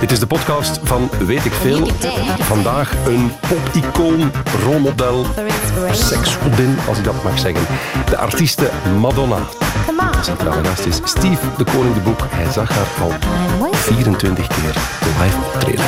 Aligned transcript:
Dit 0.00 0.10
is 0.10 0.18
de 0.18 0.26
podcast 0.26 0.80
van 0.82 1.10
Weet 1.26 1.44
ik 1.44 1.52
Veel. 1.52 1.88
Vandaag 2.38 2.92
een 3.06 3.30
pop-icoon, 3.48 4.32
rolmodel, 4.64 5.26
seksgodin, 5.92 6.76
als 6.88 6.98
ik 6.98 7.04
dat 7.04 7.22
mag 7.24 7.38
zeggen. 7.38 7.66
De 8.08 8.16
artieste 8.16 8.70
Madonna. 8.98 9.38
Centrale 10.22 10.64
gast 10.64 10.86
is 10.86 11.00
Steve 11.04 11.46
de 11.56 11.64
Koning 11.64 11.94
de 11.94 12.00
Boek. 12.00 12.20
Hij 12.28 12.52
zag 12.52 12.68
haar 12.68 12.86
al 13.00 13.12
24 13.72 14.46
keer 14.46 14.74
live 15.20 15.36
optreden. 15.54 15.84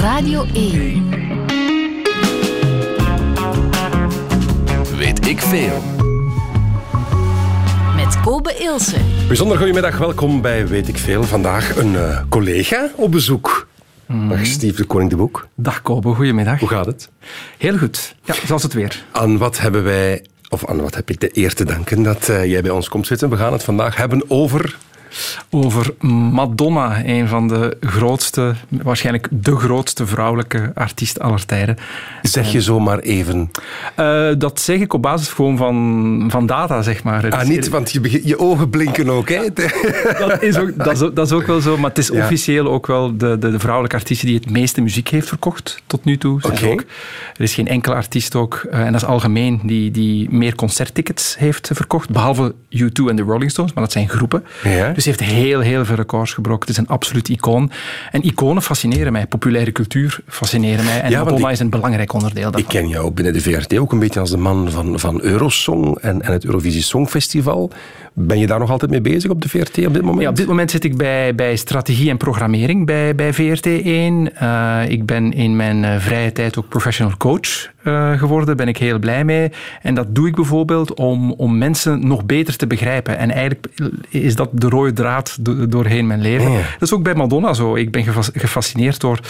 Radio 0.00 0.44
1. 0.52 1.08
Weet 4.96 5.26
ik 5.26 5.40
veel. 5.40 5.97
Kobe 8.24 8.54
Ilse. 8.58 8.96
Bijzonder 9.26 9.56
goedemiddag, 9.56 9.98
welkom 9.98 10.40
bij 10.40 10.66
Weet 10.66 10.88
ik 10.88 10.98
Veel. 10.98 11.22
Vandaag 11.22 11.76
een 11.76 11.96
eh, 11.96 12.20
collega 12.28 12.90
op 12.94 13.10
bezoek. 13.10 13.68
Dag 14.28 14.46
Steve 14.46 14.76
de 14.76 14.84
Koning 14.84 15.10
de 15.10 15.16
Boek. 15.16 15.48
Dag 15.54 15.82
Kobe, 15.82 16.14
goedemiddag. 16.14 16.58
Hoe 16.60 16.68
gaat 16.68 16.86
het? 16.86 17.10
Heel 17.58 17.78
goed. 17.78 18.14
Ja, 18.24 18.34
zoals 18.46 18.62
het 18.62 18.72
weer. 18.72 19.04
Aan 19.12 19.38
wat 19.38 19.58
hebben 19.58 19.84
wij, 19.84 20.24
of 20.48 20.66
aan 20.66 20.80
wat 20.80 20.94
heb 20.94 21.10
ik 21.10 21.20
de 21.20 21.30
eer 21.32 21.54
te 21.54 21.64
danken 21.64 22.02
dat 22.02 22.28
eh, 22.28 22.44
jij 22.44 22.62
bij 22.62 22.70
ons 22.70 22.88
komt 22.88 23.06
zitten? 23.06 23.30
We 23.30 23.36
gaan 23.36 23.52
het 23.52 23.64
vandaag 23.64 23.96
hebben 23.96 24.24
over 24.30 24.76
Over 25.50 25.94
Madonna, 26.32 27.02
een 27.04 27.28
van 27.28 27.48
de 27.48 27.76
grootste, 27.80 28.54
waarschijnlijk 28.68 29.26
de 29.30 29.56
grootste 29.56 30.06
vrouwelijke 30.06 30.70
artiest 30.74 31.20
aller 31.20 31.46
tijden. 31.46 31.76
Zeg 32.22 32.52
je 32.52 32.60
zomaar 32.60 32.98
even. 32.98 33.50
Eh, 33.94 34.28
dat 34.38 34.60
zeg 34.60 34.80
ik 34.80 34.92
op 34.92 35.02
basis 35.02 35.28
gewoon 35.28 35.56
van, 35.56 36.24
van 36.30 36.46
data, 36.46 36.82
zeg 36.82 37.02
maar. 37.02 37.30
Ah, 37.30 37.46
niet, 37.48 37.68
want 37.68 37.90
je, 37.92 38.00
begint- 38.00 38.24
je 38.28 38.38
ogen 38.38 38.70
blinken 38.70 39.08
ook, 39.10 39.28
hè? 39.28 39.40
dat, 40.18 40.42
is 40.42 40.58
ook, 40.58 40.70
dat, 40.84 40.92
is 40.92 41.02
ook, 41.02 41.16
dat 41.16 41.26
is 41.26 41.32
ook 41.32 41.46
wel 41.46 41.60
zo, 41.60 41.76
maar 41.76 41.88
het 41.88 41.98
is 41.98 42.08
Ja. 42.08 42.22
officieel 42.22 42.66
ook 42.68 42.86
wel 42.86 43.16
de, 43.16 43.38
de, 43.38 43.50
de 43.50 43.58
vrouwelijke 43.58 43.96
artiest 43.96 44.22
die 44.22 44.34
het 44.34 44.50
meeste 44.50 44.80
muziek 44.80 45.08
heeft 45.08 45.28
verkocht 45.28 45.82
tot 45.86 46.04
nu 46.04 46.18
toe. 46.18 46.40
Oké. 46.42 46.66
ook- 46.66 46.84
er 47.36 47.42
is 47.42 47.54
geen 47.54 47.68
enkele 47.68 47.94
artiest 47.94 48.34
ook, 48.34 48.66
eh, 48.70 48.80
en 48.80 48.92
dat 48.92 49.02
is 49.02 49.08
algemeen, 49.08 49.60
die, 49.64 49.90
die 49.90 50.30
meer 50.30 50.54
concerttickets 50.54 51.36
heeft 51.38 51.70
verkocht, 51.72 52.10
behalve 52.10 52.54
U2 52.70 53.08
en 53.08 53.16
de 53.16 53.22
Rolling 53.22 53.50
Stones, 53.50 53.72
maar 53.72 53.82
dat 53.84 53.92
zijn 53.92 54.08
groepen. 54.08 54.44
Ja. 54.62 54.92
Dus 54.98 55.06
ze 55.06 55.12
heeft 55.16 55.30
heel, 55.32 55.60
heel 55.60 55.84
veel 55.84 55.94
records 55.96 56.32
gebroken. 56.32 56.60
Het 56.60 56.68
is 56.68 56.76
een 56.76 56.86
absoluut 56.88 57.28
icoon. 57.28 57.70
En 58.10 58.22
iconen 58.26 58.62
fascineren 58.62 59.12
mij, 59.12 59.26
populaire 59.26 59.72
cultuur 59.72 60.20
fascineren 60.28 60.84
mij. 60.84 61.00
En 61.00 61.10
Ja, 61.10 61.26
ik- 61.28 61.48
is 61.48 61.58
een 61.58 61.70
belangrijk 61.70 62.12
onderdeel 62.12 62.42
daarvan. 62.42 62.60
Ik 62.60 62.68
ken 62.68 62.88
jou 62.88 63.10
binnen 63.10 63.32
de 63.32 63.40
VRT 63.40 63.78
ook 63.78 63.92
een 63.92 63.98
beetje 63.98 64.20
als 64.20 64.30
de 64.30 64.36
man 64.36 64.70
van, 64.70 64.98
van 65.00 65.20
Eurosong 65.20 65.98
en, 65.98 66.22
en 66.22 66.32
het 66.32 66.44
Eurovisie 66.44 66.82
Songfestival. 66.82 67.70
Ben 68.20 68.38
je 68.38 68.46
daar 68.46 68.58
nog 68.58 68.70
altijd 68.70 68.90
mee 68.90 69.00
bezig 69.00 69.30
op 69.30 69.42
de 69.42 69.48
VRT 69.48 69.86
op 69.86 69.94
dit 69.94 70.02
moment? 70.02 70.22
Ja, 70.22 70.28
op 70.28 70.36
dit 70.36 70.46
moment 70.46 70.70
zit 70.70 70.84
ik 70.84 70.96
bij, 70.96 71.34
bij 71.34 71.56
strategie 71.56 72.10
en 72.10 72.16
programmering 72.16 72.86
bij, 72.86 73.14
bij 73.14 73.34
VRT1. 73.34 74.34
Eh, 74.34 74.80
ik 74.88 75.06
ben 75.06 75.32
in 75.32 75.56
mijn 75.56 75.84
eh, 75.84 75.96
vrije 75.98 76.32
tijd 76.32 76.58
ook 76.58 76.68
professional 76.68 77.16
coach 77.16 77.70
eh, 77.82 78.18
geworden. 78.18 78.46
Daar 78.46 78.56
ben 78.56 78.68
ik 78.68 78.76
heel 78.76 78.98
blij 78.98 79.24
mee. 79.24 79.50
En 79.82 79.94
dat 79.94 80.14
doe 80.14 80.28
ik 80.28 80.34
bijvoorbeeld 80.34 80.94
om, 80.94 81.32
om 81.32 81.58
mensen 81.58 82.06
nog 82.06 82.24
beter 82.24 82.56
te 82.56 82.66
begrijpen. 82.66 83.18
En 83.18 83.30
eigenlijk 83.30 83.68
is 84.08 84.36
dat 84.36 84.48
de 84.52 84.68
rode 84.68 84.92
draad 84.92 85.36
do- 85.40 85.68
doorheen 85.68 86.06
mijn 86.06 86.20
leven. 86.20 86.52
Dat 86.52 86.88
is 86.88 86.92
ook 86.92 87.02
bij 87.02 87.14
Madonna 87.14 87.52
zo. 87.52 87.74
Ik 87.74 87.90
ben 87.90 88.04
gefas- 88.04 88.30
gefascineerd 88.34 89.00
door 89.00 89.20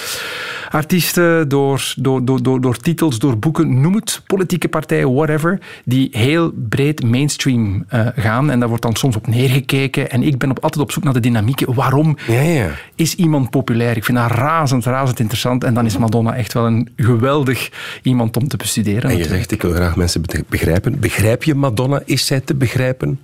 artiesten, 0.70 1.48
door, 1.48 1.92
door, 1.96 2.24
door, 2.24 2.42
door, 2.42 2.60
door 2.60 2.76
titels, 2.76 3.18
door 3.18 3.38
boeken, 3.38 3.80
noem 3.80 3.94
het, 3.94 4.22
politieke 4.26 4.68
partijen, 4.68 5.14
whatever, 5.14 5.58
die 5.84 6.08
heel 6.12 6.52
breed 6.68 7.02
mainstream 7.02 7.84
gaan. 8.16 8.50
En 8.50 8.58
daar 8.60 8.68
wordt 8.68 8.77
dan 8.82 8.96
soms 8.96 9.16
op 9.16 9.26
neergekeken. 9.26 10.10
En 10.10 10.22
ik 10.22 10.38
ben 10.38 10.50
op, 10.50 10.58
altijd 10.62 10.82
op 10.82 10.92
zoek 10.92 11.04
naar 11.04 11.12
de 11.12 11.20
dynamieken. 11.20 11.74
Waarom 11.74 12.16
Ja, 12.26 12.40
ja. 12.40 12.70
is 12.94 13.14
iemand 13.14 13.50
populair? 13.50 13.96
Ik 13.96 14.04
vind 14.04 14.18
dat 14.18 14.30
razend, 14.30 14.84
razend 14.84 15.20
interessant. 15.20 15.64
En 15.64 15.74
dan 15.74 15.84
is 15.86 15.98
Madonna 15.98 16.34
echt 16.34 16.52
wel 16.52 16.66
een 16.66 16.88
geweldig 16.96 17.70
iemand 18.02 18.36
om 18.36 18.48
te 18.48 18.56
bestuderen. 18.56 19.02
En 19.02 19.08
je 19.10 19.12
natuurlijk. 19.16 19.36
zegt, 19.36 19.52
ik 19.52 19.62
wil 19.62 19.72
graag 19.72 19.96
mensen 19.96 20.22
be- 20.22 20.44
begrijpen. 20.48 21.00
Begrijp 21.00 21.42
je 21.44 21.54
Madonna? 21.54 22.00
Is 22.04 22.26
zij 22.26 22.40
te 22.40 22.54
begrijpen? 22.54 23.20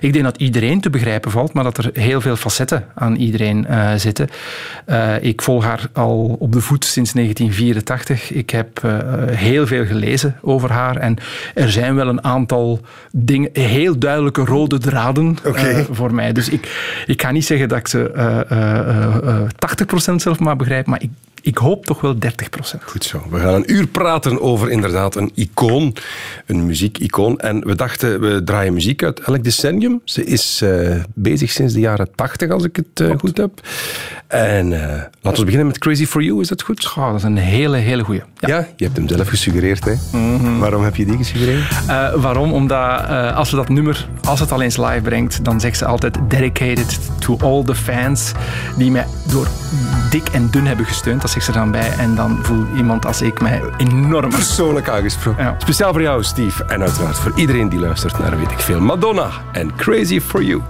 Ik 0.00 0.12
denk 0.12 0.24
dat 0.24 0.36
iedereen 0.36 0.80
te 0.80 0.90
begrijpen 0.90 1.30
valt, 1.30 1.52
maar 1.52 1.64
dat 1.64 1.78
er 1.78 1.90
heel 1.92 2.20
veel 2.20 2.36
facetten 2.36 2.84
aan 2.94 3.16
iedereen 3.16 3.66
eh, 3.66 3.94
zitten. 3.96 4.28
Eh, 4.84 5.22
ik 5.22 5.42
volg 5.42 5.64
haar 5.64 5.88
al 5.92 6.36
op 6.38 6.52
de 6.52 6.60
voet 6.60 6.84
sinds 6.84 7.12
1984. 7.12 8.32
Ik 8.32 8.50
heb 8.50 8.84
eh, 8.84 8.98
heel 9.26 9.66
veel 9.66 9.86
gelezen 9.86 10.36
over 10.42 10.72
haar. 10.72 10.96
En 10.96 11.16
er 11.54 11.70
zijn 11.70 11.94
wel 11.94 12.08
een 12.08 12.24
aantal 12.24 12.80
dingen, 13.12 13.50
heel 13.52 13.98
duidelijke 13.98 14.44
rode 14.44 14.78
draden 14.78 15.36
voor 15.90 16.14
mij. 16.14 16.32
Dus 16.32 16.48
ik, 16.48 17.02
ik 17.06 17.22
ga 17.22 17.30
niet 17.30 17.44
zeggen 17.44 17.68
dat 17.68 17.78
ik 17.78 17.88
ze 17.88 18.10
eh, 18.10 18.50
eh, 18.50 18.78
eh, 18.78 19.28
eh, 19.28 19.48
80% 20.12 20.14
zelf 20.14 20.38
maar 20.38 20.56
begrijp, 20.56 20.86
maar 20.86 21.02
ik, 21.02 21.10
ik 21.42 21.56
hoop 21.58 21.86
toch 21.86 22.00
wel 22.00 22.14
30%. 22.14 22.18
Goed 22.84 23.04
zo. 23.04 23.22
We 23.30 23.38
gaan 23.38 23.54
een 23.54 23.72
uur 23.72 23.86
praten 23.86 24.40
over 24.40 24.70
inderdaad 24.70 25.14
een 25.14 25.32
icoon, 25.34 25.94
een 26.46 26.66
muziekicoon. 26.66 27.38
En 27.38 27.66
we 27.66 27.74
dachten, 27.74 28.20
we 28.20 28.42
draaien 28.44 28.72
muziek 28.72 29.02
uit 29.02 29.20
elk 29.20 29.44
decennium. 29.44 30.00
Ze 30.04 30.24
is 30.24 30.62
eh, 30.62 30.96
bezig 31.14 31.50
sinds 31.50 31.72
de 31.72 31.80
jaren 31.80 32.08
80, 32.14 32.50
als 32.50 32.64
ik 32.64 32.76
het 32.76 33.00
eh, 33.00 33.18
goed 33.18 33.36
heb. 33.36 33.60
En 34.26 34.72
eh, 34.72 35.02
laten 35.20 35.38
we 35.38 35.44
beginnen 35.44 35.66
met 35.66 35.78
Crazy 35.78 36.06
For 36.06 36.22
You, 36.22 36.40
is 36.40 36.48
dat 36.48 36.62
goed? 36.62 36.84
Goh, 36.84 37.06
dat 37.06 37.16
is 37.16 37.22
een 37.22 37.36
hele, 37.36 37.76
hele 37.76 38.04
goeie. 38.04 38.22
Ja. 38.38 38.48
Ja, 38.48 38.68
je 38.76 38.84
hebt 38.84 38.96
hem 38.96 39.08
zelf 39.08 39.28
gesuggereerd. 39.28 39.84
Hè? 39.84 39.94
Waarom 40.58 40.82
heb 40.84 40.96
je 40.96 41.06
die 41.06 41.16
gesuggereerd? 41.16 41.86
Waarom? 42.16 42.52
Omdat 42.52 43.06
als 43.34 43.48
ze 43.48 43.56
dat 43.56 43.68
nummer, 43.68 44.08
als 44.24 44.40
het 44.40 44.52
al 44.52 44.62
eens 44.62 44.76
live 44.76 45.00
brengt, 45.02 45.44
dan 45.44 45.60
zegt 45.60 45.78
ze 45.78 45.84
altijd 45.84 46.18
dedicated 46.28 46.98
to 47.18 47.36
all 47.40 47.64
the 47.64 47.74
fans 47.74 48.32
die 48.76 48.90
mij 48.90 49.06
door 49.30 49.48
dik 50.10 50.28
en 50.28 50.48
dun 50.50 50.66
hebben 50.66 50.86
gesteund. 50.86 51.22
Dat 51.28 51.36
zegt 51.36 51.46
ze 51.46 51.60
dan 51.60 51.70
bij. 51.70 51.92
En 51.98 52.14
dan 52.14 52.38
voelt 52.42 52.66
iemand 52.76 53.06
als 53.06 53.22
ik 53.22 53.40
mij 53.40 53.62
enorm... 53.76 54.30
Persoonlijk 54.30 54.88
aangesproken. 54.88 55.44
Ja. 55.44 55.54
Speciaal 55.58 55.92
voor 55.92 56.02
jou, 56.02 56.24
Steve. 56.24 56.64
En 56.64 56.82
uiteraard 56.82 57.18
voor 57.18 57.32
iedereen 57.34 57.68
die 57.68 57.78
luistert 57.78 58.18
naar 58.18 58.38
Weet 58.38 58.50
ik 58.50 58.58
Veel. 58.60 58.80
Madonna 58.80 59.30
en 59.52 59.74
Crazy 59.76 60.20
For 60.20 60.42
You. 60.42 60.62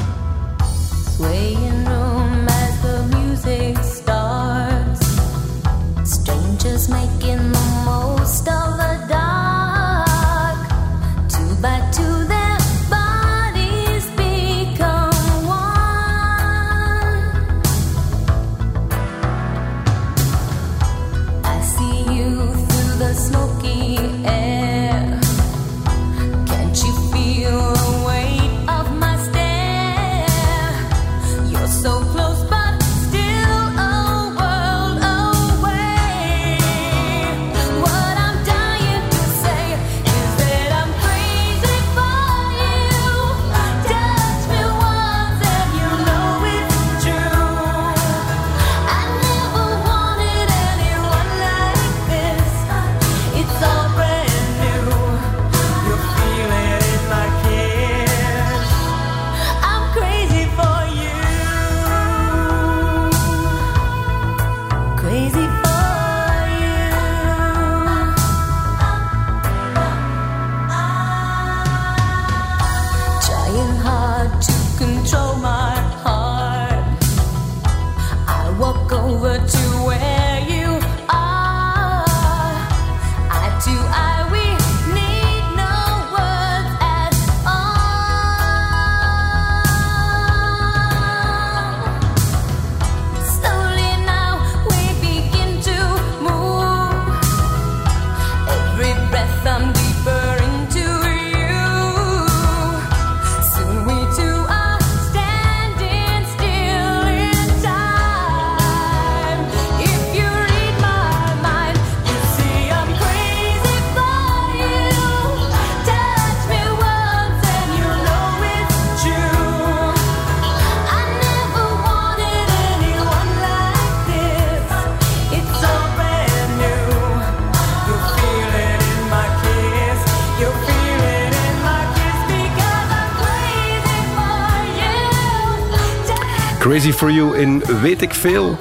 Crazy 136.78 136.92
for 136.92 137.10
You 137.10 137.36
in 137.36 137.62
Weet 137.82 138.02
ik 138.02 138.14
veel 138.14 138.56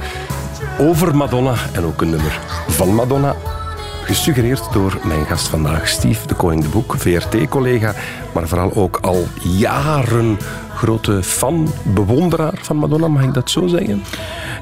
over 0.79 1.15
Madonna 1.15 1.53
en 1.73 1.83
ook 1.83 2.01
een 2.01 2.09
nummer 2.09 2.39
van 2.67 2.95
Madonna. 2.95 3.35
Gesuggereerd 4.03 4.73
door 4.73 4.99
mijn 5.03 5.25
gast 5.25 5.47
vandaag, 5.47 5.87
Steve 5.87 6.27
de 6.27 6.33
Koning 6.33 6.63
de 6.63 6.69
Boek, 6.69 6.95
VRT-collega, 6.97 7.93
maar 8.33 8.47
vooral 8.47 8.73
ook 8.73 8.97
al 9.01 9.27
jaren 9.43 10.37
grote 10.75 11.23
fan, 11.23 11.67
bewonderaar 11.83 12.59
van 12.61 12.75
Madonna, 12.75 13.07
mag 13.07 13.23
ik 13.23 13.33
dat 13.33 13.49
zo 13.49 13.67
zeggen? 13.67 14.03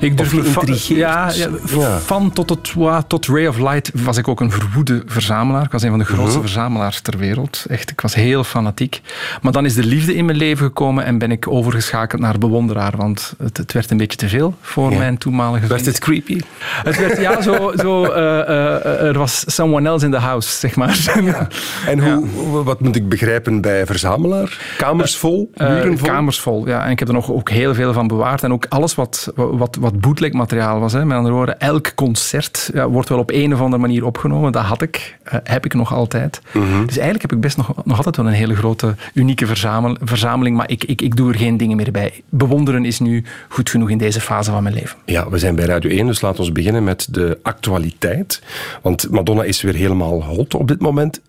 Ik 0.06 0.18
durf 0.18 0.30
geïntrigeerd? 0.30 1.00
Ja, 1.00 1.32
ja, 1.34 1.48
Ja. 1.78 2.00
Van 2.00 2.32
tot, 2.34 2.50
het, 2.50 2.74
wa- 2.74 3.02
tot 3.02 3.26
Ray 3.28 3.48
of 3.48 3.58
Light 3.58 3.92
was 3.94 4.18
ik 4.18 4.28
ook 4.28 4.40
een 4.42 4.52
verwoede 4.52 5.04
verzamelaar. 5.06 5.64
Ik 5.64 5.72
was 5.72 5.82
een 5.84 5.90
van 5.90 6.00
de 6.00 6.06
grootste 6.06 6.38
Mhm. 6.38 6.42
verzamelaars 6.48 7.00
ter 7.02 7.18
wereld. 7.18 7.66
Echt, 7.70 7.90
ik 7.90 8.02
was 8.02 8.16
heel 8.16 8.44
fanatiek. 8.44 9.02
Maar 9.42 9.52
dan 9.52 9.66
is 9.66 9.74
de 9.74 9.84
liefde 9.84 10.16
in 10.16 10.26
mijn 10.26 10.38
leven 10.38 10.66
gekomen 10.66 11.06
en 11.06 11.18
ben 11.18 11.32
ik 11.32 11.48
overgeschakeld 11.48 12.22
naar 12.22 12.38
bewonderaar. 12.38 12.94
Want 12.98 13.34
het, 13.44 13.58
het 13.58 13.72
werd 13.72 13.92
een 13.92 13.98
beetje 13.98 14.18
te 14.18 14.30
veel 14.30 14.54
voor 14.62 14.92
Ja. 14.92 14.98
mijn 14.98 15.18
toenmalige 15.18 15.68
Werd 15.68 15.86
het 15.86 16.00
creepy? 16.00 16.40
Het 16.84 16.98
werd, 16.98 17.18
ja, 17.22 17.42
zo, 17.42 17.72
zo 17.78 18.04
eh, 18.06 18.40
eh, 18.40 19.08
er 19.08 19.18
was 19.18 19.44
someone 19.48 19.88
else 19.90 20.06
in 20.06 20.12
the 20.12 20.18
house, 20.18 20.58
zeg 20.60 20.76
maar. 20.76 21.14
En 21.88 22.00
hoe, 22.00 22.64
wat 22.64 22.80
moet 22.82 22.96
ik 22.96 23.10
begrijpen 23.10 23.62
bij 23.62 23.86
verzamelaar? 23.86 24.58
Kamers 24.78 25.18
vol? 25.18 25.50
Eh, 25.54 25.68
Muren 25.68 25.98
vol? 25.98 26.08
kamers 26.08 26.40
vol, 26.40 26.68
ja. 26.68 26.86
En 26.86 26.92
ik 26.92 27.00
heb 27.00 27.08
er 27.08 27.14
nog 27.14 27.32
ook 27.32 27.50
heel 27.50 27.74
veel 27.74 27.94
van 27.94 28.08
bewaard. 28.08 28.44
En 28.44 28.54
ook 28.54 28.66
alles 28.70 28.96
wat, 28.96 29.32
wat, 29.36 29.78
wat 29.80 29.95
bootleg 30.00 30.32
materiaal 30.32 30.80
was. 30.80 30.94
Hè. 30.94 31.06
Met 31.06 31.18
andere 31.18 31.36
woorden, 31.36 31.60
elk 31.60 31.96
concert 31.96 32.70
ja, 32.74 32.90
wordt 32.90 33.10
wel 33.10 33.18
op 33.20 33.32
een 33.32 33.54
of 33.54 33.62
andere 33.62 33.82
manier 33.82 34.06
opgenomen. 34.06 34.52
Dat 34.52 34.64
had 34.64 34.82
ik, 34.82 35.18
eh, 35.24 35.40
heb 35.44 35.66
ik 35.66 35.74
nog 35.74 35.94
altijd. 35.94 36.42
Mhm. 36.54 36.86
Dus 36.86 36.98
eigenlijk 36.98 37.22
heb 37.22 37.32
ik 37.32 37.40
best 37.40 37.58
nog, 37.58 37.86
nog 37.86 37.98
altijd 37.98 38.16
wel 38.16 38.28
een 38.28 38.32
hele 38.32 38.56
grote, 38.56 38.96
unieke 39.14 39.46
verzamel, 39.46 39.98
verzameling. 40.02 40.58
Maar 40.58 40.70
ik, 40.70 40.84
ik, 40.84 41.02
ik 41.02 41.16
doe 41.16 41.32
er 41.32 41.38
geen 41.38 41.58
dingen 41.58 41.78
meer 41.78 41.92
bij. 41.92 42.24
Bewonderen 42.30 42.86
is 42.86 43.00
nu 43.00 43.24
goed 43.50 43.70
genoeg 43.70 43.90
in 43.90 43.98
deze 43.98 44.22
fase 44.22 44.52
van 44.52 44.64
mijn 44.64 44.76
leven. 44.76 44.98
Ja, 45.06 45.30
we 45.30 45.38
zijn 45.38 45.56
bij 45.56 45.66
Radio 45.66 45.90
1, 45.90 46.06
dus 46.06 46.22
laten 46.22 46.46
we 46.46 46.52
beginnen 46.52 46.84
met 46.84 47.08
de 47.12 47.40
actualiteit. 47.42 48.42
Want 48.82 49.12
Madonna 49.12 49.44
is 49.44 49.62
weer 49.62 49.76
helemaal 49.76 50.24
hot 50.24 50.56
op 50.56 50.68
dit 50.68 50.82
moment. 50.82 51.22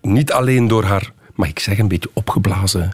Niet 0.00 0.32
alleen 0.32 0.68
door 0.68 0.84
haar, 0.84 1.12
mag 1.34 1.48
ik 1.48 1.58
zeggen, 1.58 1.82
een 1.82 1.88
beetje 1.88 2.10
opgeblazen 2.12 2.92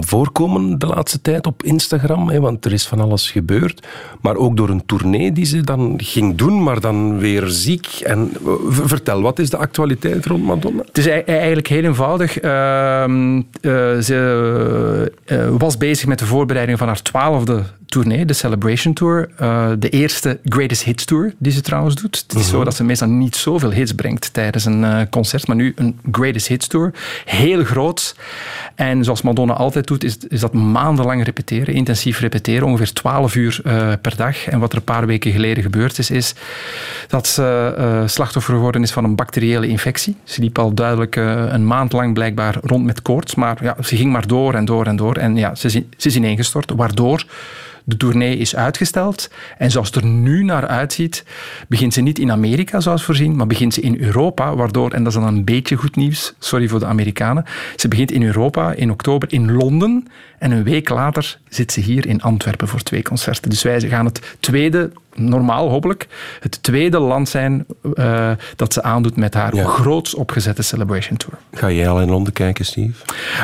voorkomen 0.00 0.78
de 0.78 0.86
laatste 0.86 1.20
tijd 1.20 1.46
op 1.46 1.62
Instagram, 1.62 2.28
hè, 2.28 2.40
want 2.40 2.64
er 2.64 2.72
is 2.72 2.86
van 2.86 3.00
alles 3.00 3.30
gebeurd. 3.30 3.86
Maar 4.20 4.36
ook 4.36 4.56
door 4.56 4.68
een 4.68 4.86
tournee 4.86 5.32
die 5.32 5.44
ze 5.44 5.60
dan 5.60 5.94
ging 5.96 6.34
doen, 6.36 6.62
maar 6.62 6.80
dan 6.80 7.18
weer 7.18 7.46
ziek. 7.48 7.86
En, 7.86 8.30
eh, 8.46 8.52
vertel, 8.68 9.22
wat 9.22 9.38
is 9.38 9.50
de 9.50 9.56
actualiteit 9.56 10.26
rond 10.26 10.44
Madonna? 10.44 10.82
Het 10.86 10.98
is 10.98 11.06
ei- 11.06 11.22
eigenlijk 11.22 11.66
heel 11.66 11.82
eenvoudig. 11.84 12.38
Ehm, 12.38 13.36
eh, 13.60 13.98
ze 13.98 15.12
eh, 15.24 15.48
was 15.58 15.76
bezig 15.76 16.06
met 16.06 16.18
de 16.18 16.26
voorbereiding 16.26 16.78
van 16.78 16.86
haar 16.86 17.02
twaalfde 17.02 17.62
tournee, 17.90 18.24
de 18.24 18.32
Celebration 18.32 18.94
Tour. 18.94 19.28
Eh, 19.36 19.70
de 19.78 19.88
eerste 19.88 20.38
Greatest 20.44 20.82
Hits 20.82 21.04
Tour, 21.04 21.32
die 21.38 21.52
ze 21.52 21.60
trouwens 21.60 21.94
doet. 21.94 22.24
Het 22.28 22.40
is 22.40 22.48
zo 22.48 22.64
dat 22.64 22.74
ze 22.74 22.84
meestal 22.84 23.08
niet 23.08 23.36
zoveel 23.36 23.70
hits 23.70 23.92
brengt 23.92 24.32
tijdens 24.32 24.64
een 24.64 24.84
eh, 24.84 25.00
concert, 25.10 25.46
maar 25.46 25.56
nu 25.56 25.72
een 25.76 25.98
Greatest 26.12 26.46
Hits 26.46 26.66
Tour. 26.66 26.92
Heel 27.24 27.64
groot. 27.64 28.16
En 28.74 29.04
zoals 29.04 29.22
Madonna 29.22 29.52
altijd 29.52 29.86
doet, 29.86 30.04
is, 30.04 30.16
is 30.28 30.40
dat 30.40 30.52
maandenlang 30.52 31.24
repeteren, 31.24 31.74
intensief 31.74 32.20
repeteren, 32.20 32.66
ongeveer 32.66 32.92
12 32.92 33.34
uur 33.34 33.60
eh, 33.64 33.92
per 34.00 34.16
dag. 34.16 34.46
En 34.46 34.58
wat 34.58 34.72
er 34.72 34.78
een 34.78 34.84
paar 34.84 35.06
weken 35.06 35.32
geleden 35.32 35.62
gebeurd 35.62 35.98
is, 35.98 36.10
is 36.10 36.34
dat 37.08 37.26
ze 37.26 38.02
slachtoffer 38.06 38.54
geworden 38.54 38.82
is 38.82 38.92
van 38.92 39.04
een 39.04 39.14
bacteriële 39.14 39.68
infectie. 39.68 40.16
Ze 40.24 40.40
liep 40.40 40.58
al 40.58 40.74
duidelijk 40.74 41.16
een 41.16 41.66
maand 41.66 41.92
lang 41.92 42.14
blijkbaar 42.14 42.56
rond 42.62 42.84
met 42.84 43.02
koorts, 43.02 43.34
maar 43.34 43.58
ja, 43.62 43.76
ze 43.82 43.96
ging 43.96 44.12
maar 44.12 44.26
door 44.26 44.54
en 44.54 44.64
door 44.64 44.86
en 44.86 44.96
door. 44.96 45.16
En 45.16 45.36
ja, 45.36 45.54
ze 45.54 45.66
is, 45.66 45.72
ze 45.72 46.08
is 46.08 46.16
ineengestort, 46.16 46.72
waardoor 46.76 47.24
de 47.84 47.96
tournee 47.96 48.36
is 48.36 48.56
uitgesteld. 48.56 49.30
En 49.58 49.70
zoals 49.70 49.86
het 49.86 49.96
er 49.96 50.06
nu 50.06 50.44
naar 50.44 50.66
uitziet, 50.66 51.24
begint 51.68 51.94
ze 51.94 52.00
niet 52.00 52.18
in 52.18 52.30
Amerika 52.30 52.80
zoals 52.80 53.04
voorzien, 53.04 53.36
maar 53.36 53.46
begint 53.46 53.74
ze 53.74 53.80
in 53.80 54.00
Europa, 54.00 54.54
waardoor, 54.54 54.90
en 54.90 55.04
dat 55.04 55.12
is 55.12 55.18
dan 55.18 55.28
een 55.28 55.44
beetje 55.44 55.76
goed 55.76 55.96
nieuws, 55.96 56.34
sorry 56.38 56.68
voor 56.68 56.78
de 56.78 56.86
Amerikanen, 56.86 57.44
ze 57.76 57.88
begint 57.88 58.10
in 58.10 58.22
Europa 58.22 58.72
in 58.72 58.90
oktober 58.90 59.32
in 59.32 59.52
Londen 59.52 60.08
en 60.38 60.50
een 60.50 60.64
week 60.64 60.88
later 60.88 61.38
zit 61.48 61.72
ze 61.72 61.80
hier 61.80 62.06
in 62.06 62.22
Antwerpen 62.22 62.68
voor 62.68 62.82
twee 62.82 63.02
concerten. 63.02 63.50
Dus 63.50 63.62
wij 63.62 63.80
gaan 63.80 64.04
het 64.04 64.36
tweede, 64.40 64.90
normaal 65.14 65.68
hopelijk, 65.68 66.06
het 66.40 66.62
tweede 66.62 66.98
land 66.98 67.28
zijn 67.28 67.66
eh, 67.94 68.30
dat 68.56 68.72
ze 68.72 68.82
aandoet 68.82 69.16
met 69.16 69.34
haar 69.34 69.54
Ja. 69.54 69.64
groots 69.64 70.14
opgezette 70.14 70.62
Celebration 70.62 71.16
Tour. 71.16 71.34
Ga 71.52 71.70
jij 71.70 71.88
al 71.88 72.00
in 72.00 72.08
Londen 72.10 72.32
kijken, 72.32 72.64
Steve? 72.64 72.92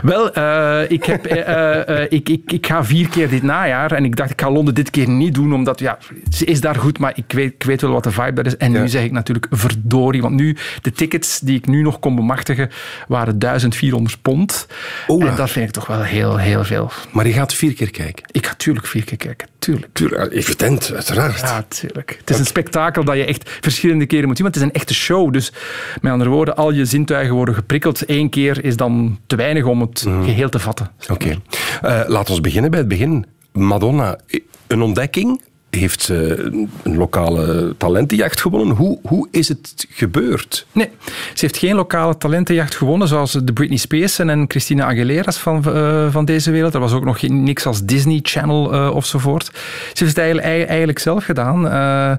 Wel, 0.02 0.32
eh, 0.32 0.90
ik, 0.90 1.04
heb, 1.04 1.26
eh, 1.26 2.02
ik, 2.08 2.28
ik, 2.28 2.52
ik 2.52 2.66
ga 2.66 2.84
vier 2.84 3.08
keer 3.08 3.28
dit 3.28 3.42
najaar 3.42 3.92
en 3.92 4.04
ik 4.04 4.16
dacht 4.16 4.30
ik 4.30 4.40
ga 4.40 4.50
Londen 4.50 4.74
dit 4.74 4.90
keer 4.90 5.08
niet 5.08 5.34
doen, 5.34 5.54
omdat 5.54 5.78
ja, 5.78 5.98
ze 6.30 6.44
is 6.44 6.60
daar 6.60 6.74
goed, 6.74 6.98
maar 6.98 7.12
ik 7.14 7.32
weet, 7.32 7.52
ik 7.54 7.62
weet 7.62 7.80
wel 7.80 7.90
wat 7.90 8.04
de 8.04 8.10
vibe 8.10 8.32
daar 8.32 8.46
is. 8.46 8.56
En 8.56 8.72
Ja. 8.72 8.80
nu 8.80 8.88
zeg 8.88 9.02
ik 9.04 9.12
natuurlijk 9.12 9.46
verdorie, 9.50 10.22
want 10.22 10.34
nu, 10.34 10.56
de 10.82 10.92
tickets 10.92 11.40
die 11.40 11.56
ik 11.56 11.66
nu 11.66 11.82
nog 11.82 11.98
kon 11.98 12.14
bemachtigen, 12.14 12.70
waren 13.08 13.38
1400 13.38 14.22
pond. 14.22 14.66
Oeh. 15.08 15.26
En 15.28 15.36
dat 15.36 15.50
vind 15.50 15.66
ik 15.66 15.72
toch 15.74 15.86
wel 15.86 16.02
heel, 16.02 16.36
heel 16.36 16.64
veel. 16.64 16.90
Maar 17.12 17.26
je 17.26 17.32
gaat 17.32 17.54
vier 17.54 17.74
keer 17.74 17.90
kijken. 17.90 18.24
Ik 18.30 18.46
ga 18.46 18.54
tuurlijk 18.54 18.86
vier 18.86 19.04
keer 19.04 19.16
kijken, 19.16 19.48
tuurlijk. 19.58 19.88
Tuurlijk, 19.92 20.32
evident, 20.32 20.92
uiteraard. 20.94 21.40
Ja, 21.40 21.64
Het 21.68 22.30
is 22.30 22.38
een 22.38 22.46
spektakel 22.46 23.04
dat 23.04 23.16
je 23.16 23.24
echt 23.24 23.50
verschillende 23.60 24.06
keren 24.06 24.26
moet 24.26 24.36
zien, 24.36 24.44
want 24.44 24.54
het 24.56 24.64
is 24.64 24.70
een 24.70 24.80
echte 24.80 24.94
show. 24.94 25.32
Dus 25.32 25.52
met 26.00 26.12
andere 26.12 26.30
woorden, 26.30 26.56
al 26.56 26.72
je 26.72 26.84
zintuigen 26.84 27.34
worden 27.34 27.54
geprikkeld. 27.54 28.02
Eén 28.10 28.28
keer 28.28 28.64
is 28.64 28.76
dan 28.76 29.18
te 29.26 29.36
weinig 29.36 29.64
om 29.64 29.80
het 29.80 30.00
geheel 30.24 30.48
te 30.48 30.58
vatten. 30.58 30.90
Oké. 31.08 31.36
Eh, 31.82 32.02
laten 32.06 32.34
we 32.34 32.40
beginnen 32.40 32.70
bij 32.70 32.80
het 32.80 32.88
begin. 32.88 33.26
Madonna, 33.52 34.18
een 34.66 34.82
ontdekking. 34.82 35.40
Heeft 35.70 36.02
ze 36.02 36.48
een 36.82 36.96
lokale 36.96 37.74
talentenjacht 37.78 38.40
gewonnen? 38.40 38.76
Hoe, 38.76 38.98
hoe 39.02 39.28
is 39.30 39.48
het 39.48 39.86
gebeurd? 39.90 40.66
Nee, 40.72 40.90
ze 41.04 41.40
heeft 41.40 41.56
geen 41.56 41.74
lokale 41.74 42.18
talentenjacht 42.18 42.74
gewonnen, 42.74 43.08
zoals 43.08 43.32
de 43.32 43.52
Britney 43.52 43.78
Spears 43.78 44.18
en 44.18 44.44
Christina 44.48 44.84
Aguilera's 44.84 45.38
van, 45.38 45.64
eh, 45.64 46.06
van 46.10 46.24
deze 46.24 46.50
wereld. 46.50 46.74
Er 46.74 46.80
was 46.80 46.92
ook 46.92 47.04
nog 47.04 47.22
niks 47.22 47.66
als 47.66 47.84
Disney 47.84 48.18
Channel 48.22 48.72
eh 48.72 48.94
ofzovoort. 48.94 49.44
Ze 49.92 50.04
heeft 50.04 50.16
het 50.16 50.38
eigenlijk, 50.38 50.98
zelf 50.98 51.24
gedaan. 51.24 51.68
Eh, 51.68 52.12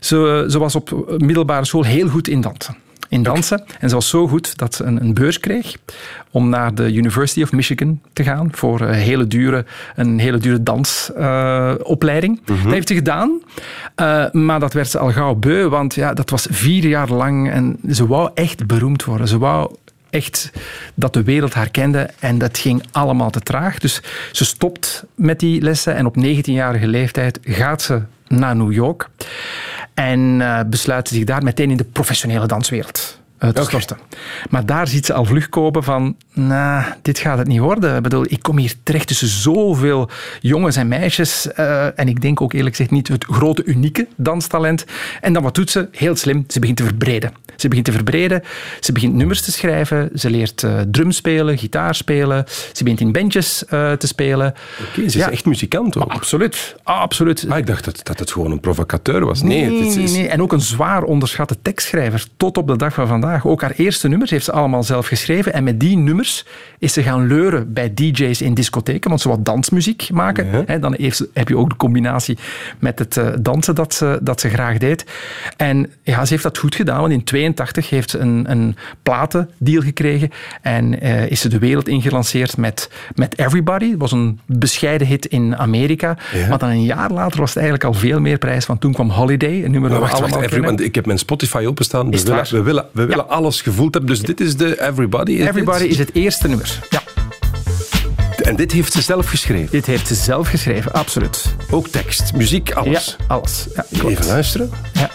ze, 0.00 0.58
was 0.58 0.74
op 0.74 1.14
middelbare 1.18 1.64
school 1.64 1.84
heel 1.84 2.08
goed 2.08 2.28
in 2.28 2.40
dansen. 2.40 2.76
In 3.08 3.22
dansen. 3.22 3.64
En 3.80 3.88
ze 3.88 3.94
was 3.94 4.08
zo 4.08 4.28
goed 4.28 4.58
dat 4.58 4.74
ze 4.74 4.84
een, 4.84 5.00
een 5.00 5.14
beurs 5.14 5.40
kreeg 5.40 5.76
om 6.30 6.48
naar 6.48 6.74
de 6.74 6.92
University 6.92 7.42
of 7.42 7.52
Michigan 7.52 8.00
te 8.12 8.22
gaan 8.22 8.48
voor 8.52 8.80
een 8.80 8.94
hele 8.94 9.26
dure, 9.26 9.64
een 9.94 10.18
hele 10.18 10.38
dure 10.38 10.62
dansopleiding. 10.62 12.40
Dat 12.46 12.72
heeft 12.72 12.88
ze 12.88 12.94
gedaan, 12.94 13.40
Eh, 13.94 14.30
maar 14.32 14.60
dat 14.60 14.72
werd 14.72 14.88
ze 14.88 14.98
al 14.98 15.12
gauw 15.12 15.34
beu, 15.34 15.68
want 15.68 15.94
ja, 15.94 16.14
dat 16.14 16.30
was 16.30 16.46
vier 16.50 16.86
jaar 16.86 17.12
lang 17.12 17.50
en 17.50 17.78
ze 17.90 18.06
wou 18.06 18.30
echt 18.34 18.66
beroemd 18.66 19.04
worden. 19.04 19.28
Ze 19.28 19.38
wou 19.38 19.74
echt 20.10 20.50
dat 20.94 21.12
de 21.12 21.22
wereld 21.22 21.54
haar 21.54 21.70
kende 21.70 22.10
en 22.18 22.38
dat 22.38 22.58
ging 22.58 22.84
allemaal 22.92 23.30
te 23.30 23.40
traag. 23.40 23.78
Dus 23.78 24.02
ze 24.32 24.44
stopt 24.44 25.04
met 25.14 25.40
die 25.40 25.60
lessen 25.62 25.94
en 25.94 26.06
op 26.06 26.16
19-jarige 26.16 26.86
leeftijd 26.86 27.38
gaat 27.42 27.82
ze 27.82 28.02
naar 28.28 28.56
New 28.56 28.72
York 28.72 29.08
en 29.94 30.40
eh, 30.40 30.60
besluit 30.66 31.08
zich 31.08 31.24
daar 31.24 31.42
meteen 31.42 31.70
in 31.70 31.76
de 31.76 31.84
professionele 31.84 32.46
danswereld 32.46 33.20
eh, 33.38 33.48
te 33.50 33.62
storten. 33.62 33.96
Maar 34.50 34.66
daar 34.66 34.86
ziet 34.88 35.06
ze 35.06 35.12
al 35.12 35.24
vlug 35.24 35.48
kopen 35.48 35.82
van, 35.82 36.16
nou, 36.32 36.84
dit 37.02 37.18
gaat 37.18 37.38
het 37.38 37.46
niet 37.46 37.58
worden. 37.60 37.96
Ik 37.96 38.02
bedoel, 38.02 38.24
ik 38.28 38.42
kom 38.42 38.58
hier 38.58 38.74
terecht 38.82 39.06
tussen 39.06 39.28
zoveel 39.28 40.08
jongens 40.40 40.76
en 40.76 40.88
meisjes 40.88 41.52
eh, 41.52 41.98
en 41.98 42.08
ik 42.08 42.20
denk 42.20 42.40
ook 42.40 42.52
eerlijk 42.52 42.76
gezegd 42.76 42.90
niet 42.94 43.08
het 43.08 43.24
grote, 43.24 43.64
unieke 43.64 44.06
danstalent. 44.16 44.84
En 45.20 45.32
dan 45.32 45.42
wat 45.42 45.54
doet 45.54 45.70
ze? 45.70 45.88
Heel 45.92 46.16
slim, 46.16 46.44
ze 46.48 46.58
begint 46.60 46.76
te 46.78 46.84
verbreden. 46.84 47.32
Ze 47.56 47.68
begint 47.68 47.86
te 47.86 47.92
verbreden, 47.92 48.42
ze 48.80 48.92
begint 48.92 49.14
nummers 49.14 49.42
te 49.42 49.52
schrijven, 49.52 50.10
ze 50.14 50.30
leert 50.30 50.62
eh 50.62 50.80
drum 50.90 51.10
spelen, 51.12 51.58
gitaar 51.58 51.94
spelen, 51.94 52.44
ze 52.72 52.82
begint 52.82 53.00
in 53.00 53.12
bandjes 53.12 53.64
eh, 53.64 53.92
te 53.92 54.06
spelen. 54.06 54.54
Oké, 54.80 54.94
ze 55.00 55.04
is 55.04 55.14
Ja. 55.14 55.30
echt 55.30 55.44
muzikant 55.44 55.96
ook. 55.96 56.12
Absoluut, 56.12 56.76
absoluut. 56.82 57.46
Ah, 57.48 57.58
ik 57.58 57.66
dacht 57.66 57.84
dat, 57.84 58.00
dat 58.02 58.18
het 58.18 58.32
gewoon 58.32 58.50
een 58.50 58.60
provocateur 58.60 59.24
was. 59.24 59.42
Nee, 59.42 59.64
het 59.64 59.86
is, 59.86 59.94
nee, 59.94 60.04
is- 60.04 60.12
nee. 60.12 60.28
En 60.28 60.42
ook 60.42 60.52
een 60.52 60.60
zwaar 60.60 61.02
onderschatte 61.02 61.56
tekstschrijver 61.62 62.24
tot 62.36 62.56
op 62.58 62.66
de 62.66 62.76
dag 62.76 62.94
van 62.94 63.06
vandaag. 63.06 63.24
Ook 63.42 63.60
haar 63.62 63.72
eerste 63.76 64.08
nummers 64.08 64.30
heeft 64.30 64.44
ze 64.44 64.52
allemaal 64.52 64.82
zelf 64.82 65.06
geschreven. 65.06 65.52
En 65.52 65.64
met 65.64 65.80
die 65.80 65.96
nummers 65.96 66.44
is 66.78 66.92
ze 66.92 67.02
gaan 67.02 67.26
leuren 67.26 67.72
bij 67.72 67.94
DJ's 67.94 68.40
in 68.40 68.54
discotheken, 68.54 69.08
want 69.08 69.20
ze 69.22 69.28
wou 69.28 69.40
dansmuziek 69.42 70.08
maken. 70.12 70.64
Ja. 70.66 70.78
Dan 70.78 70.94
heeft 70.98 71.16
ze- 71.16 71.28
heb 71.32 71.48
je 71.48 71.56
ook 71.56 71.68
de 71.70 71.76
combinatie 71.76 72.38
met 72.78 72.98
het 72.98 73.16
eh, 73.16 73.28
dansen 73.40 73.74
dat 73.74 73.94
ze, 73.94 74.18
dat 74.22 74.40
ze 74.40 74.48
graag 74.48 74.78
deed. 74.78 75.04
En 75.56 75.90
ja, 76.02 76.24
ze 76.24 76.30
heeft 76.32 76.42
dat 76.42 76.58
goed 76.58 76.74
gedaan, 76.74 77.00
want 77.00 77.12
in 77.12 77.24
82 77.24 77.90
heeft 77.90 78.10
ze 78.10 78.18
een, 78.18 78.44
een 78.50 78.76
platendeal 79.02 79.82
gekregen 79.82 80.30
en 80.62 81.00
eh, 81.00 81.30
is 81.30 81.40
ze 81.40 81.48
de 81.48 81.58
wereld 81.58 81.88
ingelanceerd 81.88 82.56
met, 82.56 82.90
met 83.14 83.38
Everybody. 83.38 83.90
Dat 83.90 84.00
was 84.00 84.12
een 84.12 84.40
bescheiden 84.46 85.06
hit 85.06 85.26
in 85.26 85.56
Amerika. 85.56 86.16
Ja. 86.34 86.48
Maar 86.48 86.58
dan 86.58 86.68
een 86.68 86.84
jaar 86.84 87.10
later 87.10 87.38
was 87.40 87.48
het 87.54 87.58
eigenlijk 87.62 87.84
al 87.94 88.00
veel 88.00 88.20
meer 88.20 88.38
prijs, 88.38 88.66
want 88.66 88.80
toen 88.80 88.92
kwam 88.92 89.10
Holiday, 89.10 89.64
een 89.64 89.70
nummer 89.70 89.80
Maar 89.80 89.88
dat 89.90 89.98
we 89.98 90.00
wacht, 90.00 90.12
wacht, 90.12 90.22
allemaal 90.32 90.48
kennen. 90.48 90.68
want 90.68 90.80
ik 90.80 90.94
heb 90.94 91.06
mijn 91.06 91.18
Spotify 91.18 91.64
openstaan. 91.68 92.10
We 92.10 92.16
het 92.16 92.24
willen, 92.28 92.44
we 92.50 92.62
willen, 92.62 92.84
we 92.92 93.04
willen 93.06 93.15
alles 93.24 93.60
gevoeld 93.60 93.94
hebben. 93.94 94.10
Dus 94.14 94.22
dit 94.22 94.40
is 94.40 94.56
de 94.56 94.82
Everybody. 94.88 95.32
is 95.32 95.46
Everybody 95.46 95.78
dit? 95.82 95.90
is 95.90 95.98
het 95.98 96.14
eerste 96.14 96.48
nummer. 96.48 96.78
Ja. 96.90 97.02
En 98.42 98.56
dit 98.56 98.72
heeft 98.72 98.92
ze 98.92 99.02
zelf 99.02 99.26
geschreven? 99.28 99.70
Dit 99.70 99.86
heeft 99.86 100.06
ze 100.06 100.14
zelf 100.14 100.48
geschreven, 100.48 100.92
absoluut. 100.92 101.54
Ook 101.70 101.88
tekst, 101.88 102.32
muziek, 102.34 102.72
alles? 102.72 103.16
Ja, 103.18 103.24
alles. 103.34 103.66
Ja, 103.74 104.08
Even 104.08 104.26
luisteren. 104.26 104.70
Ja. 104.92 105.10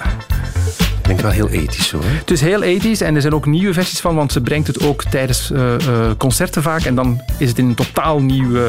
Ik 1.01 1.07
denk 1.07 1.19
wel 1.19 1.31
heel 1.31 1.49
ethisch 1.49 1.87
zo. 1.87 1.99
Hè? 2.03 2.17
Het 2.17 2.31
is 2.31 2.41
heel 2.41 2.61
ethisch 2.63 3.01
en 3.01 3.15
er 3.15 3.21
zijn 3.21 3.33
ook 3.33 3.45
nieuwe 3.45 3.73
versies 3.73 3.99
van, 3.99 4.15
want 4.15 4.31
ze 4.31 4.41
brengt 4.41 4.67
het 4.67 4.83
ook 4.83 5.03
tijdens 5.03 5.51
uh, 5.51 5.59
uh, 5.59 6.11
concerten 6.17 6.61
vaak. 6.61 6.83
En 6.83 6.95
dan 6.95 7.21
is 7.37 7.49
het 7.49 7.57
in 7.57 7.65
een 7.65 7.75
totaal 7.75 8.21
nieuw, 8.21 8.49
uh, 8.49 8.63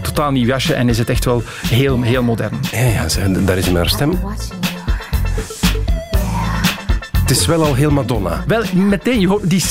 totaal 0.00 0.30
nieuw 0.30 0.46
jasje 0.46 0.74
en 0.74 0.88
is 0.88 0.98
het 0.98 1.08
echt 1.10 1.24
wel 1.24 1.42
heel, 1.68 2.02
heel 2.02 2.22
modern. 2.22 2.60
Ja, 2.70 2.80
ja 2.80 3.06
daar 3.44 3.58
is 3.58 3.68
haar 3.68 3.88
stem. 3.88 4.18
Het 7.26 7.36
is 7.36 7.46
wel 7.46 7.64
al 7.64 7.74
heel 7.74 7.90
Madonna. 7.90 8.44
Wel, 8.46 8.62
meteen, 8.74 9.20
je 9.20 9.28
hoort 9.28 9.50
die, 9.50 9.62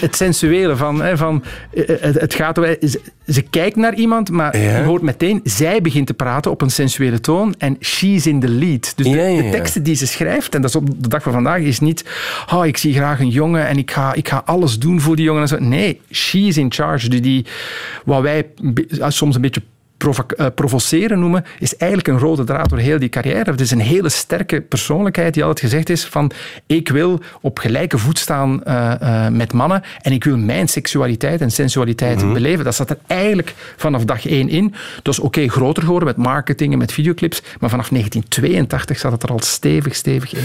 het 0.00 0.16
sensuele 0.16 0.76
van, 0.76 1.02
hè, 1.02 1.16
van 1.16 1.44
het, 1.70 2.20
het 2.20 2.34
gaat 2.34 2.56
ze, 2.56 3.00
ze, 3.26 3.42
kijkt 3.42 3.76
naar 3.76 3.94
iemand, 3.94 4.30
maar 4.30 4.58
ja. 4.58 4.78
je 4.78 4.84
hoort 4.84 5.02
meteen, 5.02 5.40
zij 5.44 5.80
begint 5.80 6.06
te 6.06 6.14
praten 6.14 6.50
op 6.50 6.60
een 6.60 6.70
sensuele 6.70 7.20
toon 7.20 7.54
en 7.58 7.76
she's 7.80 8.26
in 8.26 8.40
the 8.40 8.48
lead. 8.48 8.92
Dus 8.96 9.06
de, 9.06 9.10
ja, 9.10 9.26
ja, 9.26 9.42
de 9.42 9.50
teksten 9.50 9.82
die 9.82 9.94
ze 9.94 10.06
schrijft, 10.06 10.54
en 10.54 10.60
dat 10.60 10.70
is 10.70 10.76
op 10.76 11.02
de 11.02 11.08
dag 11.08 11.22
van 11.22 11.32
vandaag, 11.32 11.60
is 11.60 11.80
niet, 11.80 12.04
oh, 12.52 12.66
ik 12.66 12.76
zie 12.76 12.94
graag 12.94 13.20
een 13.20 13.28
jongen 13.28 13.66
en 13.66 13.78
ik 13.78 13.90
ga, 13.90 14.14
ik 14.14 14.28
ga 14.28 14.42
alles 14.44 14.78
doen 14.78 15.00
voor 15.00 15.16
die 15.16 15.24
jongen. 15.24 15.42
En 15.42 15.48
zo. 15.48 15.58
Nee, 15.58 16.00
she's 16.10 16.56
in 16.56 16.72
charge. 16.72 17.08
Die, 17.08 17.20
die, 17.20 17.46
wat 18.04 18.22
wij 18.22 18.46
soms 19.08 19.34
een 19.34 19.40
beetje 19.40 19.62
uh, 20.04 20.46
provoceren 20.54 21.18
noemen, 21.20 21.44
is 21.58 21.76
eigenlijk 21.76 22.10
een 22.10 22.18
rode 22.18 22.44
draad 22.44 22.68
door 22.68 22.78
heel 22.78 22.98
die 22.98 23.08
carrière. 23.08 23.50
Het 23.50 23.60
is 23.60 23.70
een 23.70 23.80
hele 23.80 24.08
sterke 24.08 24.60
persoonlijkheid 24.60 25.34
die 25.34 25.44
altijd 25.44 25.70
gezegd 25.70 25.90
is 25.90 26.04
van 26.04 26.30
ik 26.66 26.88
wil 26.88 27.20
op 27.40 27.58
gelijke 27.58 27.98
voet 27.98 28.18
staan 28.18 28.60
uh, 28.66 28.94
uh, 29.02 29.28
met 29.28 29.52
mannen 29.52 29.82
en 30.00 30.12
ik 30.12 30.24
wil 30.24 30.36
mijn 30.36 30.68
seksualiteit 30.68 31.40
en 31.40 31.50
sensualiteit 31.50 32.16
mm 32.16 32.22
-hmm. 32.22 32.32
beleven. 32.32 32.64
Dat 32.64 32.74
zat 32.74 32.90
er 32.90 32.98
eigenlijk 33.06 33.54
vanaf 33.76 34.04
dag 34.04 34.26
één 34.26 34.48
in. 34.48 34.74
Is 35.02 35.18
oké 35.18 35.26
okay, 35.26 35.48
groter 35.48 35.82
geworden 35.82 36.08
met 36.08 36.16
marketing 36.16 36.72
en 36.72 36.78
met 36.78 36.92
videoclips, 36.92 37.42
maar 37.60 37.70
vanaf 37.70 37.88
1982 37.88 38.98
zat 38.98 39.12
het 39.12 39.22
er 39.22 39.28
al 39.28 39.40
stevig, 39.40 39.94
stevig 39.94 40.34
in. 40.34 40.44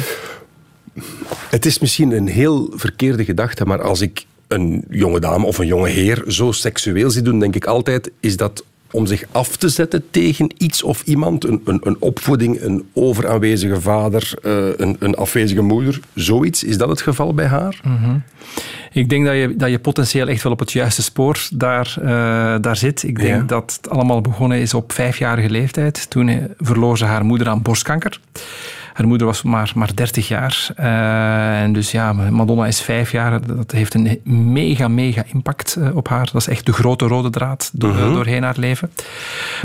Het 1.49 1.65
is 1.65 1.79
misschien 1.79 2.11
een 2.11 2.27
heel 2.27 2.73
verkeerde 2.75 3.25
gedachte, 3.25 3.65
maar 3.65 3.81
als 3.81 4.01
ik 4.01 4.25
een 4.47 4.83
jonge 4.89 5.19
dame 5.19 5.45
of 5.45 5.57
een 5.57 5.67
jonge 5.67 5.89
heer 5.89 6.23
zo 6.27 6.51
seksueel 6.51 7.09
zie 7.09 7.21
doen, 7.21 7.39
denk 7.39 7.55
ik 7.55 7.65
altijd, 7.65 8.11
is 8.19 8.37
dat 8.37 8.63
om 8.93 9.05
zich 9.05 9.23
af 9.31 9.55
te 9.55 9.69
zetten 9.69 10.03
tegen 10.11 10.51
iets 10.57 10.83
of 10.83 11.01
iemand. 11.03 11.43
Een, 11.43 11.61
een, 11.65 11.79
een 11.83 11.95
opvoeding, 11.99 12.61
een 12.61 12.85
overaanwezige 12.93 13.81
vader, 13.81 14.33
uh, 14.43 14.67
een, 14.77 14.95
een, 14.99 15.15
afwezige 15.15 15.61
moeder. 15.61 15.99
Zoiets. 16.13 16.63
Is 16.63 16.77
dat 16.77 16.89
het 16.89 17.01
geval 17.01 17.33
bij 17.33 17.45
haar? 17.45 17.79
Mm 17.83 17.97
-hmm. 17.97 18.23
Ik 18.91 19.09
denk 19.09 19.25
dat 19.25 19.35
je, 19.35 19.55
dat 19.55 19.69
je 19.69 19.79
potentieel 19.79 20.27
echt 20.27 20.43
wel 20.43 20.51
op 20.51 20.59
het 20.59 20.71
juiste 20.71 21.01
spoor 21.01 21.47
daar, 21.53 21.95
uh, 21.99 22.05
daar 22.61 22.75
zit. 22.75 23.03
Ik 23.03 23.19
denk 23.19 23.41
ja. 23.41 23.47
dat 23.47 23.79
het 23.81 23.89
allemaal 23.89 24.21
begonnen 24.21 24.59
is 24.59 24.73
op 24.73 24.91
vijfjarige 24.91 25.49
leeftijd. 25.49 26.09
Toen 26.09 26.47
verloor 26.57 26.97
ze 26.97 27.05
haar 27.05 27.25
moeder 27.25 27.47
aan 27.47 27.61
borstkanker. 27.61 28.19
Haar 28.93 29.07
moeder 29.07 29.27
was 29.27 29.43
maar, 29.43 29.71
maar 29.75 29.95
30 29.95 30.27
jaar. 30.27 30.67
Uh, 30.79 31.61
en 31.61 31.73
dus 31.73 31.91
ja, 31.91 32.13
Madonna 32.13 32.67
is 32.67 32.81
vijf 32.81 33.11
jaar. 33.11 33.47
Dat 33.47 33.71
heeft 33.71 33.93
een 33.93 34.19
mega, 34.23 34.87
mega 34.87 35.23
impact 35.33 35.75
uh, 35.79 35.95
op 35.95 36.07
haar. 36.07 36.25
Dat 36.31 36.41
is 36.41 36.47
echt 36.47 36.65
de 36.65 36.73
grote 36.73 37.07
rode 37.07 37.29
draad 37.29 37.71
door, 37.73 37.89
uh 37.89 37.97
-huh. 37.97 38.13
doorheen 38.13 38.43
haar 38.43 38.57
leven. 38.57 38.91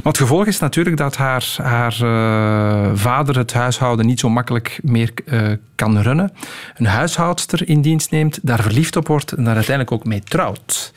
Maar 0.02 0.12
het 0.12 0.18
gevolg 0.18 0.46
is 0.46 0.58
natuurlijk 0.58 0.96
dat 0.96 1.16
haar, 1.16 1.54
haar 1.62 1.96
uh, 2.02 2.90
vader 2.94 3.38
het 3.38 3.52
huishouden 3.52 4.06
niet 4.06 4.20
zo 4.20 4.28
makkelijk 4.28 4.80
meer 4.82 5.12
kan 5.74 5.98
runnen. 5.98 6.32
Een 6.76 6.86
huishoudster 6.86 7.68
in 7.68 7.80
dienst 7.80 8.10
neemt, 8.10 8.38
daar 8.42 8.62
verliefd 8.62 8.96
op 8.96 9.06
wordt 9.06 9.32
en 9.32 9.44
daar 9.44 9.54
uiteindelijk 9.54 9.96
ook 9.96 10.04
mee 10.04 10.20
trouwt. 10.20 10.92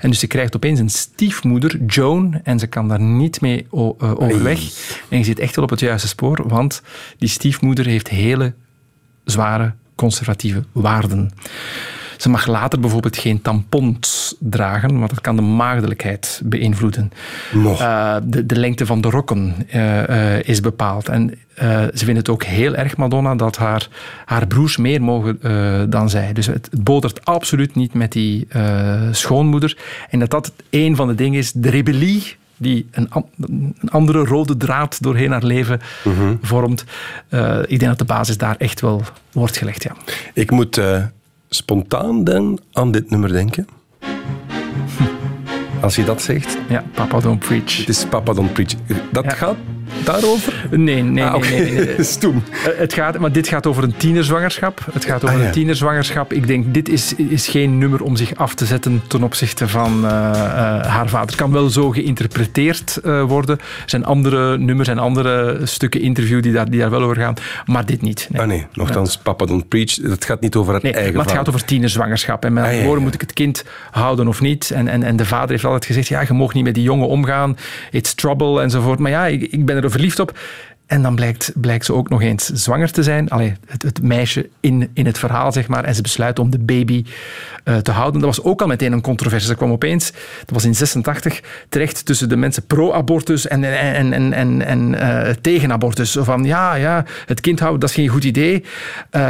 En 0.00 0.10
dus 0.10 0.18
ze 0.18 0.26
krijgt 0.26 0.56
opeens 0.56 0.78
een 0.80 0.90
stiefmoeder, 0.90 1.84
Joan, 1.86 2.40
en 2.44 2.58
ze 2.58 2.66
kan 2.66 2.88
daar 2.88 3.00
niet 3.00 3.40
mee 3.40 3.66
overweg. 3.70 4.60
En 5.08 5.18
je 5.18 5.24
zit 5.24 5.38
echt 5.38 5.56
wel 5.56 5.64
op 5.64 5.70
het 5.70 5.80
juiste 5.80 6.08
spoor, 6.08 6.48
want 6.48 6.82
die 7.18 7.28
stiefmoeder 7.28 7.73
heeft 7.82 8.08
hele 8.08 8.54
zware 9.24 9.72
conservatieve 9.94 10.64
waarden. 10.72 11.30
Ze 12.16 12.28
mag 12.28 12.46
later 12.46 12.80
bijvoorbeeld 12.80 13.16
geen 13.16 13.42
tampons 13.42 14.34
dragen, 14.38 14.98
want 14.98 15.10
dat 15.10 15.20
kan 15.20 15.36
de 15.36 15.42
maagdelijkheid 15.42 16.40
beïnvloeden. 16.44 17.12
Uh, 17.54 18.16
de, 18.24 18.46
de, 18.46 18.56
lengte 18.56 18.86
van 18.86 19.00
de 19.00 19.10
rokken 19.10 19.54
uh, 19.74 20.08
uh, 20.08 20.42
is 20.42 20.60
bepaald. 20.60 21.08
En 21.08 21.38
ze 21.94 22.04
vindt 22.04 22.18
het 22.18 22.28
ook 22.28 22.42
heel 22.42 22.74
erg, 22.74 22.96
Madonna, 22.96 23.34
dat 23.34 23.56
haar, 23.56 23.88
haar 24.24 24.46
broers 24.46 24.76
meer 24.76 25.02
mogen 25.02 25.38
dan 25.90 26.10
zij. 26.10 26.32
Dus 26.32 26.46
het, 26.46 26.68
het 26.70 26.84
bodert 26.84 27.24
absoluut 27.24 27.74
niet 27.74 27.94
met 27.94 28.12
die 28.12 28.46
schoonmoeder. 29.10 29.78
En 30.10 30.18
dat 30.18 30.30
dat 30.30 30.52
een 30.70 30.96
van 30.96 31.08
de 31.08 31.14
dingen 31.14 31.38
is, 31.38 31.52
de 31.52 31.70
rebellie 31.70 32.36
die 32.56 32.86
een, 32.90 33.08
een, 33.40 33.76
andere 33.88 34.24
rode 34.24 34.56
draad 34.56 35.02
doorheen 35.02 35.30
haar 35.30 35.44
leven 35.44 35.80
mm 36.04 36.14
-hmm. 36.14 36.38
vormt. 36.42 36.84
Uh, 37.30 37.58
ik 37.58 37.78
denk 37.78 37.90
dat 37.90 37.98
de 37.98 38.04
basis 38.04 38.38
daar 38.38 38.56
echt 38.58 38.80
wel 38.80 39.02
wordt 39.32 39.56
gelegd, 39.56 39.82
ja. 39.82 39.92
Ik 40.34 40.50
moet 40.50 40.76
uh, 40.76 41.04
spontaan 41.48 42.24
dan 42.24 42.60
aan 42.72 42.92
dit 42.92 43.10
nummer 43.10 43.32
denken. 43.32 43.66
Als 45.80 45.94
je 45.96 46.04
dat 46.04 46.22
zegt. 46.22 46.58
Ja, 46.68 46.84
Papa 46.94 47.20
Don't 47.20 47.38
Preach. 47.38 47.76
Het 47.76 47.88
is 47.88 48.06
Papa 48.06 48.32
Don't 48.32 48.52
Preach. 48.52 48.74
Dat 49.12 49.24
ja. 49.24 49.30
gaat 49.30 49.56
daarover? 50.04 50.66
Nee, 50.70 51.02
nee, 51.02 51.24
ah, 51.24 51.34
okay. 51.34 51.50
nee. 51.50 51.72
nee, 51.72 51.84
nee. 51.86 52.02
Stoem. 52.14 52.42
Het 52.52 52.92
gaat, 52.92 53.18
maar 53.18 53.32
dit 53.32 53.48
gaat 53.48 53.66
over 53.66 53.82
een 53.82 53.96
tienerzwangerschap. 53.96 54.86
Het 54.92 55.04
gaat 55.04 55.24
over 55.24 55.36
ah, 55.36 55.40
ja. 55.40 55.46
een 55.46 55.52
tienerzwangerschap. 55.52 56.32
Ik 56.32 56.46
denk, 56.46 56.74
dit 56.74 56.88
is, 56.88 57.14
is 57.14 57.48
geen 57.48 57.78
nummer 57.78 58.02
om 58.02 58.16
zich 58.16 58.36
af 58.36 58.54
te 58.54 58.64
zetten 58.64 59.02
ten 59.06 59.22
opzichte 59.22 59.68
van 59.68 60.04
uh, 60.04 60.10
uh, 60.10 60.10
haar 60.86 61.08
vader. 61.08 61.26
Het 61.26 61.36
kan 61.36 61.52
wel 61.52 61.68
zo 61.68 61.90
geïnterpreteerd 61.90 62.98
uh, 63.04 63.22
worden. 63.22 63.58
Er 63.58 63.64
zijn 63.86 64.04
andere 64.04 64.58
nummers 64.58 64.88
en 64.88 64.98
andere 64.98 65.60
stukken 65.62 66.00
interview 66.00 66.42
die 66.42 66.52
daar, 66.52 66.70
die 66.70 66.80
daar 66.80 66.90
wel 66.90 67.02
over 67.02 67.16
gaan. 67.16 67.34
Maar 67.66 67.86
dit 67.86 68.02
niet. 68.02 68.28
Nee. 68.30 68.40
Ah 68.40 68.48
nee, 68.48 68.66
nogthans, 68.72 69.18
Papa 69.18 69.44
Don't 69.44 69.68
Preach. 69.68 69.96
Het 70.02 70.24
gaat 70.24 70.40
niet 70.40 70.56
over 70.56 70.72
haar 70.72 70.82
nee, 70.82 70.92
eigen 70.92 71.12
maar 71.12 71.22
het 71.22 71.30
vader. 71.30 71.44
gaat 71.46 71.54
over 71.54 71.66
tienerzwangerschap. 71.66 72.44
En 72.44 72.52
met 72.52 72.62
andere 72.62 72.80
ah, 72.80 72.86
woorden 72.86 73.04
moet 73.04 73.14
ik 73.14 73.20
het 73.20 73.32
kind 73.32 73.64
houden 73.90 74.28
of 74.28 74.40
niet. 74.40 74.70
En, 74.70 74.88
en, 74.88 75.02
en 75.02 75.16
de 75.16 75.26
vader 75.26 75.50
heeft 75.50 75.64
altijd 75.64 75.84
gezegd, 75.84 76.08
ja, 76.08 76.20
je 76.20 76.32
mag 76.32 76.54
niet 76.54 76.64
met 76.64 76.74
die 76.74 76.82
jongen 76.82 77.08
omgaan. 77.08 77.56
It's 77.90 78.14
trouble 78.14 78.60
enzovoort. 78.60 78.98
Maar 78.98 79.10
ja, 79.10 79.26
ik, 79.26 79.42
ik 79.42 79.64
ben 79.64 79.76
er 79.76 79.84
verliefd 79.94 80.18
op. 80.18 80.32
En 80.86 81.02
dan 81.02 81.14
blijkt, 81.14 81.52
blijkt 81.54 81.84
ze 81.84 81.92
ook 81.94 82.08
nog 82.08 82.22
eens 82.22 82.46
zwanger 82.46 82.90
te 82.90 83.02
zijn. 83.02 83.28
Allee, 83.28 83.54
het, 83.66 83.82
het, 83.82 84.02
meisje 84.02 84.48
in, 84.60 84.90
in 84.94 85.06
het 85.06 85.18
verhaal, 85.18 85.52
zeg 85.52 85.68
maar. 85.68 85.84
En 85.84 85.94
ze 85.94 86.02
besluit 86.02 86.38
om 86.38 86.50
de 86.50 86.58
baby 86.58 87.04
uh, 87.64 87.76
te 87.76 87.90
houden. 87.90 88.20
Dat 88.20 88.36
was 88.36 88.44
ook 88.44 88.60
al 88.60 88.66
meteen 88.66 88.92
een 88.92 89.00
controverse. 89.00 89.46
Ze 89.46 89.54
kwam 89.54 89.70
opeens, 89.70 90.12
dat 90.38 90.50
was 90.50 90.64
in 90.64 90.74
86, 90.74 91.40
terecht 91.68 92.04
tussen 92.04 92.28
de 92.28 92.36
mensen 92.36 92.66
pro-abortus 92.66 93.46
en, 93.46 93.64
en, 93.64 94.12
en, 94.12 94.32
en, 94.32 94.62
en 94.62 94.92
uh, 94.92 95.34
tegen 95.40 95.72
abortus. 95.72 96.16
Van, 96.20 96.44
ja, 96.44 96.74
ja, 96.74 97.04
het 97.26 97.40
kind 97.40 97.58
houden, 97.58 97.80
dat 97.80 97.88
is 97.88 97.94
geen 97.94 98.08
goed 98.08 98.24
idee. 98.24 98.60
Uh, 99.10 99.20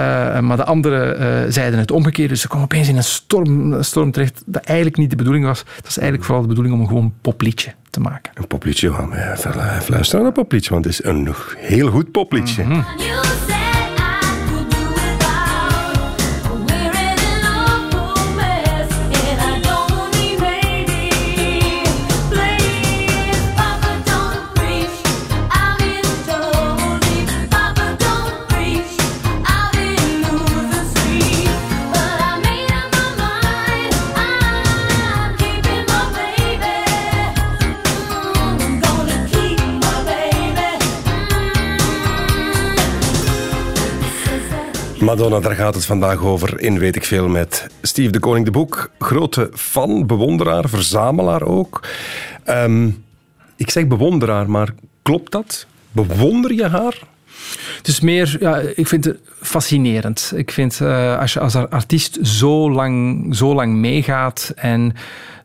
maar 0.41 0.57
de 0.57 0.65
anderen 0.65 1.53
zeiden 1.53 1.79
het 1.79 1.91
omgekeerd. 1.91 2.29
Dus 2.29 2.41
ze 2.41 2.49
kwam 2.49 2.63
opeens 2.63 2.89
in 2.89 2.97
een 2.97 3.05
storm, 3.05 3.83
storm 3.83 4.11
terecht 4.11 4.43
dat 4.47 4.65
eigenlijk 4.65 4.97
niet 4.99 5.11
de 5.11 5.17
bedoeling 5.17 5.45
was. 5.45 5.59
Het 5.59 5.85
was 5.85 5.97
eigenlijk 5.97 6.27
vooral 6.27 6.43
de 6.43 6.49
bedoeling 6.49 6.75
om 6.75 6.81
een 6.81 6.89
gewoon 6.89 7.15
popliedje 7.21 7.75
te 7.95 8.01
maken. 8.01 8.33
Een 8.35 8.47
popliedje, 8.47 8.89
we 8.89 8.95
gaan 8.95 9.13
even 9.13 9.55
luisteren 9.87 10.25
naar 10.25 10.25
een 10.25 10.43
popliedje, 10.43 10.71
want 10.71 10.85
het 10.85 10.93
is 10.95 11.05
een 11.05 11.35
heel 11.57 11.91
goed 11.91 12.11
popliedje. 12.11 12.65
Mm 12.65 12.71
-hmm. 12.71 13.54
Madonna, 45.05 45.41
daar 45.41 45.55
gaat 45.55 45.75
het 45.75 45.85
vandaag 45.85 46.25
over 46.25 46.61
in 46.61 46.79
Weet 46.79 46.97
ik 46.97 47.05
Veel 47.05 47.29
met 47.29 47.67
Steve 47.83 48.11
de 48.11 48.19
Koning 48.19 48.45
de 48.45 48.51
Boek. 48.51 48.91
Grote 48.99 49.51
fan, 49.55 50.07
bewonderaar, 50.07 50.69
verzamelaar 50.69 51.43
ook. 51.43 51.81
Um, 52.47 53.05
ik 53.57 53.71
zeg 53.71 53.87
bewonderaar, 53.87 54.51
maar 54.51 54.75
klopt 55.03 55.33
dat? 55.33 55.67
Bewonder 55.91 56.53
je 56.53 56.69
haar? 56.69 56.99
Het 57.77 57.89
is 57.89 58.01
meer, 58.01 58.39
ik 58.75 58.87
vind 58.87 59.05
het 59.05 59.19
fascinerend. 59.41 60.33
Ik 60.37 60.51
vind 60.51 60.81
uh, 60.83 61.19
als 61.19 61.33
je 61.33 61.41
als 61.41 61.55
artiest 61.55 62.19
zo 62.23 62.71
lang, 62.71 63.27
zo 63.37 63.55
lang 63.55 63.75
meegaat 63.75 64.53
en 64.57 64.95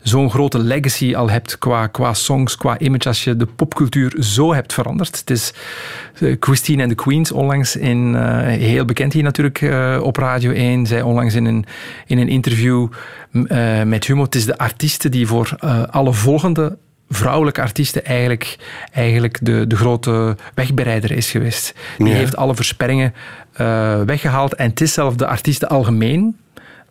zo'n 0.02 0.30
grote 0.30 0.60
legacy 0.60 1.16
al 1.16 1.30
hebt 1.30 1.58
qua, 1.58 1.88
qua 1.88 2.14
songs, 2.14 2.58
qua 2.58 2.80
image, 2.80 3.08
als 3.08 3.24
je 3.24 3.36
de 3.36 3.46
popcultuur 3.46 4.16
zo 4.20 4.54
hebt 4.54 4.74
veranderd. 4.74 5.20
Het 5.20 5.30
is 5.30 5.54
uh, 6.20 6.36
Christine 6.40 6.82
and 6.82 6.90
the 6.90 7.04
Queens 7.04 7.32
onlangs 7.32 7.76
in, 7.76 8.14
uh, 8.14 8.40
heel 8.42 8.86
bekend 8.86 9.14
hier 9.14 9.24
natuurlijk 9.24 9.66
op 10.04 10.18
Radio 10.18 10.52
1, 10.52 10.86
zei 10.86 11.02
onlangs 11.02 11.34
in 11.34 11.46
een, 11.46 11.66
in 12.06 12.18
een 12.18 12.30
interview 12.30 12.88
met 13.86 14.06
Humo, 14.06 14.24
het 14.24 14.36
is 14.36 14.46
de 14.46 14.58
artiesten 14.58 15.12
die 15.12 15.28
voor 15.28 15.56
alle 15.90 16.14
volgende 16.14 16.78
vrouwelijke 17.10 17.62
artiesten 17.62 18.06
eigenlijk, 18.06 18.56
eigenlijk 18.92 19.38
de, 19.42 19.68
de 19.68 19.76
grote 19.76 20.36
wegbereider 20.54 21.12
is 21.12 21.32
geweest. 21.32 21.74
Die 21.98 22.08
Ja. 22.08 22.14
heeft 22.14 22.36
alle 22.36 22.56
versperringen 22.56 23.14
eh, 23.54 24.02
weggehaald. 24.02 24.56
En 24.56 24.70
het 24.70 24.82
is 24.82 24.94
zelfs 24.94 25.18
de 25.18 25.28
artiesten 25.28 25.70
algemeen, 25.70 26.38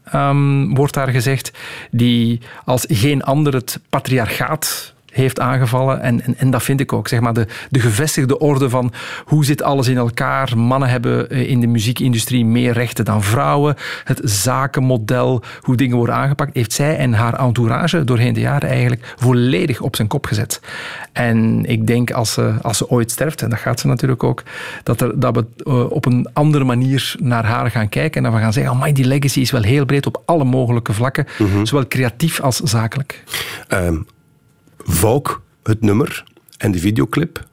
ehm, 0.04 0.68
wordt 0.74 0.94
daar 0.94 1.08
gezegd, 1.08 1.52
die 1.90 2.40
als 2.64 2.84
geen 2.88 3.22
ander 3.22 3.54
het 3.54 3.80
patriarchaat 3.88 4.94
heeft 5.12 5.40
aangevallen. 5.40 6.00
En, 6.00 6.24
en, 6.24 6.34
en 6.38 6.50
dat 6.50 6.62
vind 6.62 6.80
ik 6.80 6.92
ook. 6.92 7.08
Zeg 7.08 7.20
maar, 7.20 7.32
de, 7.32 7.46
de 7.70 7.80
gevestigde 7.80 8.38
orde 8.38 8.70
van 8.70 8.92
hoe 9.24 9.44
zit 9.44 9.62
alles 9.62 9.88
in 9.88 9.96
elkaar. 9.96 10.58
Mannen 10.58 10.88
hebben 10.88 11.30
eh, 11.30 11.50
in 11.50 11.60
de 11.60 11.66
muziekindustrie 11.66 12.44
meer 12.44 12.72
rechten 12.72 13.04
dan 13.04 13.22
vrouwen. 13.22 13.74
Het 14.04 14.20
zakenmodel, 14.22 15.42
hoe 15.60 15.76
dingen 15.76 15.96
worden 15.96 16.14
aangepakt, 16.14 16.54
heeft 16.54 16.72
zij 16.72 16.96
en 16.96 17.12
haar 17.12 17.34
entourage 17.34 18.04
doorheen 18.04 18.34
de 18.34 18.40
jaren 18.40 18.68
eigenlijk 18.68 19.14
volledig 19.16 19.80
op 19.80 19.96
zijn 19.96 20.08
kop 20.08 20.26
gezet. 20.26 20.60
En 21.12 21.64
ik 21.64 21.86
denk 21.86 22.10
als 22.10 22.32
ze, 22.32 22.54
als 22.62 22.78
ze 22.78 22.90
ooit 22.90 23.10
sterft, 23.10 23.42
en 23.42 23.50
dat 23.50 23.58
gaat 23.58 23.80
ze 23.80 23.86
natuurlijk 23.86 24.22
ook, 24.22 24.42
dat, 24.82 25.00
er, 25.00 25.20
dat 25.20 25.36
we 25.36 25.46
eh, 25.64 25.90
op 25.90 26.06
een 26.06 26.28
andere 26.32 26.64
manier 26.64 27.14
naar 27.18 27.44
haar 27.44 27.70
gaan 27.70 27.88
kijken 27.88 28.16
en 28.16 28.22
dat 28.22 28.38
we 28.38 28.44
gaan 28.44 28.52
zeggen, 28.52 28.72
oh 28.72 28.84
die 28.92 29.04
legacy 29.04 29.40
is 29.40 29.50
wel 29.50 29.62
heel 29.62 29.84
breed 29.84 30.06
op 30.06 30.22
alle 30.24 30.44
mogelijke 30.44 30.92
vlakken, 30.92 31.26
zowel 31.62 31.86
creatief 31.86 32.40
als 32.40 32.56
zakelijk. 32.56 33.24
Ehm 33.68 33.96
Volk, 34.90 35.42
het 35.62 35.80
nummer 35.80 36.24
en 36.58 36.72
de 36.72 36.78
videoclip. 36.78 37.47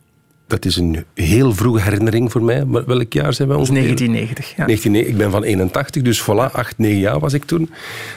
Dat 0.47 0.65
is 0.65 0.75
een 0.75 1.05
heel 1.13 1.53
vroege 1.53 1.81
herinnering 1.81 2.31
voor 2.31 2.43
mij. 2.43 2.65
Maar 2.65 2.85
welk 2.85 3.13
jaar 3.13 3.33
zijn 3.33 3.49
is 3.49 3.55
ongeveer? 3.55 3.73
1990. 3.81 4.55
Ja. 4.55 4.65
19, 4.65 5.07
ik 5.07 5.17
ben 5.17 5.31
van 5.31 5.43
81, 5.43 6.01
dus 6.01 6.21
voilà, 6.21 6.51
8, 6.51 6.77
9 6.77 6.99
jaar 6.99 7.19
was 7.19 7.33
ik 7.33 7.43
toen. 7.43 7.69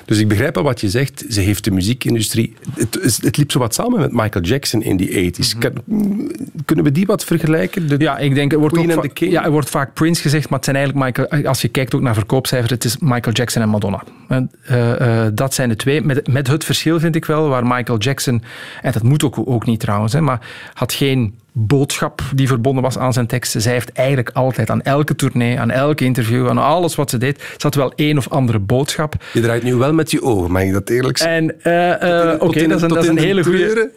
Dus 0.05 0.19
ik 0.19 0.29
begrijp 0.29 0.55
wel 0.55 0.65
wat 0.65 0.81
je 0.81 0.89
zegt. 0.89 1.25
Ze 1.29 1.41
heeft 1.41 1.65
de 1.65 1.71
muziekindustrie... 1.71 2.55
Het, 2.75 3.19
het 3.23 3.37
liep 3.37 3.51
zo 3.53 3.59
wat 3.59 3.75
samen 3.75 4.01
met 4.01 4.13
Michael 4.13 4.45
Jackson 4.45 4.83
in 4.83 4.97
die 4.97 5.33
80s. 5.35 5.59
Kan- 5.59 5.73
kunnen 6.65 6.85
we 6.85 6.93
die 6.93 7.07
wat 7.07 7.25
vergelijken? 7.25 7.89
De- 7.89 7.95
Mhm. 7.95 8.03
Ja, 8.03 8.19
ik 8.19 8.35
denk, 8.35 8.53
er 8.53 8.59
wordt, 8.59 8.79
ook 8.79 9.19
ja, 9.19 9.45
er 9.45 9.51
wordt 9.51 9.71
vaak 9.71 9.95
Prince 9.95 10.23
gezegd, 10.23 10.45
maar 10.49 10.59
het 10.59 10.65
zijn 10.65 10.77
eigenlijk 10.77 11.07
Michael, 11.19 11.47
als 11.47 11.61
je 11.63 11.69
kijkt 11.69 11.95
ook 11.95 12.01
naar 12.01 12.15
verkoopcijfers, 12.15 12.71
het 12.71 12.85
is 12.85 12.97
Michael 12.99 13.33
Jackson 13.37 13.63
en 13.63 13.69
Madonna. 13.69 14.03
En, 14.29 14.51
eh, 14.65 15.25
eh, 15.27 15.33
dat 15.35 15.55
zijn 15.55 15.69
de 15.69 15.77
twee. 15.77 16.03
Met, 16.03 16.27
met 16.27 16.47
het 16.47 16.65
verschil 16.65 17.01
vind 17.01 17.17
ik 17.17 17.25
wel, 17.25 17.49
waar 17.49 17.67
Michael 17.67 17.99
Jackson, 17.99 18.43
en 18.83 18.93
dat 18.93 19.03
moet 19.03 19.25
ook, 19.25 19.39
ook 19.45 19.67
niet 19.67 19.81
trouwens, 19.81 20.13
hè, 20.13 20.21
maar 20.21 20.41
had 20.75 20.93
geen 20.93 21.35
boodschap 21.67 22.23
die 22.35 22.47
verbonden 22.47 22.83
was 22.83 22.99
aan 22.99 23.13
zijn 23.13 23.27
teksten. 23.27 23.61
Zij 23.61 23.73
heeft 23.73 23.93
eigenlijk 23.93 24.31
altijd 24.33 24.71
aan 24.71 24.83
elke 24.83 25.15
tournee, 25.15 25.61
aan 25.61 25.71
elke 25.71 26.05
interview, 26.05 26.49
aan 26.49 26.59
alles 26.59 26.95
wat 26.95 27.11
ze 27.11 27.19
deed, 27.19 27.55
zat 27.57 27.75
wel 27.75 27.93
één 27.95 28.19
of 28.19 28.29
andere 28.29 28.59
boodschap. 28.59 29.15
Je 29.33 29.41
draait 29.41 29.63
nu 29.63 29.75
wel 29.75 29.93
met 29.93 30.11
je 30.11 30.23
ogen, 30.23 30.51
mag 30.51 30.63
ik 30.63 30.73
dat 30.73 30.89
eerlijk 30.89 31.19
zeggen? 31.19 31.37
En 31.37 31.63
eh, 31.63 32.33
eh, 32.33 32.43
oké, 32.43 32.67
dat 32.67 32.77
is 32.77 32.83
een, 32.83 32.89
tot 32.89 32.97
dat 32.97 33.03
is 33.03 33.09
een 33.09 33.19
hele 33.19 33.45
goede. 33.45 33.91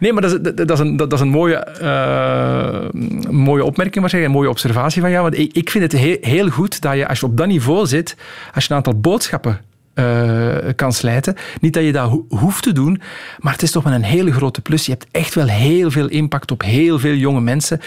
nee, 0.00 0.12
maar 0.12 0.22
dat 0.22 0.32
is, 0.32 0.38
dat, 0.40 0.56
dat 0.56 0.70
is 0.70 0.78
een, 0.78 0.96
dat, 0.96 1.10
dat 1.10 1.18
is 1.18 1.24
een 1.24 1.32
mooie, 1.32 1.56
eh, 1.56 2.90
mooie 3.30 3.64
opmerking 3.64 4.00
waarschijnlijk, 4.00 4.34
een 4.34 4.40
mooie 4.40 4.50
observatie 4.50 5.00
van 5.00 5.10
jou. 5.10 5.22
Want 5.22 5.38
ik, 5.38 5.52
ik 5.52 5.70
vind 5.70 5.92
het 5.92 6.00
heel, 6.00 6.16
heel 6.20 6.48
goed 6.48 6.80
dat 6.80 6.94
je, 6.96 7.08
als 7.08 7.20
je 7.20 7.26
op 7.26 7.36
dat 7.36 7.46
niveau 7.46 7.86
zit, 7.86 8.16
als 8.54 8.64
je 8.64 8.70
een 8.70 8.76
aantal 8.76 9.00
boodschappen 9.00 9.60
eh, 9.94 10.56
kan 10.76 10.92
slijten. 10.92 11.34
Niet 11.60 11.74
dat 11.74 11.84
je 11.84 11.92
dat 11.92 12.08
ho- 12.10 12.24
hoeft 12.28 12.62
te 12.62 12.72
doen, 12.72 13.00
maar 13.38 13.52
het 13.52 13.62
is 13.62 13.70
toch 13.70 13.82
wel 13.84 13.92
een 13.92 14.02
hele 14.02 14.32
grote 14.32 14.60
plus. 14.60 14.86
Je 14.86 14.92
hebt 14.92 15.06
echt 15.10 15.34
wel 15.34 15.46
heel 15.46 15.90
veel 15.90 16.08
impact 16.08 16.50
op 16.50 16.62
heel 16.62 16.98
veel 16.98 17.14
jonge 17.14 17.40
mensen. 17.40 17.80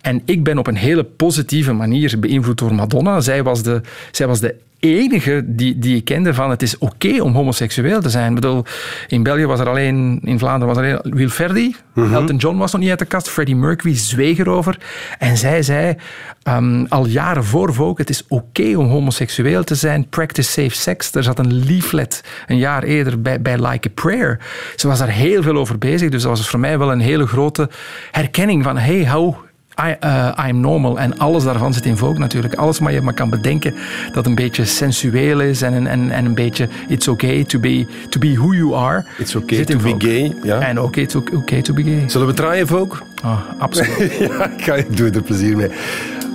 En 0.00 0.22
ik 0.24 0.44
ben 0.44 0.58
op 0.58 0.66
een 0.66 0.76
hele 0.76 1.04
positieve 1.04 1.72
manier 1.72 2.18
beïnvloed 2.20 2.58
door 2.58 2.74
Madonna. 2.74 3.20
Zij 3.20 3.42
was 3.42 3.62
de, 3.62 3.80
zij 4.10 4.26
was 4.26 4.40
de 4.40 4.54
enige 4.80 5.42
die, 5.46 5.78
die 5.78 5.96
ik 5.96 6.04
kende 6.04 6.34
van 6.34 6.50
het 6.50 6.62
is 6.62 6.78
oké 6.78 7.22
om 7.22 7.34
homoseksueel 7.34 8.00
te 8.00 8.10
zijn. 8.10 8.28
Ik 8.28 8.34
bedoel, 8.34 8.64
in 9.06 9.22
België 9.22 9.46
was 9.46 9.60
er 9.60 9.68
alleen, 9.68 10.20
in 10.22 10.38
Vlaanderen 10.38 10.74
was 10.74 10.84
er 10.84 10.98
alleen 10.98 11.14
Wilferdi. 11.16 11.76
Elton 11.94 12.36
John 12.36 12.56
was 12.56 12.72
nog 12.72 12.80
niet 12.80 12.90
uit 12.90 12.98
de 12.98 13.04
kast. 13.04 13.28
Freddie 13.28 13.56
Mercury 13.56 13.96
zweeg 13.96 14.38
erover. 14.38 14.78
En 15.18 15.36
zij 15.36 15.62
zei 15.62 15.96
ehm, 16.42 16.84
al 16.88 17.06
jaren 17.06 17.44
voor 17.44 17.74
Vogue, 17.74 17.94
het 17.96 18.10
is 18.10 18.24
oké 18.28 18.76
om 18.76 18.86
homoseksueel 18.86 19.64
te 19.64 19.74
zijn. 19.74 20.08
Practice 20.08 20.50
safe 20.50 20.76
sex. 20.76 21.14
Er 21.14 21.22
zat 21.22 21.38
een 21.38 21.64
leaflet 21.64 22.24
een 22.46 22.58
jaar 22.58 22.82
eerder 22.82 23.22
bij, 23.22 23.42
bij 23.42 23.66
Like 23.66 23.88
a 23.88 23.92
Prayer. 23.94 24.40
Ze 24.76 24.88
was 24.88 24.98
daar 24.98 25.08
heel 25.08 25.42
veel 25.42 25.56
over 25.56 25.78
bezig. 25.78 26.10
Dus 26.10 26.22
dat 26.22 26.36
was 26.38 26.48
voor 26.48 26.60
mij 26.60 26.78
wel 26.78 26.92
een 26.92 27.00
hele 27.00 27.26
grote 27.26 27.70
herkenning 28.10 28.64
van 28.64 28.78
hey, 28.78 29.08
how 29.08 29.34
I, 29.80 29.96
eh, 30.00 30.46
I'm 30.48 30.60
normal. 30.60 30.98
En 30.98 31.18
alles 31.18 31.44
daarvan 31.44 31.72
zit 31.72 31.86
in 31.86 31.96
Vogue 31.96 32.18
natuurlijk. 32.18 32.54
Alles 32.54 32.78
wat 32.78 32.92
je 32.92 33.00
maar 33.00 33.14
kan 33.14 33.30
bedenken 33.30 33.74
dat 34.12 34.26
een 34.26 34.34
beetje 34.34 34.64
sensueel 34.64 35.40
is 35.40 35.62
en, 35.62 35.86
en, 35.86 36.10
en 36.10 36.24
een 36.24 36.34
beetje 36.34 36.68
it's 36.88 37.08
okay 37.08 37.44
to 37.44 37.58
be, 37.58 37.86
to 38.08 38.18
be 38.20 38.34
who 38.34 38.54
you 38.54 38.74
are. 38.74 39.04
It's 39.18 39.34
okay 39.34 39.56
zit 39.56 39.66
to 39.66 39.78
in 39.78 39.98
be 39.98 40.06
gay. 40.06 40.34
Ja. 40.42 40.60
En 40.60 40.80
oké, 40.80 41.00
it's 41.00 41.14
okay 41.14 41.62
to 41.62 41.74
be 41.74 41.82
gay. 41.82 42.04
Zullen 42.06 42.26
we 42.26 42.32
draaien, 42.32 42.66
Vogue? 42.66 42.98
Oh, 43.24 43.38
absoluut. 43.58 44.12
ja, 44.28 44.50
ik, 44.50 44.64
ga, 44.64 44.74
ik 44.74 44.96
doe 44.96 45.10
er 45.10 45.22
plezier 45.22 45.56
mee. 45.56 45.70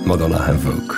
Madonna 0.04 0.46
en 0.46 0.60
Vogue. 0.60 0.96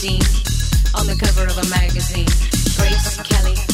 On 0.00 1.06
the 1.06 1.14
cover 1.14 1.44
of 1.44 1.58
a 1.58 1.68
magazine. 1.68 2.24
Grace 2.74 3.18
Kelly, 3.18 3.69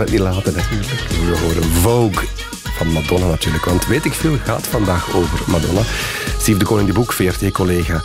het 0.00 0.10
niet 0.10 0.20
laten, 0.20 0.54
natuurlijk. 0.54 0.90
We 1.08 1.38
horen 1.38 1.62
Vogue 1.62 2.28
van 2.76 2.92
Madonna 2.92 3.26
natuurlijk. 3.26 3.64
Want 3.64 3.86
weet 3.86 4.04
ik 4.04 4.12
veel 4.12 4.36
gaat 4.44 4.66
vandaag 4.66 5.14
over 5.14 5.38
Madonna. 5.46 5.80
Steve 6.38 6.58
de 6.58 6.64
Koning 6.64 6.88
de 6.88 6.94
Boek, 6.94 7.12
VRT-collega, 7.12 8.02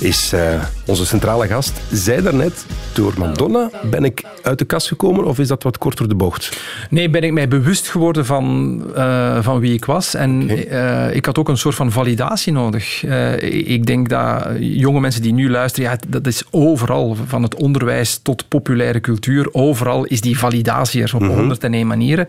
is 0.00 0.32
eh, 0.32 0.62
onze 0.86 1.06
centrale 1.06 1.46
gast. 1.46 1.72
Zij 1.92 2.20
daarnet, 2.20 2.64
door 2.92 3.12
Madonna 3.18 3.70
ben 3.90 4.04
ik 4.04 4.22
uit 4.46 4.58
de 4.58 4.64
kast 4.64 4.88
gekomen 4.88 5.24
of 5.24 5.38
is 5.38 5.48
dat 5.48 5.62
wat 5.62 5.78
kort 5.78 5.98
door 5.98 6.08
de 6.08 6.14
bocht? 6.14 6.58
Nee, 6.90 7.10
ben 7.10 7.22
ik 7.22 7.32
mij 7.32 7.48
bewust 7.48 7.88
geworden 7.88 8.26
van, 8.26 8.82
eh, 8.94 9.38
van 9.42 9.60
wie 9.60 9.74
ik 9.74 9.84
was. 9.84 10.14
En 10.14 10.48
eh, 10.68 11.14
ik 11.14 11.24
had 11.24 11.38
ook 11.38 11.48
een 11.48 11.58
soort 11.58 11.74
van 11.74 11.92
validatie 11.92 12.52
nodig. 12.52 13.04
Eh, 13.04 13.42
ik 13.68 13.86
denk 13.86 14.08
dat 14.08 14.46
jonge 14.58 15.00
mensen 15.00 15.22
die 15.22 15.32
nu 15.32 15.50
luisteren, 15.50 15.90
ja, 15.90 15.98
dat 16.08 16.26
is 16.26 16.42
overal, 16.50 17.16
van 17.26 17.42
het 17.42 17.54
onderwijs 17.54 18.18
tot 18.22 18.48
populaire 18.48 19.00
cultuur, 19.00 19.48
overal 19.52 20.04
is 20.04 20.20
die 20.20 20.38
validatie 20.38 21.02
er 21.02 21.14
op 21.14 21.26
101 21.26 21.86
manieren. 21.86 22.28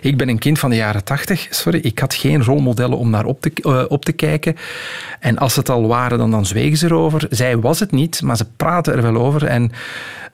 Ik 0.00 0.16
ben 0.16 0.28
een 0.28 0.38
kind 0.38 0.58
van 0.58 0.70
de 0.70 0.76
jaren 0.76 1.04
80, 1.04 1.46
sorry, 1.50 1.78
ik 1.82 1.98
had 1.98 2.14
geen 2.14 2.44
rolmodellen 2.44 2.98
om 2.98 3.10
naar 3.10 3.24
op 3.24 3.40
te, 3.40 3.86
op 3.88 4.04
te 4.04 4.12
kijken. 4.12 4.56
En 5.20 5.38
als 5.38 5.56
het 5.56 5.68
al 5.68 5.86
waren, 5.86 6.18
dan, 6.18 6.30
dan 6.30 6.46
zwegen 6.46 6.78
ze 6.78 6.86
erover. 6.86 7.26
Zij 7.30 7.58
was 7.58 7.80
het 7.80 7.92
niet, 7.92 8.22
maar 8.22 8.36
ze 8.36 8.46
praten 8.56 8.94
er 8.94 9.02
wel 9.02 9.16
over. 9.16 9.44
En 9.44 9.72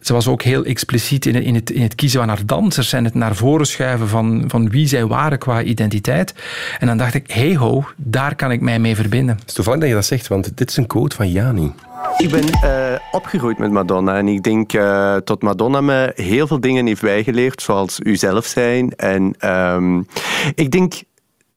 ze 0.02 0.12
was 0.12 0.28
ook 0.28 0.42
heel 0.42 0.64
expliciet 0.64 1.26
in, 1.26 1.42
in, 1.42 1.54
het, 1.54 1.70
in 1.70 1.82
het 1.82 1.94
kiezen 1.94 2.18
van 2.20 2.28
haar 2.28 2.46
dansers 2.46 2.92
en 2.92 3.04
het 3.04 3.14
naar 3.14 3.34
voren 3.34 3.66
schuiven 3.66 4.08
van, 4.08 4.44
van 4.46 4.70
wie 4.70 4.86
zij 4.86 5.06
waren 5.06 5.38
qua 5.38 5.62
identiteit. 5.62 6.34
En 6.78 6.86
dan 6.86 6.96
dacht 6.96 7.14
ik, 7.14 7.30
hey 7.30 7.56
ho, 7.56 7.84
daar 7.96 8.34
kan 8.34 8.50
ik 8.50 8.60
mij 8.60 8.78
mee 8.78 8.94
verbinden. 8.94 9.36
Het 9.36 9.48
is 9.48 9.54
toevallig 9.54 9.80
dat 9.80 9.88
je 9.88 9.94
dat 9.94 10.04
zegt, 10.04 10.28
want 10.28 10.56
dit 10.56 10.70
is 10.70 10.76
een 10.76 10.86
quote 10.86 11.16
van 11.16 11.30
Jani. 11.30 11.72
Ik 12.16 12.30
ben 12.30 12.48
eh, 12.48 12.98
opgegroeid 13.10 13.58
met 13.58 13.70
Madonna 13.70 14.16
en 14.16 14.28
ik 14.28 14.42
denk 14.42 14.72
uh, 14.72 15.16
dat 15.24 15.42
Madonna 15.42 15.80
me 15.80 16.12
heel 16.14 16.46
veel 16.46 16.60
dingen 16.60 16.86
heeft 16.86 17.02
bijgeleerd, 17.02 17.62
zoals 17.62 18.00
uzelf 18.02 18.46
zijn. 18.46 18.90
En 18.90 19.50
um, 19.50 20.06
ik 20.54 20.70
denk 20.70 21.02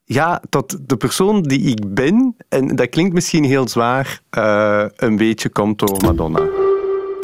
ja, 0.06 0.42
dat 0.50 0.78
de 0.82 0.98
persoon 0.98 1.42
die 1.42 1.62
ik 1.62 1.94
ben, 1.94 2.36
en 2.50 2.76
dat 2.76 2.90
klinkt 2.90 3.14
misschien 3.14 3.44
heel 3.44 3.68
zwaar, 3.68 4.22
uh, 4.38 4.86
een 4.96 5.16
beetje 5.16 5.50
komt 5.50 5.80
door 5.80 6.02
Madonna. 6.02 6.65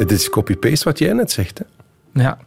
Het 0.02 0.12
is 0.12 0.30
copy-paste 0.30 0.86
wat 0.86 1.00
jij 1.00 1.14
net 1.14 1.32
zegt, 1.32 1.58
hè? 1.58 1.66
Ja. 2.14 2.38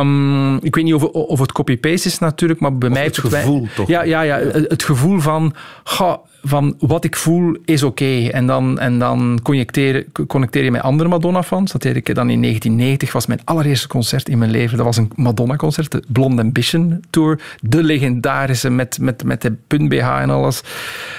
Um, 0.00 0.56
ik 0.56 0.74
weet 0.74 0.84
niet 0.84 0.94
of, 0.94 1.02
of 1.04 1.40
het 1.40 1.52
copy-paste 1.52 2.08
is 2.08 2.18
natuurlijk, 2.18 2.60
maar 2.60 2.78
bij 2.78 2.88
of 2.88 2.94
mij... 2.94 3.04
Het 3.04 3.18
gevoel 3.18 3.60
wij, 3.60 3.70
toch? 3.74 3.88
Ja, 3.88 4.02
ja, 4.02 4.20
ja, 4.20 4.38
het 4.68 4.82
gevoel 4.82 5.20
van, 5.20 5.54
ga, 5.84 6.20
van 6.48 6.74
wat 6.78 7.04
ik 7.04 7.16
voel 7.16 7.56
is 7.64 7.82
oké. 7.82 8.04
Okay. 8.04 8.28
En 8.28 8.46
dan, 8.46 8.78
en 8.78 8.98
dan 8.98 9.38
connecteer, 9.42 10.06
connecteer 10.26 10.64
je 10.64 10.70
met 10.70 10.82
andere 10.82 11.08
Madonna-fans. 11.08 11.72
Dat 11.72 11.82
deed 11.82 11.96
ik 11.96 12.14
dan 12.14 12.30
in 12.30 12.40
1990, 12.40 13.12
was 13.12 13.26
mijn 13.26 13.40
allereerste 13.44 13.88
concert 13.88 14.28
in 14.28 14.38
mijn 14.38 14.50
leven. 14.50 14.76
Dat 14.76 14.86
was 14.86 14.96
een 14.96 15.10
Madonna-concert, 15.14 15.90
de 15.90 16.02
Blonde 16.08 16.42
Ambition 16.42 17.04
Tour. 17.10 17.40
De 17.60 17.82
legendarische, 17.82 18.70
met, 18.70 18.98
met, 19.00 19.24
met 19.24 19.42
de 19.42 19.52
punt-BH 19.66 20.20
en 20.20 20.30
alles. 20.30 20.60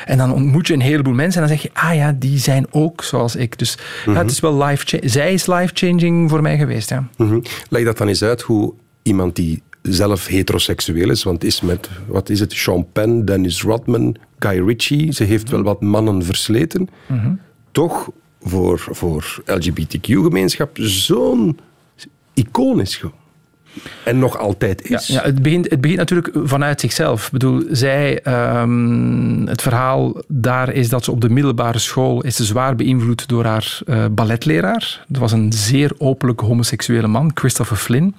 En 0.05 0.17
dan 0.17 0.33
ontmoet 0.33 0.67
je 0.67 0.73
een 0.73 0.81
heleboel 0.81 1.13
mensen 1.13 1.41
en 1.41 1.47
dan 1.47 1.57
zeg 1.57 1.65
je, 1.65 1.79
ah 1.79 1.95
ja, 1.95 2.15
die 2.19 2.39
zijn 2.39 2.65
ook 2.71 3.03
zoals 3.03 3.35
ik. 3.35 3.57
Dus 3.57 3.75
mm 3.75 3.83
-hmm. 4.03 4.13
ja, 4.13 4.19
het 4.19 4.31
is 4.31 4.39
wel 4.39 4.63
life 4.63 4.99
Zij 5.03 5.33
is 5.33 5.45
life-changing 5.45 6.29
voor 6.29 6.41
mij 6.41 6.57
geweest, 6.57 6.89
ja. 6.89 7.07
Mm 7.17 7.29
-hmm. 7.29 7.41
Leg 7.69 7.83
dat 7.83 7.97
dan 7.97 8.07
eens 8.07 8.23
uit, 8.23 8.41
hoe 8.41 8.73
iemand 9.03 9.35
die 9.35 9.61
zelf 9.93 10.27
heteroseksueel 10.27 11.09
is, 11.09 11.23
want 11.23 11.43
is 11.43 11.61
met, 11.61 11.89
wat 12.07 12.29
is 12.29 12.39
het, 12.39 12.53
Sean 12.53 12.87
Penn, 12.91 13.25
Dennis 13.25 13.61
Rodman, 13.61 14.15
Guy 14.39 14.65
Ritchie, 14.65 15.11
ze 15.13 15.23
heeft 15.23 15.49
wel 15.49 15.63
wat 15.63 15.81
mannen 15.81 16.23
versleten, 16.23 16.89
mm 17.07 17.19
-hmm. 17.19 17.39
toch 17.71 18.09
voor, 18.41 18.79
voor 18.91 19.41
LGBTQ-gemeenschap 19.45 20.77
zo'n 20.79 21.59
icoon 22.33 22.81
is 22.81 22.95
gewoon. 22.95 23.26
En 24.03 24.19
nog 24.19 24.37
altijd 24.37 24.89
is. 24.89 25.07
Ja, 25.07 25.13
ja, 25.13 25.21
het, 25.21 25.41
begint, 25.41 25.69
het 25.69 25.81
begint 25.81 25.99
natuurlijk 25.99 26.29
vanuit 26.43 26.79
zichzelf. 26.79 27.25
Ik 27.25 27.31
bedoel, 27.31 27.63
zij, 27.71 28.19
um, 28.61 29.47
het 29.47 29.61
verhaal 29.61 30.21
daar 30.27 30.73
is 30.73 30.89
dat 30.89 31.03
ze 31.03 31.11
op 31.11 31.21
de 31.21 31.29
middelbare 31.29 31.79
school 31.79 32.23
is 32.23 32.35
ze 32.35 32.43
zwaar 32.43 32.75
beïnvloed 32.75 33.27
door 33.27 33.45
haar 33.45 33.79
uh, 33.85 34.05
balletleraar. 34.11 35.05
Dat 35.07 35.21
was 35.21 35.31
een 35.31 35.53
zeer 35.53 35.91
openlijk 35.97 36.39
homoseksuele 36.39 37.07
man, 37.07 37.31
Christopher 37.33 37.77
Flynn. 37.77 38.15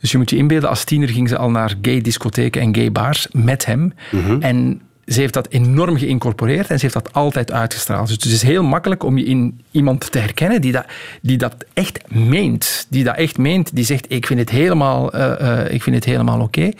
Dus 0.00 0.10
je 0.10 0.18
moet 0.18 0.30
je 0.30 0.36
inbeelden, 0.36 0.68
als 0.68 0.84
tiener 0.84 1.08
ging 1.08 1.28
ze 1.28 1.36
al 1.36 1.50
naar 1.50 1.74
gay 1.82 2.00
discotheken 2.00 2.60
en 2.62 2.74
gay 2.74 2.92
bars 2.92 3.28
met 3.32 3.66
hem. 3.66 3.92
Mm 4.10 4.24
-hmm. 4.24 4.42
En 4.42 4.80
ze 5.06 5.20
heeft 5.20 5.34
dat 5.34 5.48
enorm 5.48 5.96
geïncorporeerd 5.96 6.70
en 6.70 6.76
ze 6.78 6.82
heeft 6.82 6.94
dat 6.94 7.12
altijd 7.12 7.52
uitgestraald. 7.52 8.06
Dus 8.06 8.16
het 8.16 8.24
is 8.24 8.42
heel 8.42 8.62
makkelijk 8.62 9.02
om 9.02 9.18
je 9.18 9.24
in 9.24 9.60
iemand 9.70 10.12
te 10.12 10.18
herkennen 10.18 10.60
die 10.60 10.72
dat, 10.72 10.84
die 11.22 11.38
dat 11.38 11.54
echt 11.72 12.10
meent. 12.10 12.86
Die 12.88 13.04
dat 13.04 13.16
echt 13.16 13.38
meent, 13.38 13.76
die 13.76 13.84
zegt 13.84 14.04
ik 14.08 14.26
vind 14.26 14.40
het 14.40 14.50
helemaal, 14.50 15.16
uh, 15.16 15.32
uh, 15.40 15.72
ik 15.72 15.82
vind 15.82 15.96
het 15.96 16.04
helemaal 16.04 16.40
oké. 16.40 16.70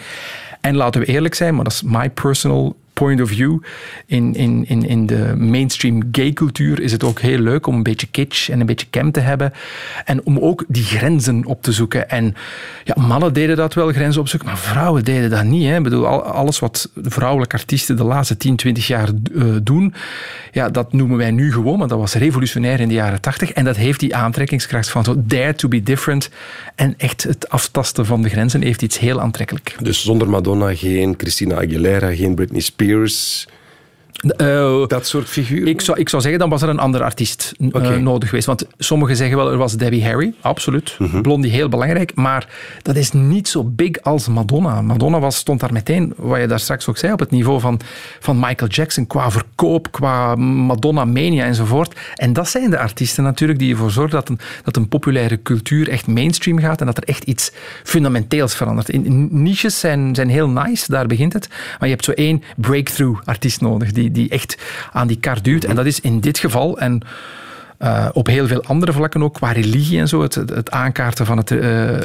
En 0.61 0.77
laten 0.77 1.01
we 1.01 1.07
eerlijk 1.07 1.35
zijn, 1.35 1.55
maar 1.55 1.65
dat 1.65 1.73
is 1.73 1.83
my 1.83 2.11
personal 2.11 2.77
point 2.99 3.21
of 3.21 3.29
view. 3.29 3.59
In, 4.07 4.35
in, 4.35 4.65
in, 4.69 4.87
in 4.87 5.07
de 5.07 5.35
mainstream 5.37 6.03
gay 6.13 6.33
cultuur 6.33 6.81
is 6.81 6.93
het 6.93 7.05
ook 7.05 7.21
heel 7.21 7.39
leuk 7.39 7.67
om 7.67 7.75
een 7.75 7.83
beetje 7.83 8.07
kitsch 8.07 8.49
en 8.49 8.61
een 8.61 8.67
beetje 8.67 8.87
cam 8.91 9.13
te 9.13 9.21
hebben. 9.21 9.53
En 10.05 10.21
om 10.25 10.39
ook 10.39 10.65
die 10.69 10.85
grenzen 10.85 11.45
op 11.45 11.63
te 11.63 11.73
zoeken. 11.73 12.11
En 12.11 12.35
ja, 12.85 12.95
mannen 12.99 13.33
deden 13.33 13.57
dat 13.57 13.75
wel, 13.75 13.93
grenzen 13.93 14.21
opzoeken, 14.21 14.49
maar 14.49 14.59
vrouwen 14.59 15.05
deden 15.05 15.31
dat 15.31 15.45
niet. 15.45 15.65
Hè. 15.65 15.77
Ik 15.77 15.83
bedoel, 15.83 16.07
alles 16.23 16.59
wat 16.59 16.91
vrouwelijke 17.03 17.57
artiesten 17.57 17.97
de 17.97 18.05
laatste 18.05 18.37
10, 18.37 18.57
20 18.57 18.87
jaar 18.87 19.09
uh, 19.33 19.57
doen, 19.63 19.95
ja, 20.53 20.69
dat 20.69 20.93
noemen 20.93 21.17
wij 21.17 21.31
nu 21.31 21.53
gewoon, 21.53 21.79
maar 21.79 21.89
dat 21.89 21.99
was 21.99 22.15
revolutionair 22.15 22.81
in 22.81 22.89
de 22.89 22.95
jaren 22.95 23.21
80. 23.21 23.53
En 23.53 23.65
dat 23.65 23.77
heeft 23.77 24.01
die 24.01 24.17
aantrekkingskracht 24.17 24.91
van 24.91 25.05
zo 25.05 25.15
dare 25.19 25.55
to 25.55 25.69
be 25.69 25.83
different. 25.83 26.31
En 26.75 26.95
echt 26.97 27.23
het 27.23 27.49
aftasten 27.49 28.07
van 28.07 28.23
de 28.23 28.29
grenzen 28.29 28.63
heeft 28.63 28.83
iets 28.83 28.99
heel 28.99 29.21
aantrekkelijk. 29.21 29.77
Dus 29.81 30.03
zonder 30.03 30.29
Madonna 30.29 30.75
geen 30.75 31.15
Christina 31.17 31.55
Aguilera, 31.55 32.15
geen 32.15 32.35
Britney 32.35 32.61
Spears. 32.61 32.85
Years. 32.87 33.49
Uh, 34.23 34.87
dat 34.87 35.07
soort 35.07 35.29
figuren? 35.29 35.69
Ik 35.69 35.81
zou, 35.81 35.99
ik 35.99 36.09
zou 36.09 36.23
zeggen, 36.23 36.41
dan 36.41 36.49
was 36.49 36.63
er 36.63 36.69
een 36.69 36.79
andere 36.79 37.05
artiest 37.05 37.53
okay. 37.73 37.97
uh, 37.97 38.03
nodig 38.03 38.29
geweest. 38.29 38.47
Want 38.47 38.67
sommigen 38.79 39.17
zeggen 39.17 39.37
wel, 39.37 39.51
er 39.51 39.57
was 39.57 39.77
Debbie 39.77 40.05
Harry, 40.05 40.35
absoluut. 40.41 40.97
Mm 40.99 41.07
-hmm. 41.07 41.23
Blondie, 41.23 41.51
heel 41.51 41.69
belangrijk. 41.69 42.15
Maar 42.15 42.49
dat 42.83 42.97
is 42.97 43.13
niet 43.13 43.49
zo 43.49 43.65
big 43.65 44.03
als 44.03 44.29
Madonna. 44.29 44.83
Madonna 44.83 45.19
was, 45.19 45.37
stond 45.37 45.61
daar 45.61 45.73
meteen, 45.73 46.13
wat 46.17 46.41
je 46.41 46.47
daar 46.47 46.61
straks 46.61 46.89
ook 46.89 46.99
zei, 46.99 47.13
op 47.13 47.19
het 47.19 47.31
niveau 47.31 47.61
van, 47.61 47.81
van 48.21 48.39
Michael 48.39 48.71
Jackson. 48.71 49.07
Qua 49.07 49.31
verkoop, 49.31 49.93
qua 49.93 50.35
Madonna-mania 50.37 51.45
enzovoort. 51.45 51.95
En 52.15 52.33
dat 52.33 52.49
zijn 52.49 52.71
de 52.71 52.79
artiesten 52.79 53.25
natuurlijk 53.25 53.59
die 53.59 53.73
ervoor 53.73 53.91
zorgen 53.91 54.15
dat 54.15 54.29
een, 54.29 54.39
dat 54.65 54.77
een 54.77 54.89
populaire 54.89 55.43
cultuur 55.43 55.89
echt 55.89 56.07
mainstream 56.07 56.59
gaat 56.59 56.81
en 56.81 56.87
dat 56.87 56.97
er 56.97 57.05
echt 57.05 57.25
iets 57.25 57.53
fundamenteels 57.83 58.55
verandert. 58.55 58.89
In, 58.89 59.29
niches 59.31 59.81
zijn, 59.81 60.15
zijn 60.15 60.29
heel 60.29 60.49
nice, 60.49 60.91
daar 60.91 61.07
begint 61.07 61.33
het. 61.33 61.49
Maar 61.49 61.89
je 61.89 61.95
hebt 61.95 62.05
zo 62.05 62.13
één 62.13 62.43
breakthrough 62.57 63.21
artiest 63.25 63.61
nodig 63.61 63.93
die 63.93 64.06
die 64.11 64.29
echt 64.29 64.57
aan 64.93 65.07
die 65.07 65.19
kar 65.21 65.43
duwt. 65.43 65.65
En 65.65 65.77
dat 65.77 65.87
is 65.87 66.01
in 66.01 66.21
dit 66.21 66.39
geval, 66.39 66.79
en 66.79 67.03
uh, 67.79 68.09
op 68.13 68.27
heel 68.27 68.47
veel 68.47 68.63
andere 68.63 68.93
vlakken 68.93 69.23
ook, 69.23 69.35
qua 69.35 69.53
religie 69.53 69.99
en 69.99 70.09
zo, 70.09 70.23
het, 70.23 70.35
het 70.35 70.71
aankaarten 70.71 71.27
van 71.27 71.37
het 71.37 71.51
uh, 71.51 71.61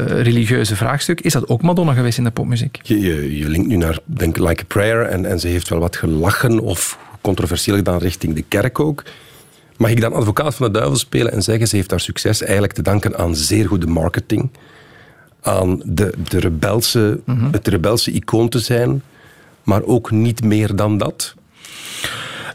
religieuze 0.06 0.76
vraagstuk, 0.76 1.22
is 1.22 1.34
dat 1.34 1.50
ook 1.50 1.62
Madonna 1.62 1.94
geweest 1.94 2.18
in 2.18 2.24
de 2.24 2.32
popmuziek. 2.32 2.80
Je, 2.84 3.00
je, 3.00 3.38
je 3.38 3.50
linkt 3.50 3.68
nu 3.68 3.76
naar, 3.76 4.00
denk 4.06 4.38
Like 4.38 4.62
a 4.62 4.66
Prayer, 4.68 5.06
en, 5.06 5.26
en 5.26 5.40
ze 5.40 5.48
heeft 5.48 5.70
wel 5.70 5.80
wat 5.80 5.96
gelachen 5.96 6.60
of 6.60 6.98
controversieel 7.22 7.76
gedaan 7.76 7.98
richting 7.98 8.36
de 8.36 8.44
kerk 8.48 8.80
ook. 8.80 9.04
Mag 9.78 9.90
ik 9.90 10.02
dan 10.02 10.14
advocaat 10.14 10.56
van 10.56 10.66
de 10.66 10.72
duivel 10.72 10.98
spelen 10.98 11.32
en 11.32 11.42
zeggen, 11.42 11.68
ze 11.68 11.76
heeft 11.76 11.92
haar 11.92 12.00
succes 12.00 12.42
eigenlijk 12.42 12.74
te 12.74 12.82
danken 12.82 13.18
aan 13.18 13.36
zeer 13.36 13.68
goede 13.68 13.88
marketing, 13.88 14.50
aan 15.42 15.82
de, 15.86 16.14
de 16.30 16.40
rebelse, 16.40 17.20
mm-hmm. 17.26 17.52
het 17.52 17.68
rebelse 17.68 18.12
icoon 18.12 18.50
te 18.50 18.60
zijn, 18.60 19.02
maar 19.64 19.84
ook 19.84 20.12
niet 20.12 20.44
meer 20.44 20.76
dan 20.76 20.98
dat? 20.98 21.36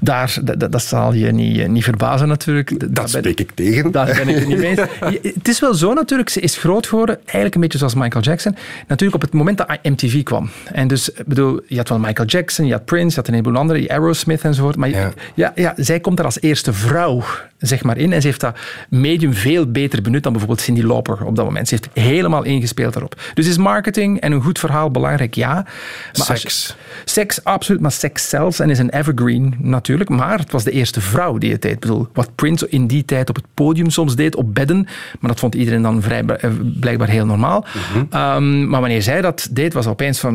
Daar, 0.00 0.38
dat, 0.42 0.72
dat 0.72 0.82
zal 0.82 1.12
je 1.12 1.32
niet, 1.32 1.68
niet 1.68 1.84
verbazen 1.84 2.28
natuurlijk. 2.28 2.94
Dat 2.94 3.10
spreek 3.10 3.40
ik 3.40 3.50
tegen. 3.54 3.90
Daar 3.90 4.06
ben 4.06 4.28
ik 4.28 4.34
het 4.34 4.48
niet 4.48 4.58
mee 4.58 4.68
eens. 4.68 4.80
Het 5.34 5.48
is 5.48 5.60
wel 5.60 5.74
zo 5.74 5.92
natuurlijk, 5.92 6.28
ze 6.28 6.40
is 6.40 6.56
groot 6.56 6.86
geworden, 6.86 7.18
eigenlijk 7.24 7.54
een 7.54 7.60
beetje 7.60 7.78
zoals 7.78 7.94
Michael 7.94 8.24
Jackson. 8.24 8.56
Natuurlijk 8.88 9.14
op 9.14 9.20
het 9.20 9.32
moment 9.32 9.58
dat 9.58 9.78
MTV 9.82 10.22
kwam. 10.22 10.50
En 10.72 10.88
dus, 10.88 11.10
bedoel, 11.26 11.60
je 11.66 11.76
had 11.76 11.88
wel 11.88 11.98
Michael 11.98 12.28
Jackson, 12.28 12.66
je 12.66 12.72
had 12.72 12.84
Prince, 12.84 13.08
je 13.08 13.16
had 13.16 13.26
een 13.28 13.34
heleboel 13.34 13.60
andere, 13.60 13.88
Aerosmith 13.88 14.42
enzovoort. 14.42 14.76
Maar 14.76 14.88
ja. 14.88 15.12
ja, 15.34 15.52
ja, 15.54 15.74
zij 15.76 16.00
komt 16.00 16.18
er 16.18 16.24
als 16.24 16.40
eerste 16.40 16.72
vrouw 16.72 17.22
zeg 17.58 17.82
maar, 17.82 17.96
in. 17.96 18.12
En 18.12 18.20
ze 18.20 18.26
heeft 18.26 18.40
dat 18.40 18.58
medium 18.88 19.34
veel 19.34 19.70
beter 19.70 20.02
benut 20.02 20.22
dan 20.22 20.32
bijvoorbeeld 20.32 20.64
Cindy 20.64 20.82
Lauper 20.82 21.24
op 21.24 21.36
dat 21.36 21.44
moment. 21.44 21.68
Ze 21.68 21.74
heeft 21.74 22.06
helemaal 22.06 22.44
ingespeeld 22.44 22.92
daarop. 22.92 23.20
Dus 23.34 23.46
is 23.46 23.56
marketing 23.56 24.20
en 24.20 24.32
een 24.32 24.42
goed 24.42 24.58
verhaal 24.58 24.90
belangrijk? 24.90 25.34
Ja. 25.34 25.54
Maar 25.54 26.38
seks. 26.38 26.76
seks, 27.04 27.44
absoluut. 27.44 27.80
Maar 27.80 27.92
seks 27.92 28.28
zelfs 28.28 28.60
en 28.60 28.70
is 28.70 28.78
een 28.78 28.90
evergreen 28.90 29.54
natuurlijk. 29.58 30.10
Maar 30.10 30.38
het 30.38 30.52
was 30.52 30.64
de 30.64 30.70
eerste 30.70 31.00
vrouw 31.00 31.38
die 31.38 31.52
het 31.52 31.62
deed. 31.62 31.72
Ik 31.72 31.80
bedoel, 31.80 32.08
wat 32.12 32.34
Prince 32.34 32.68
in 32.68 32.86
die 32.86 33.04
tijd 33.04 33.28
op 33.28 33.36
het 33.36 33.44
podium 33.54 33.90
soms 33.90 34.16
deed, 34.16 34.36
op 34.36 34.54
bedden. 34.54 34.86
Maar 35.20 35.30
dat 35.30 35.40
vond 35.40 35.54
iedereen 35.54 35.82
dan 35.82 36.02
vrij, 36.02 36.24
eh, 36.24 36.50
blijkbaar 36.80 37.08
heel 37.08 37.26
normaal. 37.26 37.64
Mhm. 37.74 38.04
Ehm, 38.10 38.68
maar 38.68 38.80
wanneer 38.80 39.02
zij 39.02 39.20
dat 39.20 39.48
deed, 39.50 39.72
was 39.72 39.86
opeens 39.86 40.20
van 40.20 40.34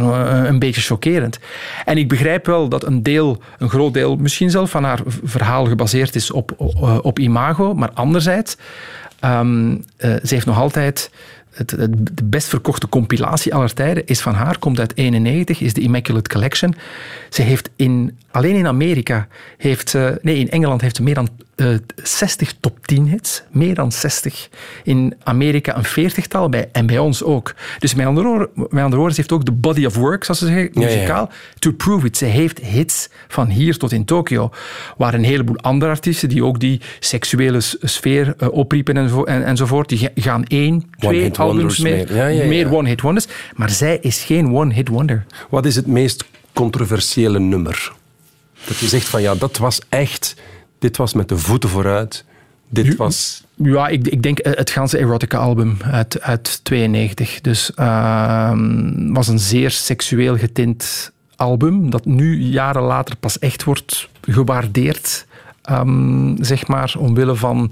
eh, 0.00 0.42
een 0.44 0.58
beetje 0.58 0.80
chockerend. 0.80 1.38
En 1.84 1.98
ik 1.98 2.08
begrijp 2.08 2.46
wel 2.46 2.68
dat 2.68 2.84
een 2.84 3.02
deel, 3.02 3.42
een 3.58 3.68
groot 3.68 3.94
deel, 3.94 4.16
misschien 4.16 4.50
zelf 4.50 4.70
van 4.70 4.84
haar 4.84 5.00
verhaal 5.24 5.64
gebaseerd 5.66 6.14
is 6.14 6.30
op, 6.30 6.51
op, 7.02 7.18
imago. 7.18 7.74
Maar 7.74 7.90
anderzijds, 7.92 8.56
um, 9.24 9.84
ze 9.98 10.28
heeft 10.28 10.46
nog 10.46 10.58
altijd 10.58 11.10
het, 11.52 11.68
de 11.68 12.24
best 12.24 12.48
verkochte 12.48 12.88
compilatie 12.88 13.54
aller 13.54 13.74
tijden 13.74 14.06
is 14.06 14.20
van 14.20 14.34
haar, 14.34 14.58
komt 14.58 14.78
uit 14.78 14.96
91, 14.96 15.60
is 15.60 15.74
de 15.74 15.80
Immaculate 15.80 16.30
Collection. 16.30 16.74
Ze 17.28 17.42
heeft 17.42 17.70
in, 17.76 18.18
alleen 18.30 18.54
in 18.54 18.66
Amerika, 18.66 19.28
heeft 19.58 19.92
nee, 20.22 20.38
in 20.38 20.50
Engeland 20.50 20.80
heeft 20.80 20.96
ze 20.96 21.02
meer 21.02 21.14
dan 21.14 21.28
uh, 21.56 21.72
eh, 21.72 21.80
60 22.02 22.54
top 22.60 22.86
10 22.86 23.06
hits. 23.06 23.42
Meer 23.50 23.74
dan 23.74 23.92
60. 23.92 24.48
In 24.84 25.14
Amerika 25.22 25.76
een 25.76 25.84
veertigtal 25.84 26.48
bij, 26.48 26.68
en 26.72 26.86
bij 26.86 26.98
ons 26.98 27.22
ook. 27.22 27.54
Dus 27.78 27.94
met 27.94 28.06
andere, 28.06 28.26
woorden, 28.26 28.48
met 28.54 28.82
andere 28.82 28.96
woorden, 28.96 29.14
ze 29.14 29.20
heeft 29.20 29.32
ook 29.32 29.44
de 29.44 29.52
body 29.52 29.84
of 29.84 29.96
work, 29.96 30.24
zoals 30.24 30.40
ze 30.40 30.46
zeggen, 30.46 30.70
muzikaal, 30.74 31.30
to 31.58 31.72
prove 31.72 32.06
it. 32.06 32.16
Ze 32.16 32.24
heeft 32.24 32.58
hits 32.58 33.08
van 33.28 33.48
hier 33.48 33.76
tot 33.76 33.92
in 33.92 34.04
Tokio. 34.04 34.50
Waar 34.96 35.14
een 35.14 35.24
heleboel 35.24 35.56
andere 35.56 35.90
artiesten 35.90 36.28
die 36.28 36.44
ook 36.44 36.60
die 36.60 36.80
seksuele 37.00 37.60
sfeer 37.80 38.34
uh, 38.38 38.52
opriepen 38.52 38.96
en, 38.96 39.26
en, 39.26 39.44
enzovoort, 39.44 39.88
die 39.88 40.10
gaan 40.14 40.44
één, 40.44 40.90
twee 40.98 41.38
albums 41.38 41.78
meer, 41.78 42.08
meer 42.46 42.74
one-hit 42.74 43.00
wonders. 43.00 43.26
Maar 43.54 43.70
zij 43.70 43.98
is 44.00 44.22
geen 44.22 44.54
one-hit 44.54 44.88
wonder. 44.88 45.24
Wat 45.50 45.66
is 45.66 45.76
het 45.76 45.86
meest 45.86 46.24
controversiële 46.52 47.38
nummer? 47.38 47.92
Dat 48.64 48.78
je 48.78 48.88
zegt 48.88 49.08
van 49.08 49.22
ja, 49.22 49.34
dat 49.34 49.56
was 49.56 49.80
echt 49.88 50.34
dit 50.82 50.96
was 50.96 51.14
met 51.14 51.28
de 51.28 51.36
voeten 51.36 51.68
vooruit. 51.68 52.24
Dit 52.68 52.96
was... 52.96 53.44
Ja, 53.54 53.88
ik, 53.88 54.08
ik 54.08 54.22
denk 54.22 54.38
het 54.42 54.70
ganse 54.70 54.98
Erotica 54.98 55.38
album 55.38 55.76
uit, 55.82 56.20
uit 56.20 56.60
92. 56.64 57.40
Dus 57.40 57.72
uh, 57.76 58.52
was 59.12 59.28
een 59.28 59.38
zeer 59.38 59.70
seksueel 59.70 60.36
getint 60.36 61.12
album, 61.36 61.90
dat 61.90 62.04
nu 62.04 62.40
jaren 62.40 62.82
later 62.82 63.16
pas 63.16 63.38
echt 63.38 63.64
wordt 63.64 64.08
gewaardeerd. 64.20 65.26
Um, 65.70 66.36
zeg 66.44 66.66
maar, 66.66 66.94
omwille 66.98 67.34
van, 67.34 67.70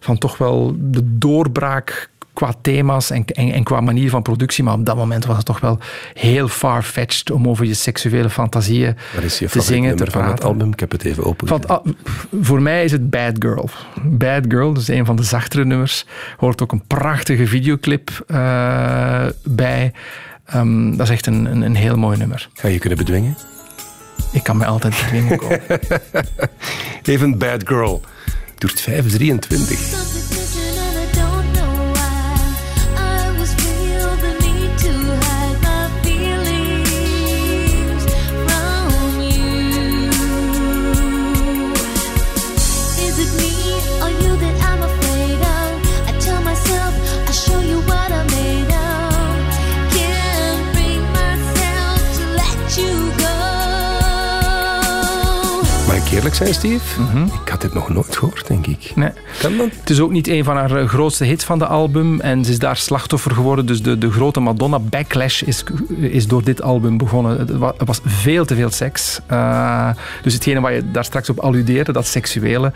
van 0.00 0.18
toch 0.18 0.38
wel 0.38 0.76
de 0.78 1.18
doorbraak 1.18 2.10
qua 2.42 2.54
thema's 2.62 3.10
en, 3.10 3.24
en, 3.24 3.62
qua 3.62 3.80
manier 3.80 4.10
van 4.10 4.22
productie. 4.22 4.64
Maar 4.64 4.74
op 4.74 4.86
dat 4.86 4.96
moment 4.96 5.24
was 5.24 5.36
het 5.36 5.46
toch 5.46 5.60
wel 5.60 5.78
heel 6.14 6.48
far-fetched 6.48 7.30
om 7.30 7.48
over 7.48 7.66
je 7.66 7.74
seksuele 7.74 8.30
fantasieën 8.30 8.96
te 9.50 9.60
zingen, 9.60 9.96
te 9.96 10.10
van 10.10 10.24
het 10.24 10.44
album? 10.44 10.72
Ik 10.72 10.80
heb 10.80 10.90
het 10.92 11.04
even 11.04 11.24
open. 11.24 11.48
Van, 11.48 11.82
voor 12.40 12.62
mij 12.62 12.84
is 12.84 12.92
het 12.92 13.10
Bad 13.10 13.32
Girl. 13.38 13.70
Bad 14.02 14.44
Girl, 14.48 14.72
dus 14.72 14.88
een 14.88 15.04
van 15.04 15.16
de 15.16 15.22
zachtere 15.22 15.64
nummers. 15.64 16.06
Hoort 16.36 16.62
ook 16.62 16.72
een 16.72 16.86
prachtige 16.86 17.46
videoclip 17.46 18.24
uh, 18.26 19.26
bij. 19.44 19.92
Um, 20.54 20.96
dat 20.96 21.06
is 21.06 21.12
echt 21.12 21.26
een, 21.26 21.44
een, 21.44 21.62
een 21.62 21.74
heel 21.74 21.96
mooi 21.96 22.18
nummer. 22.18 22.48
Ga 22.52 22.68
je 22.68 22.78
kunnen 22.78 22.98
bedwingen? 22.98 23.36
Ik 24.32 24.42
kan 24.42 24.56
me 24.56 24.64
altijd 24.64 24.94
bedwingen 25.02 25.38
komen. 25.42 25.60
Even 27.02 27.38
Bad 27.38 27.68
Girl. 27.68 28.00
Duurt 28.58 28.80
523. 28.80 30.41
Eerlijk 56.12 56.34
zijn, 56.34 56.54
Steve? 56.54 57.00
Mhm. 57.00 57.24
Ik 57.24 57.48
had 57.48 57.60
dit 57.60 57.74
nog 57.74 57.88
nooit 57.88 58.16
gehoord, 58.16 58.46
denk 58.46 58.66
ik. 58.66 58.92
Nee. 58.94 59.10
Kan 59.40 59.56
dat? 59.56 59.68
Het 59.80 59.90
is 59.90 60.00
ook 60.00 60.10
niet 60.10 60.28
een 60.28 60.44
van 60.44 60.56
haar 60.56 60.76
eh, 60.76 60.88
grootste 60.88 61.24
hits 61.24 61.44
van 61.44 61.58
de 61.58 61.66
album. 61.66 62.20
En 62.20 62.44
ze 62.44 62.50
is 62.50 62.58
daar 62.58 62.76
slachtoffer 62.76 63.30
geworden. 63.30 63.66
Dus 63.66 63.82
de, 63.82 63.98
de 63.98 64.10
grote 64.10 64.40
Madonna-backlash 64.40 65.42
is, 65.42 65.64
is 65.96 66.26
door 66.26 66.44
dit 66.44 66.62
album 66.62 66.96
begonnen. 66.96 67.38
Het 67.38 67.84
was 67.84 68.00
veel 68.04 68.44
te 68.44 68.54
veel 68.54 68.70
seks. 68.70 69.20
Uh, 69.30 69.90
dus 70.22 70.34
hetgene 70.34 70.60
waar 70.60 70.72
je 70.72 70.90
daar 70.90 71.04
straks 71.04 71.28
op 71.28 71.38
alludeerde, 71.38 71.92
dat 71.92 72.06
seksuele 72.06 72.72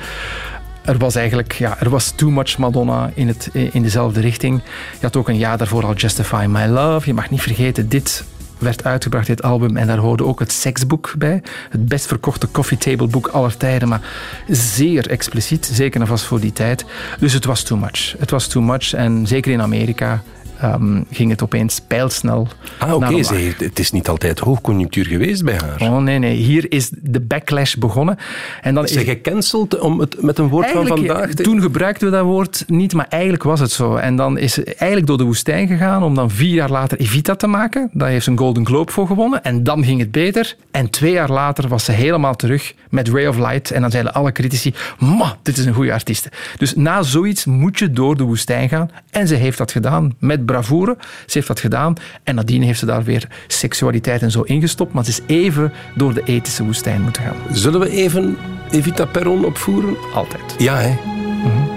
er 0.84 0.98
was 0.98 1.14
eigenlijk 1.14 1.52
ja, 1.52 1.80
er 1.80 1.90
was 1.90 2.10
too 2.10 2.30
much 2.30 2.58
Madonna 2.58 3.10
in, 3.14 3.28
het, 3.28 3.50
in 3.52 3.82
dezelfde 3.82 4.20
richting. 4.20 4.62
Je 4.92 5.06
had 5.06 5.16
ook 5.16 5.28
een 5.28 5.36
jaar 5.36 5.58
daarvoor 5.58 5.84
al 5.84 5.94
Justify 5.94 6.46
My 6.48 6.66
Love. 6.66 7.06
Je 7.06 7.14
mag 7.14 7.30
niet 7.30 7.42
vergeten, 7.42 7.88
dit 7.88 8.24
werd 8.58 8.84
uitgebracht, 8.84 9.26
dit 9.26 9.42
album. 9.42 9.76
En 9.76 9.86
daar 9.86 9.98
hoorde 9.98 10.24
ook 10.24 10.38
het 10.38 10.52
seksboek 10.52 11.14
bij. 11.18 11.42
Het 11.70 11.88
best 11.88 12.06
verkochte 12.06 12.50
coffee 12.50 12.78
table 12.78 13.06
boek 13.06 13.26
aller 13.26 13.56
tijden. 13.56 13.88
Maar 13.88 14.00
zeer 14.48 15.10
expliciet, 15.10 15.70
zeker 15.72 16.00
en 16.00 16.06
vast 16.06 16.24
voor 16.24 16.40
die 16.40 16.52
tijd. 16.52 16.84
Dus 17.18 17.32
het 17.32 17.44
was 17.44 17.62
too 17.62 17.78
much. 17.78 18.14
Het 18.18 18.30
was 18.30 18.46
too 18.46 18.62
much. 18.62 18.92
En 18.92 19.26
zeker 19.26 19.52
in 19.52 19.62
Amerika 19.62 20.22
um, 20.64 21.06
ging 21.10 21.30
het 21.30 21.42
opeens 21.42 21.80
pijlsnel. 21.80 22.48
Ah, 22.78 22.94
oké. 22.94 23.14
Okay. 23.14 23.54
Het 23.58 23.78
is 23.78 23.90
niet 23.90 24.08
altijd 24.08 24.38
hoogconjunctuur 24.38 25.06
geweest 25.06 25.44
bij 25.44 25.58
haar. 25.64 25.90
Oh, 25.90 25.98
nee, 25.98 26.18
nee. 26.18 26.36
Hier 26.36 26.72
is 26.72 26.90
de 26.92 27.20
backlash 27.20 27.74
begonnen. 27.74 28.18
En 28.62 28.74
dan 28.74 28.84
is 28.84 28.92
ze 28.92 29.04
gecanceld 29.04 29.78
om 29.78 30.00
het 30.00 30.22
met 30.22 30.38
een 30.38 30.48
woord 30.48 30.70
van 30.70 30.86
vandaag 30.86 31.30
te... 31.30 31.42
Toen 31.42 31.60
gebruikten 31.60 32.10
we 32.10 32.16
dat 32.16 32.24
woord 32.24 32.64
niet, 32.66 32.94
maar 32.94 33.06
eigenlijk 33.08 33.42
was 33.42 33.60
het 33.60 33.70
zo. 33.70 33.96
En 33.96 34.16
dan 34.16 34.38
is 34.38 34.52
ze 34.52 34.64
eigenlijk 34.64 35.06
door 35.06 35.18
de 35.18 35.24
woestijn 35.24 35.68
gegaan 35.68 36.02
om 36.02 36.14
dan 36.14 36.30
vier 36.30 36.54
jaar 36.54 36.70
later 36.70 36.98
Evita 36.98 37.34
te 37.34 37.46
maken. 37.46 37.90
Daar 37.92 38.08
heeft 38.08 38.24
ze 38.24 38.30
een 38.30 38.38
Golden 38.38 38.66
Globe 38.66 38.92
voor 38.92 39.06
gewonnen. 39.06 39.44
En 39.44 39.62
dan 39.62 39.84
ging 39.84 40.00
het 40.00 40.10
beter. 40.10 40.56
En 40.70 40.90
twee 40.90 41.12
jaar 41.12 41.30
later 41.30 41.68
was 41.68 41.84
ze 41.84 41.92
helemaal 41.92 42.36
terug 42.36 42.74
met 42.90 43.08
Ray 43.08 43.26
of 43.26 43.36
Light. 43.36 43.70
En 43.70 43.80
dan 43.80 43.90
zeiden 43.90 44.14
alle 44.14 44.32
critici, 44.32 44.74
ma, 44.98 45.36
dit 45.42 45.56
is 45.56 45.64
een 45.64 45.74
goede 45.74 45.92
artiest. 45.92 46.28
Dus 46.56 46.74
na 46.74 47.02
zoiets 47.02 47.44
moet 47.44 47.78
je 47.78 47.90
door 47.90 48.16
de 48.16 48.24
woestijn 48.24 48.68
gaan. 48.68 48.90
En 49.10 49.28
ze 49.28 49.34
heeft 49.34 49.58
dat 49.58 49.72
gedaan 49.72 50.14
met 50.18 50.45
bravoure. 50.46 50.96
Ze 51.00 51.32
heeft 51.32 51.46
dat 51.46 51.60
gedaan 51.60 51.94
en 52.24 52.34
nadien 52.34 52.62
heeft 52.62 52.78
ze 52.78 52.86
daar 52.86 53.04
weer 53.04 53.28
seksualiteit 53.46 54.22
en 54.22 54.30
zo 54.30 54.42
ingestopt. 54.42 54.92
Maar 54.92 55.04
ze 55.04 55.10
is 55.10 55.20
even 55.26 55.72
door 55.94 56.14
de 56.14 56.22
ethische 56.24 56.64
woestijn 56.64 57.02
moeten 57.02 57.22
gaan. 57.22 57.36
Zullen 57.52 57.80
we 57.80 57.90
even 57.90 58.36
Evita 58.70 59.04
Perron 59.04 59.44
opvoeren? 59.44 59.96
Altijd. 60.14 60.54
Ja, 60.58 60.76
hè? 60.76 60.94
Mhm. 61.44 61.75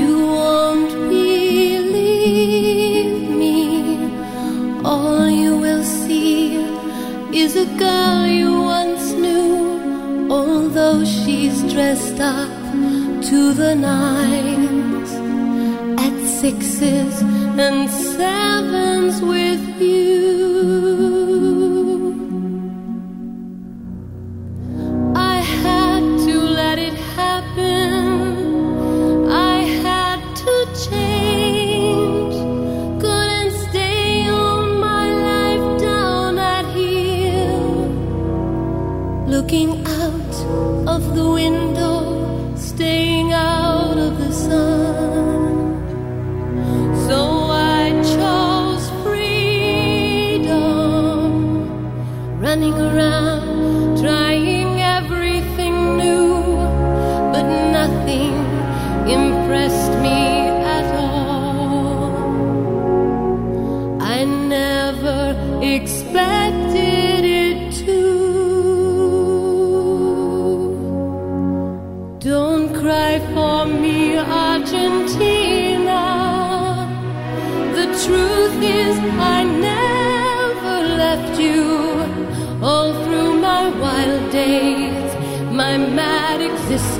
You 0.00 0.14
won't 0.36 0.92
believe 1.10 2.00
me. 3.42 3.58
All 4.84 5.28
you 5.28 5.52
will 5.58 5.84
see 5.84 6.56
is 7.32 7.56
a 7.56 7.66
girl 7.78 8.26
you 8.26 8.62
once 8.62 9.12
knew, 9.12 10.30
although 10.30 11.04
she's 11.04 11.62
dressed 11.72 12.20
up 12.20 12.50
to 13.28 13.52
the 13.52 13.74
nines 13.74 15.12
at 16.06 16.14
sixes 16.40 17.14
and 17.66 17.90
sevens 17.90 19.20
with 19.22 19.64
you. 19.80 20.41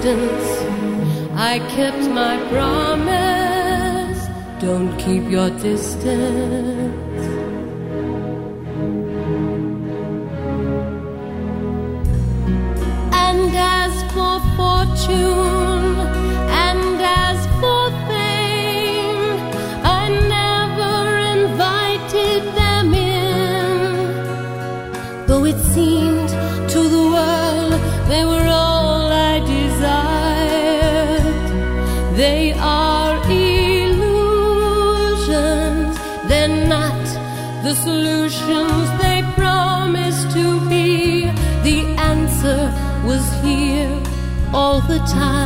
Existence, 0.04 1.30
I 1.36 1.58
kept 1.76 2.02
my 2.10 2.36
promise. 2.50 4.20
Don't 4.60 4.96
keep 4.98 5.30
your 5.30 5.50
distance. 5.60 7.26
And 13.12 13.54
as 13.54 14.02
for 14.12 14.40
fortune, 14.56 15.51
time. 45.12 45.41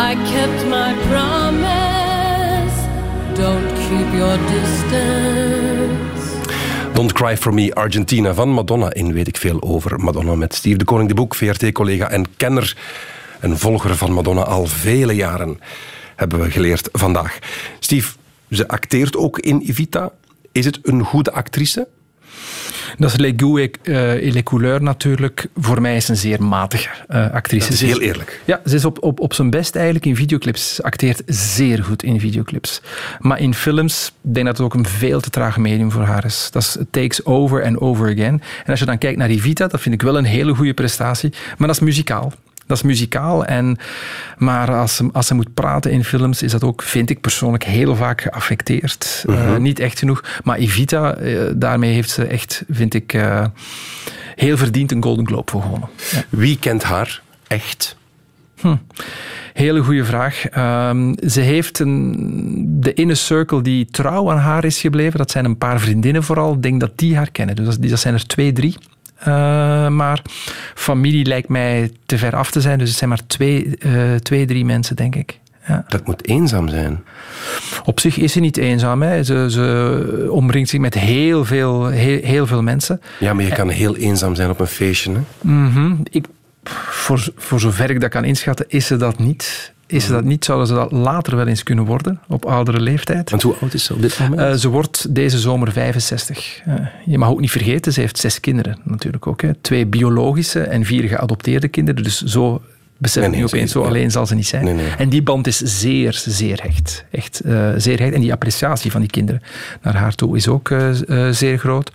I 0.00 0.14
kept 0.14 0.64
my 0.68 0.94
promise. 1.10 2.76
Don't 3.34 3.66
keep 3.74 4.12
your 4.12 4.38
distance. 4.46 6.22
Don't 6.94 7.12
Cry 7.12 7.36
For 7.36 7.54
Me, 7.54 7.74
Argentina 7.74 8.34
van 8.34 8.48
Madonna. 8.48 8.92
In 8.92 9.12
weet 9.12 9.28
ik 9.28 9.36
veel 9.36 9.62
over 9.62 10.00
Madonna 10.00 10.34
met 10.34 10.54
Steve 10.54 10.76
de 10.76 10.84
Koning 10.84 11.08
de 11.08 11.14
Boek, 11.14 11.34
VRT-collega 11.34 12.10
en 12.10 12.36
kenner. 12.36 12.76
Een 13.40 13.58
volger 13.58 13.96
van 13.96 14.12
Madonna 14.12 14.42
al 14.42 14.66
vele 14.66 15.12
jaren, 15.12 15.60
hebben 16.16 16.40
we 16.40 16.50
geleerd 16.50 16.88
vandaag. 16.92 17.38
Steve, 17.78 18.16
ze 18.50 18.68
acteert 18.68 19.16
ook 19.16 19.38
in 19.38 19.60
Evita. 19.66 20.12
Is 20.52 20.64
het 20.64 20.78
een 20.82 21.04
goede 21.04 21.32
actrice? 21.32 21.88
Dat 22.98 23.10
is 23.10 23.16
Les 23.16 23.32
Goûts 23.36 23.60
et, 23.60 23.78
les 24.32 24.42
Couleurs 24.42 24.80
natuurlijk. 24.80 25.46
Voor 25.56 25.80
mij 25.80 25.96
is 25.96 26.04
ze 26.04 26.10
een 26.10 26.16
zeer 26.16 26.42
matige 26.42 26.88
eh, 27.08 27.30
actrice. 27.30 27.64
Dat 27.64 27.74
is 27.74 27.80
heel 27.80 28.00
eerlijk. 28.00 28.40
Ja, 28.44 28.60
ze 28.64 28.74
is 28.74 28.84
op, 28.84 29.02
op, 29.02 29.20
op 29.20 29.34
zijn 29.34 29.50
best 29.50 29.74
eigenlijk 29.74 30.06
in 30.06 30.16
videoclips. 30.16 30.74
Ze 30.74 30.82
acteert 30.82 31.22
zeer 31.26 31.84
goed 31.84 32.02
in 32.02 32.20
videoclips. 32.20 32.82
Maar 33.18 33.40
in 33.40 33.54
films, 33.54 34.12
ik 34.22 34.34
denk 34.34 34.46
dat 34.46 34.56
het 34.56 34.66
ook 34.66 34.74
een 34.74 34.86
veel 34.86 35.20
te 35.20 35.30
traag 35.30 35.56
medium 35.56 35.90
voor 35.90 36.02
haar 36.02 36.24
is. 36.24 36.48
Dat 36.52 36.62
is 36.62 36.76
it 36.76 36.86
takes 36.90 37.24
over 37.24 37.64
and 37.64 37.80
over 37.80 38.10
again. 38.10 38.42
En 38.64 38.70
als 38.70 38.78
je 38.78 38.86
dan 38.86 38.98
kijkt 38.98 39.18
naar 39.18 39.28
Evita, 39.28 39.66
dat 39.66 39.80
vind 39.80 39.94
ik 39.94 40.02
wel 40.02 40.18
een 40.18 40.24
hele 40.24 40.54
goede 40.54 40.74
prestatie. 40.74 41.32
Maar 41.58 41.66
dat 41.66 41.76
is 41.76 41.82
muzikaal. 41.82 42.32
Dat 42.68 42.76
is 42.76 42.82
muzikaal. 42.82 43.44
En, 43.44 43.76
maar 44.36 44.74
als 44.74 44.96
ze, 44.96 45.08
als 45.12 45.26
ze 45.26 45.34
moet 45.34 45.54
praten 45.54 45.90
in 45.90 46.04
films, 46.04 46.42
is 46.42 46.52
dat 46.52 46.64
ook, 46.64 46.82
vind 46.82 47.10
ik 47.10 47.20
persoonlijk, 47.20 47.64
heel 47.64 47.96
vaak 47.96 48.20
geaffecteerd. 48.20 49.24
Eh, 49.28 49.56
niet 49.56 49.78
echt 49.78 49.98
genoeg. 49.98 50.24
Maar 50.44 50.58
Evita, 50.58 51.14
eh, 51.14 51.40
daarmee 51.54 51.92
heeft 51.92 52.10
ze 52.10 52.24
echt, 52.24 52.64
vind 52.68 52.94
ik, 52.94 53.12
eh, 53.12 53.44
heel 54.36 54.56
verdiend 54.56 54.92
een 54.92 55.02
Golden 55.02 55.26
Globe 55.26 55.50
voor 55.50 55.62
gewonnen. 55.62 55.88
Ja. 56.10 56.24
Wie 56.28 56.58
kent 56.58 56.82
haar 56.82 57.22
echt? 57.46 57.96
Hele 59.52 59.80
goede 59.80 60.04
vraag. 60.04 60.48
Ehm, 60.48 61.14
ze 61.26 61.40
heeft 61.40 61.78
een, 61.78 62.80
de 62.80 62.94
inner 62.94 63.16
circle 63.16 63.62
die 63.62 63.86
trouw 63.90 64.30
aan 64.30 64.38
haar 64.38 64.64
is 64.64 64.80
gebleven. 64.80 65.18
Dat 65.18 65.30
zijn 65.30 65.44
een 65.44 65.58
paar 65.58 65.80
vriendinnen 65.80 66.22
vooral. 66.22 66.52
Ik 66.52 66.62
denk 66.62 66.80
dat 66.80 66.98
die 66.98 67.16
haar 67.16 67.30
kennen. 67.30 67.56
Dus 67.56 67.64
dat, 67.64 67.88
dat 67.88 68.00
zijn 68.00 68.14
er 68.14 68.26
twee, 68.26 68.52
drie. 68.52 68.76
Eh, 69.18 69.88
maar 69.88 70.22
familie 70.74 71.24
lijkt 71.24 71.48
mij 71.48 71.92
te 72.06 72.18
ver 72.18 72.36
af 72.36 72.50
te 72.50 72.60
zijn. 72.60 72.78
Dus 72.78 72.88
het 72.88 72.98
zijn 72.98 73.10
maar 73.10 73.26
twee, 73.26 73.76
eh, 73.78 74.14
twee 74.14 74.46
drie 74.46 74.64
mensen, 74.64 74.96
denk 74.96 75.14
ik. 75.14 75.38
Ja. 75.66 75.84
Dat 75.88 76.06
moet 76.06 76.26
eenzaam 76.28 76.68
zijn. 76.68 77.04
Op 77.84 78.00
zich 78.00 78.16
is 78.16 78.32
ze 78.32 78.40
niet 78.40 78.56
eenzaam. 78.56 79.02
Hè. 79.02 79.22
Ze, 79.22 79.46
ze 79.50 80.28
omringt 80.30 80.68
zich 80.68 80.80
met 80.80 80.94
heel 80.94 81.44
veel, 81.44 81.86
heel, 81.86 82.20
heel 82.22 82.46
veel 82.46 82.62
mensen. 82.62 83.00
Ja, 83.18 83.34
maar 83.34 83.44
je 83.44 83.52
kan 83.52 83.68
heel 83.68 83.96
eenzaam 83.96 84.34
zijn 84.34 84.50
op 84.50 84.60
een 84.60 84.66
feestje. 84.66 85.12
Hè? 85.12 85.20
Mhm. 85.40 85.94
Ik, 86.10 86.26
voor, 86.64 87.28
voor 87.36 87.60
zover 87.60 87.90
ik 87.90 88.00
dat 88.00 88.10
kan 88.10 88.24
inschatten, 88.24 88.66
is 88.68 88.86
ze 88.86 88.96
dat 88.96 89.18
niet. 89.18 89.72
Is 89.90 90.04
ze 90.04 90.12
dat 90.12 90.24
niet, 90.24 90.44
zouden 90.44 90.66
ze 90.66 90.74
dat 90.74 90.92
later 90.92 91.36
wel 91.36 91.46
eens 91.46 91.62
kunnen 91.62 91.84
worden, 91.84 92.20
op 92.26 92.44
oudere 92.44 92.80
leeftijd. 92.80 93.30
Want 93.30 93.42
hoe 93.42 93.54
oud 93.60 93.74
is 93.74 93.84
ze 93.84 93.94
op 93.94 94.02
dit 94.02 94.18
moment? 94.18 94.40
Eh, 94.40 94.52
ze 94.52 94.68
wordt 94.68 95.14
deze 95.14 95.38
zomer 95.38 95.72
65. 95.72 96.60
Eh, 96.64 96.74
je 97.04 97.18
mag 97.18 97.28
ook 97.28 97.40
niet 97.40 97.50
vergeten, 97.50 97.92
ze 97.92 98.00
heeft 98.00 98.18
zes 98.18 98.40
kinderen 98.40 98.78
natuurlijk 98.84 99.26
ook. 99.26 99.42
Hè. 99.42 99.54
Twee 99.54 99.86
biologische 99.86 100.60
en 100.60 100.84
vier 100.84 101.08
geadopteerde 101.08 101.68
kinderen. 101.68 102.02
Dus 102.02 102.22
zo 102.22 102.62
besef 102.98 103.28
Nee, 103.28 103.38
nu 103.38 103.44
opeens, 103.44 103.72
zo 103.72 103.80
ja. 103.82 103.86
alleen 103.88 104.10
zal 104.10 104.26
ze 104.26 104.34
niet 104.34 104.46
zijn. 104.46 104.64
Nee. 104.64 104.88
En 104.98 105.08
die 105.08 105.22
band 105.22 105.46
is 105.46 105.56
zeer, 105.56 106.22
zeer 106.26 106.62
hecht. 106.62 107.04
Echt 107.10 107.40
eh, 107.40 107.68
zeer 107.76 107.98
hecht. 107.98 108.12
En 108.12 108.20
die 108.20 108.32
appreciatie 108.32 108.90
van 108.90 109.00
die 109.00 109.10
kinderen 109.10 109.42
naar 109.82 109.96
haar 109.96 110.14
toe 110.14 110.36
is 110.36 110.48
ook 110.48 110.72
zeer 111.30 111.58
groot. 111.58 111.92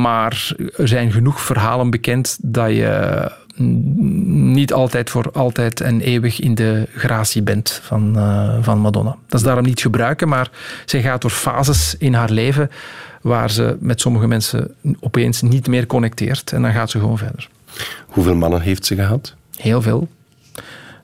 Maar 0.00 0.52
er 0.76 0.88
zijn 0.88 1.12
genoeg 1.12 1.40
verhalen 1.40 1.90
bekend 1.90 2.38
dat 2.42 2.70
je 2.70 3.30
niet 3.58 4.72
altijd 4.72 5.10
voor 5.10 5.30
altijd 5.32 5.80
en 5.80 6.00
eeuwig 6.00 6.40
in 6.40 6.54
de 6.54 6.86
gratie 6.94 7.42
bent 7.42 7.80
van, 7.82 8.16
eh, 8.16 8.54
van 8.60 8.78
Madonna. 8.78 9.16
Dat 9.26 9.40
is 9.40 9.46
daarom 9.46 9.64
niet 9.64 9.80
gebruiken, 9.80 10.28
maar 10.28 10.50
zij 10.84 11.02
gaat 11.02 11.20
door 11.20 11.30
fases 11.30 11.94
in 11.98 12.14
haar 12.14 12.30
leven 12.30 12.70
waar 13.22 13.50
ze 13.50 13.76
met 13.80 14.00
sommige 14.00 14.26
mensen 14.26 14.74
opeens 15.00 15.42
niet 15.42 15.66
meer 15.66 15.86
connecteert. 15.86 16.52
En 16.52 16.62
dan 16.62 16.72
gaat 16.72 16.90
ze 16.90 16.98
gewoon 16.98 17.18
verder. 17.18 17.48
Hoeveel 18.06 18.34
mannen 18.34 18.60
heeft 18.60 18.86
ze 18.86 18.94
gehad? 18.94 19.34
Heel 19.56 19.82
veel. 19.82 20.08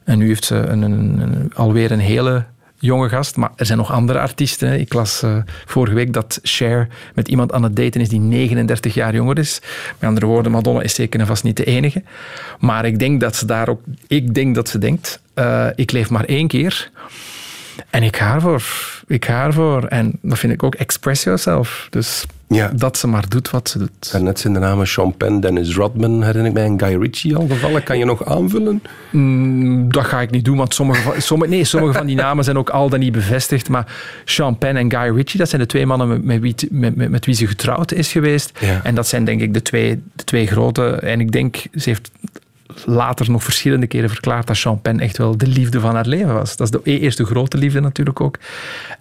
En 0.03 0.17
nu 0.17 0.27
heeft 0.27 0.45
ze 0.45 0.55
een, 0.55 0.81
een, 0.81 1.19
een- 1.19 1.51
alweer 1.55 1.91
een 1.91 1.99
hele 1.99 2.45
jonge 2.85 3.09
gast. 3.09 3.35
Maar 3.35 3.51
er 3.55 3.65
zijn 3.65 3.77
nog 3.77 3.91
andere 3.91 4.19
artiesten. 4.19 4.79
Ik 4.79 4.93
las 4.93 5.23
eh, 5.23 5.37
vorige 5.65 5.95
week 5.95 6.13
dat 6.13 6.39
Cher 6.43 6.87
met 7.13 7.27
iemand 7.27 7.51
aan 7.51 7.63
het 7.63 7.75
daten 7.75 8.01
is 8.01 8.09
die 8.09 8.19
39 8.19 8.93
jaar 8.93 9.13
jonger 9.15 9.37
is. 9.37 9.59
Met 9.99 10.09
andere 10.09 10.25
woorden, 10.25 10.51
Madonna 10.51 10.81
is 10.81 10.95
zeker 10.95 11.19
en 11.19 11.27
vast 11.27 11.43
niet 11.43 11.57
de 11.57 11.63
enige. 11.63 12.03
Maar 12.59 12.85
ik 12.85 12.99
denk 12.99 13.19
dat 13.19 13.35
ze 13.35 13.45
daar 13.45 13.69
ook... 13.69 13.81
Ik 14.07 14.33
denk 14.33 14.55
dat 14.55 14.69
ze 14.69 14.77
denkt, 14.77 15.21
eh, 15.33 15.67
ik 15.75 15.91
leef 15.91 16.09
maar 16.09 16.25
één 16.25 16.47
keer. 16.47 16.89
En 17.89 18.03
ik 18.03 18.17
ga 18.17 18.33
ervoor. 18.33 18.63
Ik 19.07 19.25
ga 19.25 19.45
ervoor. 19.45 19.83
En 19.83 20.19
dat 20.21 20.39
vind 20.39 20.53
ik 20.53 20.63
ook 20.63 20.75
express 20.75 21.23
yourself. 21.23 21.87
Dus 21.89 22.25
Ja. 22.47 22.71
dat 22.75 22.97
ze 22.97 23.07
maar 23.07 23.29
doet 23.29 23.49
wat 23.49 23.69
ze 23.69 23.77
doet. 23.77 24.11
Daarnet 24.11 24.39
zijn 24.39 24.53
de 24.53 24.59
namen 24.59 24.87
Sean 24.87 25.17
Penn, 25.17 25.39
Dennis 25.39 25.75
Rodman, 25.75 26.23
herinner 26.23 26.45
ik 26.45 26.53
mij, 26.53 26.63
en 26.65 26.79
Guy 26.79 27.01
Ritchie 27.01 27.35
al 27.35 27.47
gevallen. 27.47 27.83
Kan 27.83 27.97
je 27.97 28.05
nog 28.05 28.25
aanvullen? 28.25 28.81
Mm, 29.11 29.91
dat 29.91 30.05
ga 30.05 30.21
ik 30.21 30.31
niet 30.31 30.45
doen, 30.45 30.57
want 30.57 30.73
sommige 30.73 31.01
van, 31.01 31.21
sommige, 31.21 31.51
nee, 31.51 31.63
sommige 31.63 31.93
van 31.93 32.05
die 32.05 32.15
namen 32.15 32.43
zijn 32.43 32.57
ook 32.57 32.69
al 32.69 32.89
dan 32.89 32.99
niet 32.99 33.11
bevestigd. 33.11 33.69
Maar 33.69 33.95
Sean 34.25 34.57
Penn 34.57 34.77
en 34.77 34.91
Guy 34.91 35.15
Ritchie, 35.15 35.39
dat 35.39 35.49
zijn 35.49 35.61
de 35.61 35.67
twee 35.67 35.85
mannen 35.85 36.25
met, 36.25 36.39
wie, 36.39 36.55
met, 36.69 36.95
met, 36.95 37.09
met 37.09 37.25
wie 37.25 37.35
ze 37.35 37.47
getrouwd 37.47 37.91
is 37.91 38.11
geweest. 38.11 38.59
Ja. 38.59 38.79
En 38.83 38.95
dat 38.95 39.07
zijn 39.07 39.25
denk 39.25 39.41
ik 39.41 39.53
de 39.53 39.61
twee, 39.61 40.01
de 40.15 40.23
twee 40.23 40.47
grote. 40.47 40.89
En 40.89 41.19
ik 41.19 41.31
denk, 41.31 41.55
ze 41.55 41.89
heeft 41.89 42.11
later 42.85 43.31
nog 43.31 43.43
verschillende 43.43 43.87
keren 43.87 44.09
verklaard 44.09 44.47
dat 44.47 44.55
Sean 44.55 44.81
Penn 44.81 44.99
echt 44.99 45.17
wel 45.17 45.37
de 45.37 45.47
liefde 45.47 45.79
van 45.79 45.95
haar 45.95 46.07
leven 46.07 46.33
was. 46.33 46.55
Dat 46.55 46.67
is 46.67 46.81
de 46.81 46.91
e- 46.91 46.99
eerste 46.99 47.25
grote 47.25 47.57
liefde 47.57 47.79
natuurlijk 47.79 48.21
ook. 48.21 48.37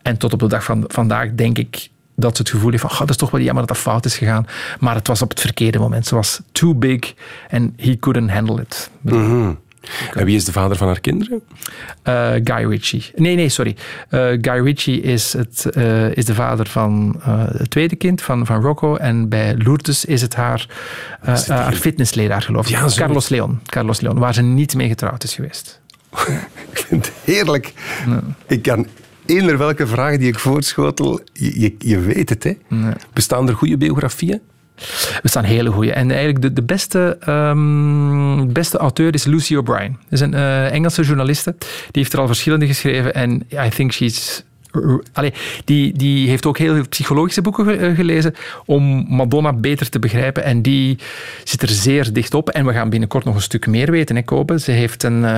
En 0.02 0.16
tot 0.16 0.32
op 0.32 0.38
de 0.38 0.48
dag 0.48 0.64
van 0.64 0.84
vandaag 0.86 1.34
denk 1.34 1.58
ik 1.58 1.88
dat 2.14 2.36
ze 2.36 2.42
het 2.42 2.50
gevoel 2.50 2.70
heeft 2.70 2.82
van, 2.82 2.90
"Goh, 2.90 2.98
dat 2.98 3.10
is 3.10 3.16
toch 3.16 3.30
wel 3.30 3.40
jammer 3.40 3.66
dat 3.66 3.76
dat 3.76 3.84
fout 3.84 4.04
is 4.04 4.16
gegaan. 4.16 4.46
Maar 4.80 4.94
het 4.94 5.06
was 5.06 5.22
op 5.22 5.30
het 5.30 5.40
verkeerde 5.40 5.78
moment. 5.78 6.06
Ze 6.06 6.14
was 6.14 6.40
too 6.52 6.74
big 6.74 7.14
and 7.50 7.72
he 7.76 7.98
couldn't 7.98 8.30
handle 8.30 8.60
it. 8.60 8.90
Mhm. 9.00 9.50
En 10.14 10.24
wie 10.24 10.36
is 10.36 10.44
de 10.44 10.52
vader 10.52 10.76
van 10.76 10.86
haar 10.86 11.00
kinderen? 11.00 11.42
Eh, 12.02 12.30
Guy 12.44 12.68
Ritchie. 12.68 13.10
Nee, 13.14 13.36
nee, 13.36 13.48
sorry. 13.48 13.76
Eh, 14.08 14.20
Guy 14.40 14.64
Ritchie 14.64 15.00
is, 15.00 15.32
het, 15.32 15.66
eh, 15.66 16.16
is 16.16 16.24
de 16.24 16.34
vader 16.34 16.66
van 16.66 17.20
het 17.58 17.70
tweede 17.70 17.96
kind, 17.96 18.22
van, 18.22 18.46
van 18.46 18.62
Rocco. 18.62 18.96
En 18.96 19.28
bij 19.28 19.54
Lourdes 19.56 20.04
is 20.04 20.22
het 20.22 20.34
haar, 20.34 20.66
Is 21.26 21.38
het 21.38 21.48
haar 21.48 21.72
fitnessleraar, 21.72 22.42
geloof 22.42 22.68
ik. 22.68 22.70
Ja. 22.70 22.86
Carlos 22.94 23.28
Leon. 23.28 23.60
Carlos 23.66 24.00
Leon, 24.00 24.18
waar 24.18 24.34
ze 24.34 24.42
niet 24.42 24.74
mee 24.74 24.88
getrouwd 24.88 25.24
is 25.24 25.34
geweest. 25.34 25.80
Ik 26.72 26.78
vind 26.88 27.06
het 27.06 27.14
heerlijk. 27.24 27.72
Ik 28.46 28.62
kan 28.62 28.86
eender 29.26 29.58
welke 29.58 29.86
vraag 29.86 30.16
die 30.16 30.28
ik 30.28 30.38
voorschotel, 30.38 31.20
je, 31.32 31.60
je, 31.60 31.74
je 31.78 32.00
weet 32.00 32.28
het. 32.28 32.44
Hè? 32.44 32.52
Bestaan 33.12 33.48
er 33.48 33.54
goede 33.54 33.76
biografieën? 33.76 34.40
We 35.22 35.28
staan 35.28 35.44
hele 35.44 35.70
goeie. 35.70 35.92
En 35.92 36.10
eigenlijk 36.10 36.42
de, 36.42 36.52
de 36.52 36.62
beste, 36.62 37.16
ehm, 37.20 38.52
beste 38.52 38.78
auteur 38.78 39.14
is 39.14 39.24
Lucy 39.24 39.56
O'Brien. 39.56 39.92
Dat 39.92 40.12
is 40.12 40.20
een 40.20 40.34
eh, 40.34 40.72
Engelse 40.72 41.02
journaliste. 41.02 41.54
Die 41.58 42.02
heeft 42.02 42.12
er 42.12 42.18
al 42.18 42.26
verschillende 42.26 42.66
geschreven. 42.66 43.14
En 43.14 43.46
I 43.50 43.68
think 43.68 43.92
she's... 43.92 44.44
Allee, 45.12 45.32
die, 45.64 45.92
die 45.92 46.28
heeft 46.28 46.46
ook 46.46 46.58
heel 46.58 46.74
veel 46.74 46.88
psychologische 46.88 47.42
boeken 47.42 47.78
eh, 47.78 47.94
gelezen 47.94 48.34
om 48.64 49.06
Madonna 49.08 49.52
beter 49.52 49.88
te 49.88 49.98
begrijpen. 49.98 50.44
En 50.44 50.62
die 50.62 50.98
zit 51.44 51.62
er 51.62 51.68
zeer 51.68 52.12
dicht 52.12 52.34
op. 52.34 52.48
En 52.48 52.66
we 52.66 52.72
gaan 52.72 52.90
binnenkort 52.90 53.24
nog 53.24 53.34
een 53.34 53.42
stuk 53.42 53.66
meer 53.66 53.90
weten, 53.90 54.16
hè, 54.16 54.22
Kopen. 54.22 54.60
Ze 54.60 54.70
heeft 54.70 55.02
een, 55.02 55.24
eh, 55.24 55.36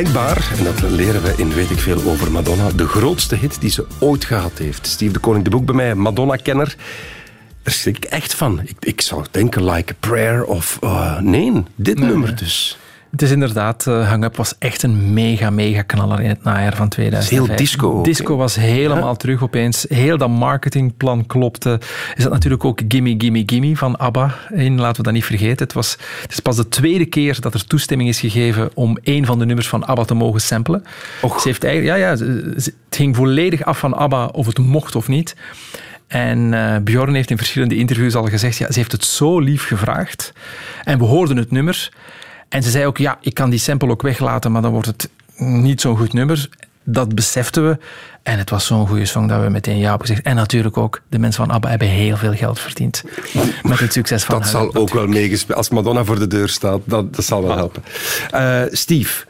Blijkbaar, 0.02 0.50
en 0.58 0.64
dat 0.64 0.80
leren 0.90 1.22
we 1.22 1.34
in 1.36 1.52
Weet 1.52 1.70
ik 1.70 1.78
Veel 1.78 2.02
over 2.02 2.30
Madonna, 2.30 2.70
de 2.70 2.86
grootste 2.86 3.36
hit 3.36 3.60
die 3.60 3.70
ze 3.70 3.86
ooit 3.98 4.24
gehad 4.24 4.58
heeft. 4.58 4.86
Steve 4.86 5.12
de 5.12 5.18
Koning 5.18 5.44
de 5.44 5.50
Boek 5.50 5.64
bij 5.64 5.74
mij, 5.74 5.94
Madonna-kenner. 5.94 6.76
Daar 7.62 7.74
schrik 7.74 7.96
ik 7.96 8.04
echt 8.04 8.34
van. 8.34 8.60
Ik, 8.64 8.76
ik 8.80 9.00
zou 9.00 9.24
denken 9.30 9.70
Like 9.70 9.92
a 9.92 9.96
Prayer 10.00 10.44
of... 10.44 10.78
eh, 10.80 11.18
nee, 11.18 11.62
dit 11.74 11.98
nummer 11.98 12.36
dus. 12.36 12.78
Het 13.10 13.22
is 13.22 13.30
inderdaad, 13.30 13.86
eh, 13.86 14.08
Hang 14.08 14.24
Up 14.24 14.36
was 14.36 14.54
echt 14.58 14.82
een 14.82 15.12
mega, 15.12 15.50
mega 15.50 15.82
knaller 15.82 16.20
in 16.20 16.28
het 16.28 16.42
najaar 16.44 16.76
van 16.76 16.88
2005. 16.88 17.46
heel 17.48 17.56
disco 17.56 17.92
ook, 17.98 18.04
Disco 18.04 18.36
was 18.36 18.54
helemaal 18.56 19.16
terug 19.16 19.42
opeens. 19.42 19.86
Heel 19.88 20.18
dat 20.18 20.28
marketingplan 20.28 21.26
klopte. 21.26 21.70
Er 22.14 22.22
zat 22.22 22.30
natuurlijk 22.32 22.64
ook 22.64 22.80
Gimme, 22.88 23.14
Gimme, 23.18 23.42
Gimme 23.46 23.76
van 23.76 23.98
ABBA 23.98 24.34
in, 24.54 24.80
laten 24.80 24.96
we 24.96 25.02
dat 25.02 25.12
niet 25.12 25.24
vergeten. 25.24 25.64
Het, 25.66 25.72
was, 25.72 25.96
het 26.22 26.32
is 26.32 26.40
pas 26.40 26.56
de 26.56 26.68
tweede 26.68 27.06
keer 27.06 27.40
dat 27.40 27.54
er 27.54 27.66
toestemming 27.66 28.08
is 28.08 28.20
gegeven 28.20 28.70
om 28.74 28.98
een 29.02 29.26
van 29.26 29.38
de 29.38 29.46
nummers 29.46 29.68
van 29.68 29.84
ABBA 29.86 30.04
te 30.04 30.14
mogen 30.14 30.40
samplen. 30.40 30.84
Ze 31.40 31.48
heeft 31.48 31.64
eigenlijk, 31.64 31.96
ja, 31.98 32.06
ja, 32.08 32.16
ze- 32.16 32.52
het 32.56 32.74
ging 32.96 33.16
volledig 33.16 33.64
af 33.64 33.78
van 33.78 33.94
ABBA 33.94 34.26
of 34.26 34.46
het 34.46 34.58
mocht 34.58 34.94
of 34.96 35.08
niet. 35.08 35.36
En 36.06 36.54
eh 36.54 36.76
Bjorn 36.82 37.14
heeft 37.14 37.30
in 37.30 37.36
verschillende 37.36 37.76
interviews 37.76 38.14
al 38.14 38.26
gezegd, 38.28 38.56
ja, 38.56 38.72
ze 38.72 38.78
heeft 38.78 38.92
het 38.92 39.04
zo 39.04 39.38
lief 39.40 39.66
gevraagd. 39.66 40.32
En 40.84 40.98
we 40.98 41.04
hoorden 41.04 41.36
het 41.36 41.50
nummer. 41.50 41.90
En 42.50 42.62
ze 42.62 42.70
zei 42.70 42.86
ook, 42.86 42.98
ja, 42.98 43.18
ik 43.20 43.34
kan 43.34 43.50
die 43.50 43.58
sample 43.58 43.90
ook 43.90 44.02
weglaten, 44.02 44.52
maar 44.52 44.62
dan 44.62 44.72
wordt 44.72 44.86
het 44.86 45.08
niet 45.36 45.80
zo'n 45.80 45.96
goed 45.96 46.12
nummer. 46.12 46.48
Dat 46.84 47.14
beseften 47.14 47.68
we. 47.68 47.78
En 48.22 48.38
het 48.38 48.50
was 48.50 48.66
zo'n 48.66 48.86
goede 48.86 49.04
song 49.04 49.28
dat 49.28 49.42
we 49.42 49.48
meteen 49.48 49.78
ja 49.78 49.94
op 49.94 50.00
gezegd. 50.00 50.22
En 50.22 50.34
natuurlijk 50.34 50.76
ook, 50.76 51.02
de 51.08 51.18
mensen 51.18 51.46
van 51.46 51.54
ABBA 51.54 51.68
hebben 51.68 51.88
heel 51.88 52.16
veel 52.16 52.34
geld 52.34 52.58
verdiend. 52.58 53.04
Met 53.62 53.78
het 53.78 53.92
succes 53.92 54.24
van 54.24 54.38
Dat 54.38 54.48
zal 54.48 54.74
ook 54.74 54.92
wel 54.92 55.06
meegespeeld. 55.06 55.58
Als 55.58 55.68
Madonna 55.68 56.04
voor 56.04 56.18
de 56.18 56.26
deur 56.26 56.48
staat, 56.48 56.80
dat, 56.84 57.14
dat 57.14 57.24
zal 57.24 57.42
wel 57.42 57.56
helpen. 57.56 57.82
Eh, 58.30 58.62
Steve, 58.70 59.24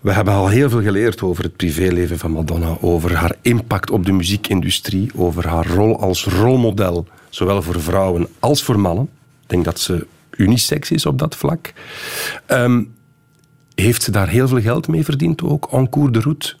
we 0.00 0.12
hebben 0.12 0.34
al 0.34 0.48
heel 0.48 0.70
veel 0.70 0.82
geleerd 0.82 1.22
over 1.22 1.44
het 1.44 1.56
privéleven 1.56 2.18
van 2.18 2.30
Madonna, 2.30 2.76
over 2.80 3.14
haar 3.14 3.34
impact 3.42 3.90
op 3.90 4.04
de 4.04 4.12
muziekindustrie, 4.12 5.10
over 5.16 5.48
haar 5.48 5.66
rol 5.66 6.00
als 6.00 6.24
rolmodel, 6.24 7.06
zowel 7.28 7.62
voor 7.62 7.80
vrouwen 7.80 8.28
als 8.38 8.62
voor 8.62 8.80
mannen. 8.80 9.08
Ik 9.42 9.48
denk 9.48 9.64
dat 9.64 9.80
ze 9.80 10.06
unisex 10.36 10.90
is 10.90 11.06
op 11.06 11.18
dat 11.18 11.36
vlak. 11.36 11.72
Ehm, 12.46 12.82
heeft 13.74 14.02
ze 14.02 14.10
daar 14.10 14.28
heel 14.28 14.48
veel 14.48 14.60
geld 14.60 14.88
mee 14.88 15.04
verdiend 15.04 15.42
ook, 15.42 15.68
en 15.72 15.88
cours 15.90 16.12
de 16.12 16.20
route? 16.20 16.54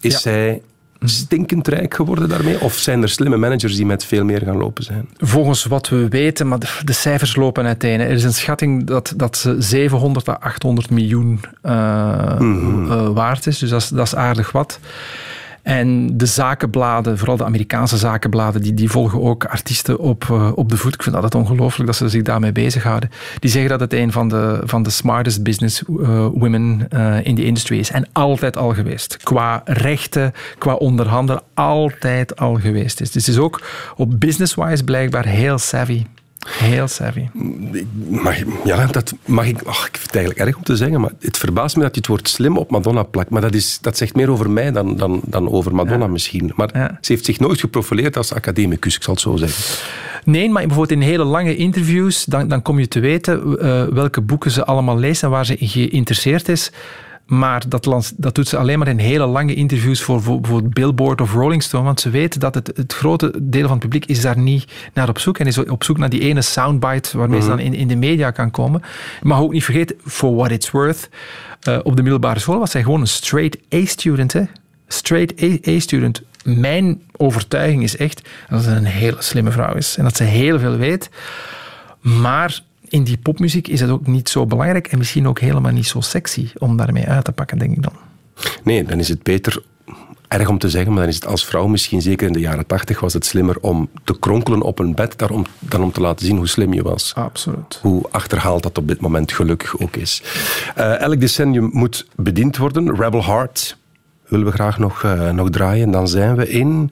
Is 0.00 0.12
Ja. 0.12 0.18
zij 0.18 0.62
stinkend 1.04 1.68
rijk 1.68 1.94
geworden 1.94 2.28
daarmee? 2.28 2.60
Of 2.60 2.74
zijn 2.74 3.02
er 3.02 3.08
slimme 3.08 3.36
managers 3.36 3.76
die 3.76 3.86
met 3.86 4.04
veel 4.04 4.24
meer 4.24 4.42
gaan 4.44 4.56
lopen 4.56 4.84
zijn? 4.84 5.08
Volgens 5.16 5.64
wat 5.64 5.88
we 5.88 6.08
weten, 6.08 6.48
maar 6.48 6.58
de, 6.58 6.68
de 6.84 6.92
cijfers 6.92 7.36
lopen 7.36 7.64
uiteen. 7.66 8.00
Er 8.00 8.10
is 8.10 8.24
een 8.24 8.32
schatting 8.32 8.86
dat, 8.86 9.12
dat 9.16 9.36
ze 9.36 9.56
700 9.58 10.28
à 10.28 10.32
800 10.40 10.90
miljoen 10.90 11.40
eh, 11.62 11.72
eh, 12.40 13.08
waard 13.08 13.46
is. 13.46 13.58
Dus 13.58 13.70
dat 13.70 13.80
is, 13.82 13.88
dat 13.88 14.06
is 14.06 14.14
aardig 14.14 14.52
wat. 14.52 14.78
En 15.62 16.16
de 16.16 16.26
zakenbladen, 16.26 17.18
vooral 17.18 17.36
de 17.36 17.44
Amerikaanse 17.44 17.96
zakenbladen, 17.96 18.62
die, 18.62 18.74
die 18.74 18.90
volgen 18.90 19.22
ook 19.22 19.44
artiesten 19.44 19.98
op, 19.98 20.26
eh, 20.30 20.50
op 20.54 20.68
de 20.68 20.76
voet. 20.76 20.94
Ik 20.94 21.02
vind 21.02 21.22
dat 21.22 21.34
ongelooflijk 21.34 21.86
dat 21.86 21.96
ze 21.96 22.08
zich 22.08 22.22
daarmee 22.22 22.52
bezighouden. 22.52 23.10
Die 23.38 23.50
zeggen 23.50 23.70
dat 23.70 23.80
het 23.80 23.92
een 23.92 24.12
van 24.12 24.28
de, 24.28 24.60
van 24.64 24.82
de 24.82 24.90
smartest 24.90 25.42
business 25.42 25.82
eh, 25.82 26.26
women 26.26 26.86
eh, 26.88 27.26
in 27.26 27.34
de 27.34 27.44
industry 27.44 27.78
is. 27.78 27.90
En 27.90 28.08
altijd 28.12 28.56
al 28.56 28.74
geweest. 28.74 29.16
Qua 29.16 29.62
rechten, 29.64 30.32
qua 30.58 30.74
onderhandelen, 30.74 31.42
altijd 31.54 32.36
al 32.36 32.54
geweest 32.54 33.00
is. 33.00 33.10
Dus 33.10 33.28
is 33.28 33.38
ook 33.38 33.62
op 33.96 34.20
business-wise 34.20 34.84
blijkbaar 34.84 35.26
heel 35.26 35.58
savvy. 35.58 36.04
Heel 36.48 36.88
savvy. 36.88 37.28
Mag, 38.08 38.36
ja, 38.64 38.86
dat 38.86 39.14
mag 39.24 39.46
ik. 39.46 39.62
ach, 39.62 39.86
ik 39.86 39.96
vind 39.96 40.06
het 40.06 40.14
eigenlijk 40.16 40.46
erg 40.46 40.56
om 40.56 40.62
te 40.62 40.76
zeggen, 40.76 41.00
maar 41.00 41.10
het 41.20 41.38
verbaast 41.38 41.76
me 41.76 41.82
dat 41.82 41.94
je 41.94 42.00
het 42.00 42.08
woord 42.08 42.28
slim 42.28 42.56
op 42.58 42.70
Madonna 42.70 43.02
plakt. 43.02 43.30
Maar 43.30 43.40
dat, 43.40 43.54
is, 43.54 43.78
dat 43.80 43.96
zegt 43.96 44.14
meer 44.14 44.30
over 44.30 44.50
mij 44.50 44.70
dan, 44.72 44.96
dan, 44.96 45.20
dan 45.26 45.50
over 45.50 45.74
Madonna 45.74 46.06
misschien. 46.06 46.52
Maar 46.56 46.68
Ja. 46.72 46.98
ze 47.00 47.12
heeft 47.12 47.24
zich 47.24 47.40
nooit 47.40 47.60
geprofileerd 47.60 48.16
als 48.16 48.32
academicus, 48.34 48.96
ik 48.96 49.02
zal 49.02 49.12
het 49.14 49.22
zo 49.22 49.36
zeggen. 49.36 49.64
Nee, 50.24 50.48
maar 50.50 50.66
bijvoorbeeld 50.66 51.00
in 51.00 51.06
hele 51.06 51.24
lange 51.24 51.56
interviews, 51.56 52.24
dan, 52.24 52.48
dan 52.48 52.62
kom 52.62 52.78
je 52.78 52.88
te 52.88 53.00
weten 53.00 53.58
eh, 53.60 53.84
welke 53.84 54.20
boeken 54.20 54.50
ze 54.50 54.64
allemaal 54.64 54.98
leest 54.98 55.22
en 55.22 55.30
waar 55.30 55.46
ze 55.46 55.56
in 55.56 55.68
geïnteresseerd 55.68 56.48
is. 56.48 56.70
Maar 57.30 57.68
dat, 57.68 57.84
lans- 57.86 58.12
dat 58.16 58.34
doet 58.34 58.48
ze 58.48 58.56
alleen 58.56 58.78
maar 58.78 58.88
in 58.88 58.98
hele 58.98 59.26
lange 59.26 59.54
interviews 59.54 60.02
voor 60.02 60.22
voor 60.22 60.40
bijvoorbeeld 60.40 60.74
Billboard 60.74 61.20
of 61.20 61.32
Rolling 61.32 61.62
Stone. 61.62 61.84
Want 61.84 62.00
ze 62.00 62.10
weten 62.10 62.40
dat 62.40 62.54
het, 62.54 62.72
het 62.74 62.92
grote 62.92 63.32
deel 63.42 63.62
van 63.62 63.70
het 63.70 63.80
publiek 63.80 64.04
is 64.06 64.20
daar 64.20 64.38
niet 64.38 64.72
naar 64.94 65.08
op 65.08 65.18
zoek. 65.18 65.38
En 65.38 65.46
is 65.46 65.58
op 65.58 65.84
zoek 65.84 65.98
naar 65.98 66.08
die 66.08 66.20
ene 66.20 66.42
soundbite 66.42 67.18
waarmee 67.18 67.40
ze 67.40 67.48
dan 67.48 67.58
in, 67.58 67.74
in 67.74 67.88
de 67.88 67.96
media 67.96 68.30
kan 68.30 68.50
komen. 68.50 68.82
Mag 69.22 69.40
ook 69.40 69.52
niet 69.52 69.64
vergeten, 69.64 69.96
for 70.06 70.34
what 70.34 70.50
it's 70.50 70.70
worth. 70.70 71.08
eh, 71.60 71.78
op 71.82 71.96
de 71.96 72.02
middelbare 72.02 72.38
school 72.40 72.58
was 72.58 72.70
zij 72.70 72.82
gewoon 72.82 73.00
een 73.00 73.06
straight 73.06 73.56
A-student. 73.74 74.32
hè. 74.32 74.42
Straight 74.88 75.66
A-student. 75.68 76.22
Mijn 76.44 77.02
overtuiging 77.16 77.82
is 77.82 77.96
echt 77.96 78.28
dat 78.48 78.62
ze 78.62 78.70
een 78.70 78.84
hele 78.84 79.16
slimme 79.18 79.50
vrouw 79.50 79.74
is. 79.74 79.96
En 79.96 80.04
dat 80.04 80.16
ze 80.16 80.24
heel 80.24 80.58
veel 80.58 80.76
weet. 80.76 81.10
Maar 82.00 82.60
in 82.90 83.04
die 83.04 83.18
popmuziek 83.18 83.68
is 83.68 83.80
het 83.80 83.90
ook 83.90 84.06
niet 84.06 84.28
zo 84.28 84.46
belangrijk 84.46 84.86
en 84.86 84.98
misschien 84.98 85.28
ook 85.28 85.38
helemaal 85.40 85.72
niet 85.72 85.86
zo 85.86 86.00
sexy 86.00 86.48
om 86.58 86.76
daarmee 86.76 87.06
uit 87.06 87.24
te 87.24 87.32
pakken, 87.32 87.58
denk 87.58 87.76
ik 87.76 87.82
dan. 87.82 87.92
Nee, 88.64 88.84
dan 88.84 88.98
is 88.98 89.08
het 89.08 89.22
beter, 89.22 89.62
erg 90.28 90.48
om 90.48 90.58
te 90.58 90.70
zeggen, 90.70 90.92
maar 90.92 91.00
dan 91.00 91.10
is 91.10 91.14
het 91.14 91.26
als 91.26 91.44
vrouw 91.44 91.66
misschien, 91.66 92.02
zeker 92.02 92.26
in 92.26 92.32
de 92.32 92.40
jaren 92.40 92.66
tachtig, 92.66 93.00
was 93.00 93.12
het 93.12 93.26
slimmer 93.26 93.56
om 93.60 93.88
te 94.04 94.18
kronkelen 94.18 94.62
op 94.62 94.78
een 94.78 94.94
bed 94.94 95.18
dan 95.18 95.30
om, 95.30 95.46
dan 95.58 95.82
om 95.82 95.92
te 95.92 96.00
laten 96.00 96.26
zien 96.26 96.36
hoe 96.36 96.48
slim 96.48 96.72
je 96.72 96.82
was. 96.82 97.12
Absoluut. 97.14 97.78
Hoe 97.82 98.04
achterhaald 98.10 98.62
dat 98.62 98.78
op 98.78 98.88
dit 98.88 99.00
moment 99.00 99.32
gelukkig 99.32 99.78
ook 99.78 99.96
is. 99.96 100.22
Eh, 100.74 101.00
elk 101.00 101.20
decennium 101.20 101.70
moet 101.72 102.06
bediend 102.16 102.56
worden. 102.56 102.96
Rebel 102.96 103.24
Heart 103.24 103.78
willen 104.30 104.46
we 104.46 104.52
graag 104.52 104.78
nog, 104.78 105.02
eh, 105.02 105.30
nog 105.30 105.50
draaien. 105.50 105.90
Dan 105.90 106.08
zijn 106.08 106.36
we 106.36 106.48
in... 106.48 106.90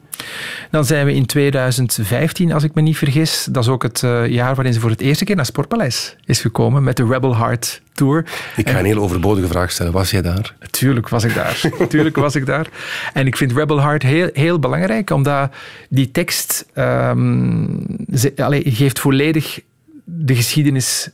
Dan 0.71 0.85
zijn 0.85 1.05
we 1.05 1.13
in 1.13 1.25
2015, 1.25 2.51
als 2.51 2.63
ik 2.63 2.73
me 2.73 2.81
niet 2.81 2.97
vergis. 2.97 3.47
Dat 3.51 3.63
is 3.63 3.69
ook 3.69 3.83
het 3.83 4.03
eh, 4.03 4.27
jaar 4.27 4.55
waarin 4.55 4.73
ze 4.73 4.79
voor 4.79 4.89
het 4.89 5.01
eerste 5.01 5.25
keer 5.25 5.35
naar 5.35 5.45
Sportpaleis 5.45 6.15
is 6.25 6.41
gekomen 6.41 6.83
met 6.83 6.97
de 6.97 7.05
Rebel 7.05 7.35
Heart 7.35 7.81
Tour. 7.93 8.25
Ik 8.55 8.69
ga 8.69 8.79
een 8.79 8.85
heel 8.85 9.01
overbodige 9.01 9.47
vraag 9.47 9.71
stellen. 9.71 9.91
Was 9.91 10.11
jij 10.11 10.21
daar? 10.21 10.55
Tuurlijk 10.69 11.09
was 11.09 11.23
ik 11.23 11.33
daar. 11.33 11.61
Tuurlijk 11.89 12.15
was 12.15 12.35
ik 12.35 12.45
daar. 12.45 12.67
En 13.13 13.27
ik 13.27 13.37
vind 13.37 13.51
Rebel 13.51 13.81
Heart 13.81 14.03
heel, 14.03 14.29
heel 14.33 14.59
belangrijk, 14.59 15.09
omdat 15.09 15.51
die 15.89 16.11
tekst 16.11 16.65
ehm, 16.73 17.65
ze, 18.13 18.33
allee, 18.35 18.63
geeft 18.65 18.99
volledig 18.99 19.59
de 20.03 20.35
geschiedenis 20.35 21.09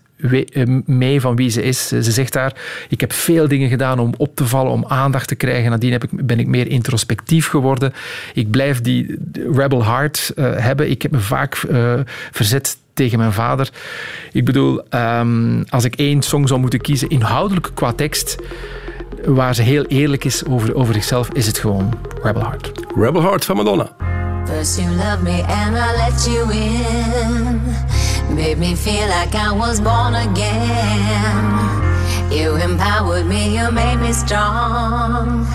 mee 0.85 1.21
van 1.21 1.35
wie 1.35 1.49
ze 1.49 1.61
is. 1.61 1.87
Ze 1.87 2.11
zegt 2.11 2.33
daar, 2.33 2.53
ik 2.89 3.01
heb 3.01 3.13
veel 3.13 3.47
dingen 3.47 3.69
gedaan 3.69 3.99
om 3.99 4.13
op 4.17 4.35
te 4.35 4.45
vallen, 4.45 4.71
om 4.71 4.85
aandacht 4.87 5.27
te 5.27 5.35
krijgen. 5.35 5.69
Nadien 5.69 5.91
heb 5.91 6.03
ik, 6.03 6.09
ben 6.25 6.39
ik 6.39 6.47
meer 6.47 6.67
introspectief 6.67 7.47
geworden. 7.47 7.93
Ik 8.33 8.51
blijf 8.51 8.81
die 8.81 9.17
Rebel 9.53 9.85
Heart 9.85 10.31
eh, 10.35 10.55
hebben. 10.57 10.89
Ik 10.89 11.01
heb 11.01 11.11
me 11.11 11.19
vaak 11.19 11.55
eh, 11.55 11.93
verzet 12.31 12.77
tegen 12.93 13.17
mijn 13.17 13.33
vader. 13.33 13.69
Ik 14.31 14.45
bedoel, 14.45 14.89
ehm, 14.89 15.63
als 15.69 15.83
ik 15.83 15.95
één 15.95 16.21
song 16.21 16.47
zou 16.47 16.59
moeten 16.59 16.81
kiezen, 16.81 17.09
inhoudelijk 17.09 17.71
qua 17.73 17.93
tekst, 17.93 18.37
waar 19.25 19.55
ze 19.55 19.61
heel 19.61 19.85
eerlijk 19.85 20.23
is 20.23 20.45
over, 20.45 20.75
over 20.75 20.93
zichzelf, 20.93 21.29
is 21.29 21.47
het 21.47 21.57
gewoon 21.57 21.99
Rebel 22.21 22.41
Heart. 22.41 22.71
Rebel 22.95 23.21
Heart 23.21 23.45
van 23.45 23.55
Madonna. 23.55 23.89
First 24.45 24.77
you 24.79 24.89
loved 24.95 25.23
me 25.23 25.43
and 25.43 25.75
I 25.75 25.91
let 25.97 26.25
you 26.25 26.53
in. 26.53 27.61
Made 28.35 28.57
me 28.57 28.75
feel 28.75 29.07
like 29.07 29.33
I 29.33 29.53
was 29.53 29.79
born 29.79 30.13
again. 30.13 31.55
You 32.29 32.57
empowered 32.57 33.25
me, 33.25 33.57
you 33.57 33.71
made 33.71 33.95
me 33.95 34.11
strong. 34.11 35.47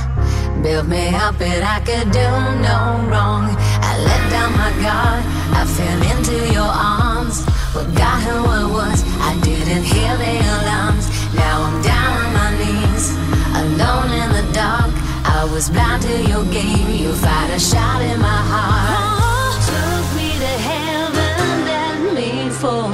Built 0.63 0.87
me 0.87 1.15
up 1.15 1.39
and 1.43 1.63
I 1.63 1.81
could 1.81 2.11
do 2.11 2.29
no 2.65 2.79
wrong. 3.11 3.55
I 3.85 3.93
let 4.09 4.23
down 4.31 4.53
my 4.57 4.73
guard, 4.81 5.23
I 5.61 5.63
fell 5.77 6.01
into 6.13 6.37
your 6.55 6.73
arms. 6.73 7.45
Forgot 7.75 8.19
who 8.25 8.39
I 8.49 8.65
was, 8.65 9.05
I 9.29 9.39
didn't 9.45 9.85
hear 9.85 10.17
the 10.17 10.35
alarms. 10.57 11.07
Now 11.35 11.63
I'm 11.67 11.83
down 11.83 12.13
on 12.25 12.33
my 12.33 12.51
knees, 12.61 13.13
alone 13.61 14.11
in 14.23 14.29
the 14.39 14.53
dark. 14.55 14.91
I 15.27 15.45
was 15.53 15.69
blind 15.69 16.03
to 16.05 16.17
your 16.23 16.45
game, 16.47 16.89
you 16.91 17.13
fired 17.13 17.51
a 17.51 17.61
shot 17.61 18.01
in 18.01 18.19
my 18.21 18.41
heart. 18.53 19.10
Fall. 22.61 22.91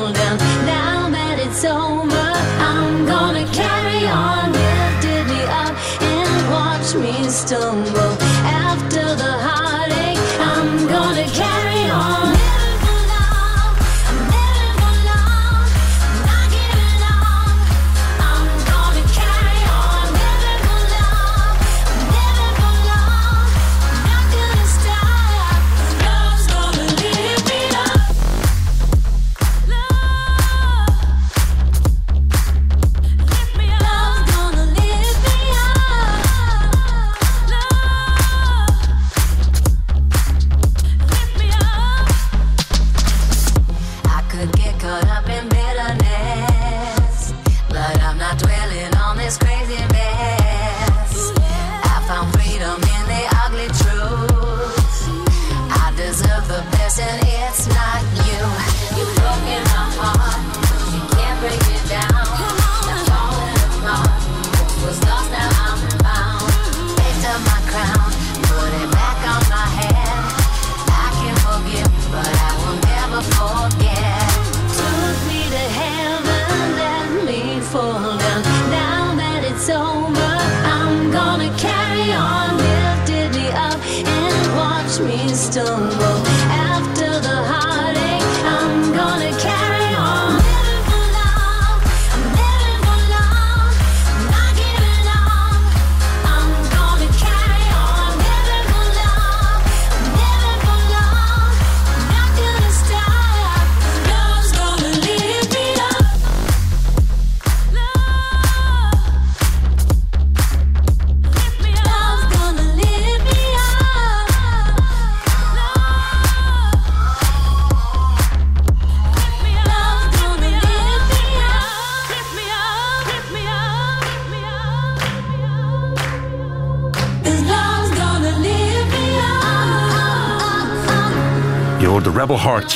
Now 0.65 1.11
that 1.11 1.39
it's 1.45 1.65
over, 1.65 2.29
I'm 2.71 3.05
gonna 3.05 3.45
carry 3.53 4.07
on. 4.07 4.53
Lifted 4.53 5.27
me 5.33 5.43
up 5.63 5.75
and 6.01 6.51
watch 6.53 6.95
me 6.95 7.29
stumble. 7.29 8.06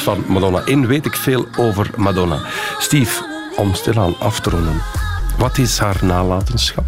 Van 0.01 0.25
Madonna. 0.27 0.63
In 0.65 0.87
weet 0.87 1.07
ik 1.07 1.15
veel 1.15 1.47
over 1.57 1.91
Madonna. 1.97 2.39
Steve, 2.79 3.25
om 3.57 3.75
stilaan 3.75 4.15
af 4.19 4.41
te 4.41 4.51
ronden. 4.51 4.83
Wat 5.39 5.59
is 5.59 5.79
haar 5.79 5.97
nalatenschap? 6.03 6.85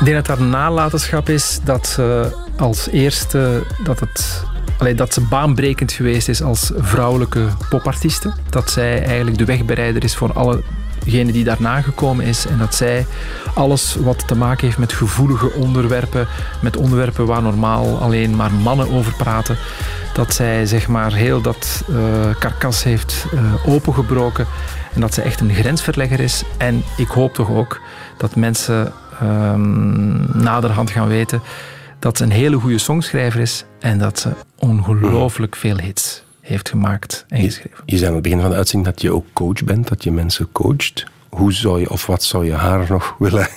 Ik 0.00 0.04
denk 0.04 0.26
dat 0.26 0.38
haar 0.38 0.46
nalatenschap 0.46 1.28
is 1.28 1.60
dat 1.64 1.86
ze 1.86 2.36
als 2.56 2.88
eerste 2.88 3.62
dat 3.82 4.00
het 4.00 4.44
allee, 4.78 4.94
dat 4.94 5.14
ze 5.14 5.20
baanbrekend 5.20 5.92
geweest 5.92 6.28
is 6.28 6.42
als 6.42 6.72
vrouwelijke 6.76 7.48
popartieste. 7.68 8.32
Dat 8.50 8.70
zij 8.70 9.04
eigenlijk 9.04 9.38
de 9.38 9.44
wegbereider 9.44 10.04
is 10.04 10.16
voor 10.16 10.32
allegenen 11.04 11.32
die 11.32 11.44
daarna 11.44 11.80
gekomen 11.80 12.24
is. 12.24 12.46
En 12.46 12.58
dat 12.58 12.74
zij 12.74 13.06
alles 13.54 13.96
wat 14.00 14.28
te 14.28 14.34
maken 14.34 14.66
heeft 14.66 14.78
met 14.78 14.92
gevoelige 14.92 15.52
onderwerpen, 15.52 16.26
met 16.62 16.76
onderwerpen 16.76 17.26
waar 17.26 17.42
normaal 17.42 17.98
alleen 17.98 18.36
maar 18.36 18.52
mannen 18.52 18.90
over 18.90 19.14
praten, 19.14 19.56
dat 20.14 20.34
zij 20.34 20.66
zeg 20.66 20.88
maar 20.88 21.12
heel 21.12 21.40
dat 21.40 21.84
eh, 21.88 21.96
karkas 22.38 22.82
heeft 22.82 23.26
eh, 23.32 23.66
opengebroken. 23.66 24.46
En 24.94 25.00
dat 25.00 25.14
zij 25.14 25.24
echt 25.24 25.40
een 25.40 25.54
grensverlegger 25.54 26.20
is. 26.20 26.42
En 26.56 26.82
ik 26.96 27.08
hoop 27.08 27.34
toch 27.34 27.50
ook 27.50 27.80
dat 28.16 28.36
mensen 28.36 28.92
ehm, 29.20 30.42
naderhand 30.42 30.90
gaan 30.90 31.08
weten 31.08 31.42
dat 31.98 32.16
ze 32.16 32.24
een 32.24 32.30
hele 32.30 32.56
goede 32.56 32.78
songschrijver 32.78 33.40
is 33.40 33.64
en 33.80 33.98
dat 33.98 34.18
ze 34.18 34.30
ongelooflijk 34.58 35.56
veel 35.56 35.78
hits 35.78 36.22
heeft 36.44 36.68
gemaakt 36.68 37.24
en 37.28 37.42
geschreven. 37.42 37.78
Je 37.86 37.96
zei 37.96 38.08
aan 38.08 38.14
het 38.14 38.22
begin 38.22 38.40
van 38.40 38.50
de 38.50 38.56
uitzending 38.56 38.94
dat 38.94 39.02
je 39.02 39.12
ook 39.12 39.26
coach 39.32 39.64
bent, 39.64 39.88
dat 39.88 40.04
je 40.04 40.12
mensen 40.12 40.48
coacht. 40.52 41.04
Hoe 41.28 41.52
zou 41.52 41.80
je, 41.80 41.90
of 41.90 42.06
wat 42.06 42.22
zou 42.22 42.44
je 42.44 42.52
haar 42.52 42.86
nog 42.88 43.14
willen? 43.18 43.48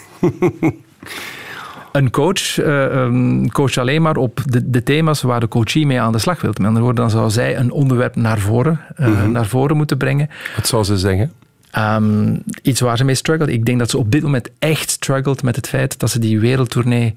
Een 1.91 2.11
coach 2.11 2.57
uh, 2.59 2.83
um, 2.83 3.51
coach 3.51 3.77
alleen 3.77 4.01
maar 4.01 4.17
op 4.17 4.41
de, 4.45 4.69
de, 4.69 4.83
thema's 4.83 5.21
waar 5.21 5.39
de 5.39 5.47
coachie 5.47 5.85
mee 5.85 6.01
aan 6.01 6.11
de 6.11 6.19
slag 6.19 6.41
wil. 6.41 6.49
Met 6.57 6.67
andere 6.67 6.85
woorden, 6.85 7.01
dan 7.01 7.11
zou 7.11 7.29
zij 7.29 7.57
een 7.57 7.71
onderwerp 7.71 8.15
naar 8.15 8.39
voren, 8.39 8.79
uh, 8.99 9.07
mm-hmm. 9.07 9.31
naar 9.31 9.45
voren 9.45 9.77
moeten 9.77 9.97
brengen. 9.97 10.29
Wat 10.55 10.67
zou 10.67 10.83
ze 10.83 10.97
zeggen? 10.97 11.33
Um, 11.77 12.43
iets 12.61 12.79
waar 12.79 12.97
ze 12.97 13.03
mee 13.03 13.15
struggelt. 13.15 13.49
Ik 13.49 13.65
denk 13.65 13.79
dat 13.79 13.89
ze 13.89 13.97
op 13.97 14.11
dit 14.11 14.21
moment 14.21 14.49
echt 14.59 14.89
struggelt 14.89 15.43
met 15.43 15.55
het 15.55 15.67
feit 15.67 15.99
dat 15.99 16.09
ze 16.09 16.19
die 16.19 16.39
wereldtournee 16.39 17.13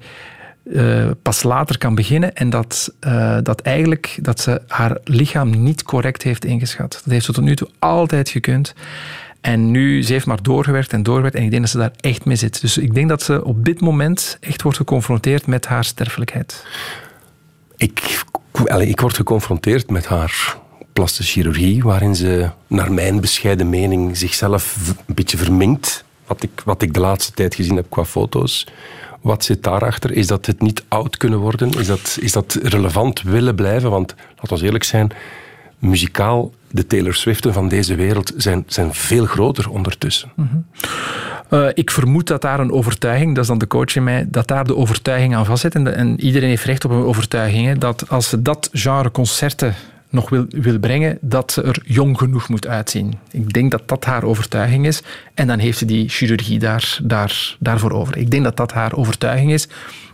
uh, 0.63 1.09
pas 1.21 1.43
later 1.43 1.77
kan 1.77 1.95
beginnen 1.95 2.35
en 2.35 2.49
dat, 2.49 2.93
uh, 3.07 3.37
dat 3.43 3.61
eigenlijk 3.61 4.17
dat 4.21 4.39
ze 4.39 4.61
haar 4.67 4.97
lichaam 5.03 5.63
niet 5.63 5.83
correct 5.83 6.23
heeft 6.23 6.45
ingeschat. 6.45 7.01
Dat 7.03 7.13
heeft 7.13 7.25
ze 7.25 7.33
tot 7.33 7.43
nu 7.43 7.55
toe 7.55 7.69
altijd 7.79 8.29
gekund. 8.29 8.73
En 9.41 9.71
nu, 9.71 10.03
ze 10.03 10.13
heeft 10.13 10.25
maar 10.25 10.41
doorgewerkt 10.43 10.93
en 10.93 11.03
doorgewerkt 11.03 11.35
en 11.35 11.43
ik 11.43 11.49
denk 11.49 11.61
dat 11.61 11.71
ze 11.71 11.77
daar 11.77 11.91
echt 11.99 12.25
mee 12.25 12.35
zit. 12.35 12.61
Dus 12.61 12.77
ik 12.77 12.93
denk 12.93 13.09
dat 13.09 13.23
ze 13.23 13.45
op 13.45 13.65
dit 13.65 13.81
moment 13.81 14.37
echt 14.39 14.61
wordt 14.61 14.77
geconfronteerd 14.77 15.45
met 15.45 15.65
haar 15.67 15.83
sterfelijkheid. 15.83 16.65
Ik, 17.77 18.23
ik 18.79 18.99
word 18.99 19.15
geconfronteerd 19.15 19.89
met 19.89 20.05
haar 20.05 20.57
plastische 20.93 21.31
chirurgie, 21.31 21.83
waarin 21.83 22.15
ze, 22.15 22.49
naar 22.67 22.91
mijn 22.91 23.19
bescheiden 23.19 23.69
mening, 23.69 24.17
zichzelf 24.17 24.93
een 25.05 25.15
beetje 25.15 25.37
verminkt. 25.37 26.03
Wat 26.27 26.43
ik, 26.43 26.61
wat 26.65 26.81
ik 26.81 26.93
de 26.93 26.99
laatste 26.99 27.31
tijd 27.31 27.55
gezien 27.55 27.75
heb 27.75 27.85
qua 27.89 28.05
foto's. 28.05 28.67
Wat 29.21 29.43
zit 29.43 29.63
daarachter? 29.63 30.11
Is 30.11 30.27
dat 30.27 30.45
het 30.45 30.61
niet 30.61 30.83
oud 30.87 31.17
kunnen 31.17 31.39
worden? 31.39 31.71
Is 31.71 31.87
dat, 31.87 32.17
is 32.21 32.31
dat 32.31 32.59
relevant 32.63 33.21
willen 33.21 33.55
blijven? 33.55 33.89
Want, 33.89 34.15
laten 34.35 34.57
we 34.57 34.63
eerlijk 34.63 34.83
zijn, 34.83 35.11
muzikaal, 35.79 36.51
de 36.71 36.87
Taylor 36.87 37.13
Swiften 37.13 37.53
van 37.53 37.67
deze 37.67 37.95
wereld 37.95 38.33
zijn, 38.37 38.63
zijn 38.67 38.93
veel 38.93 39.25
groter 39.25 39.69
ondertussen. 39.69 40.31
Mm-hmm. 40.35 40.65
Uh, 41.49 41.67
ik 41.73 41.91
vermoed 41.91 42.27
dat 42.27 42.41
daar 42.41 42.59
een 42.59 42.71
overtuiging, 42.71 43.35
dat 43.35 43.43
is 43.43 43.49
dan 43.49 43.57
de 43.57 43.67
coach 43.67 43.95
in 43.95 44.03
mij, 44.03 44.25
dat 44.29 44.47
daar 44.47 44.65
de 44.65 44.75
overtuiging 44.75 45.35
aan 45.35 45.45
vastzit. 45.45 45.75
En, 45.75 45.95
en 45.95 46.19
iedereen 46.19 46.49
heeft 46.49 46.63
recht 46.63 46.85
op 46.85 46.91
een 46.91 47.03
overtuiging. 47.03 47.77
Dat 47.77 48.09
als 48.09 48.29
ze 48.29 48.41
dat 48.41 48.69
genre 48.71 49.11
concerten 49.11 49.75
nog 50.11 50.29
wil, 50.29 50.45
wil 50.49 50.79
brengen, 50.79 51.17
dat 51.21 51.51
ze 51.51 51.61
er 51.61 51.81
jong 51.85 52.17
genoeg 52.17 52.49
moet 52.49 52.67
uitzien. 52.67 53.13
Ik 53.31 53.53
denk 53.53 53.71
dat 53.71 53.81
dat 53.85 54.05
haar 54.05 54.23
overtuiging 54.23 54.85
is. 54.85 55.01
En 55.33 55.47
dan 55.47 55.59
heeft 55.59 55.77
ze 55.77 55.85
die 55.85 56.09
chirurgie 56.09 56.59
daar, 56.59 56.99
daar, 57.03 57.55
daarvoor 57.59 57.91
over. 57.91 58.17
Ik 58.17 58.31
denk 58.31 58.43
dat 58.43 58.57
dat 58.57 58.71
haar 58.71 58.95
overtuiging 58.95 59.51
is. 59.51 59.67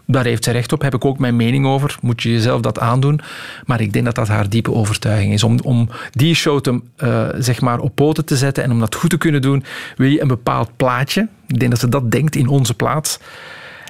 Daar 0.06 0.26
heeft 0.26 0.44
ze 0.44 0.52
recht 0.52 0.72
op, 0.72 0.82
heb 0.82 0.94
ik 0.94 1.06
ook 1.06 1.20
mijn 1.20 1.36
mening 1.36 1.66
over. 1.66 1.98
Moet 2.02 2.24
je 2.24 2.32
jezelf 2.32 2.62
dat 2.62 2.80
aandoen. 2.80 3.20
Maar 3.66 3.82
ik 3.82 3.94
denk 3.94 4.06
dat 4.06 4.16
dat 4.16 4.28
haar 4.28 4.50
diepe 4.50 4.72
overtuiging 4.72 5.34
is. 5.34 5.44
Om, 5.44 5.60
om 5.64 5.90
die 6.12 6.36
show 6.36 6.60
te, 6.60 6.82
uh, 7.04 7.28
zeg 7.38 7.62
maar 7.62 7.80
op 7.80 7.96
poten 7.96 8.26
te 8.26 8.38
zetten 8.38 8.64
en 8.64 8.72
om 8.72 8.80
dat 8.80 8.96
goed 8.96 9.10
te 9.10 9.18
kunnen 9.18 9.42
doen, 9.42 9.64
wil 9.96 10.10
je 10.10 10.22
een 10.22 10.28
bepaald 10.28 10.70
plaatje. 10.76 11.28
Ik 11.48 11.60
denk 11.60 11.72
dat 11.72 11.80
ze 11.80 11.90
dat 11.90 12.12
denkt 12.12 12.36
in 12.36 12.48
onze 12.48 12.74
plaats. 12.74 13.20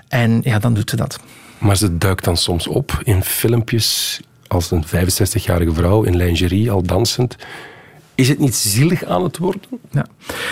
En 0.08 0.42
ja, 0.44 0.60
dan 0.60 0.74
doet 0.74 0.90
ze 0.90 0.96
dat. 0.96 1.20
Maar 1.58 1.78
ze 1.78 1.98
duikt 1.98 2.24
dan 2.24 2.38
soms 2.38 2.68
op 2.68 3.00
in 3.04 3.24
filmpjes 3.24 4.20
als 4.48 4.72
een 4.72 4.86
65-jarige 4.86 5.74
vrouw 5.74 6.04
in 6.04 6.16
lingerie, 6.16 6.72
al 6.72 6.82
dansend. 6.82 7.36
Is 8.16 8.30
het 8.30 8.40
niet 8.40 8.56
zielig 8.56 9.04
aan 9.04 9.24
het 9.24 9.38
worden? 9.38 9.62
Ja, 9.92 10.06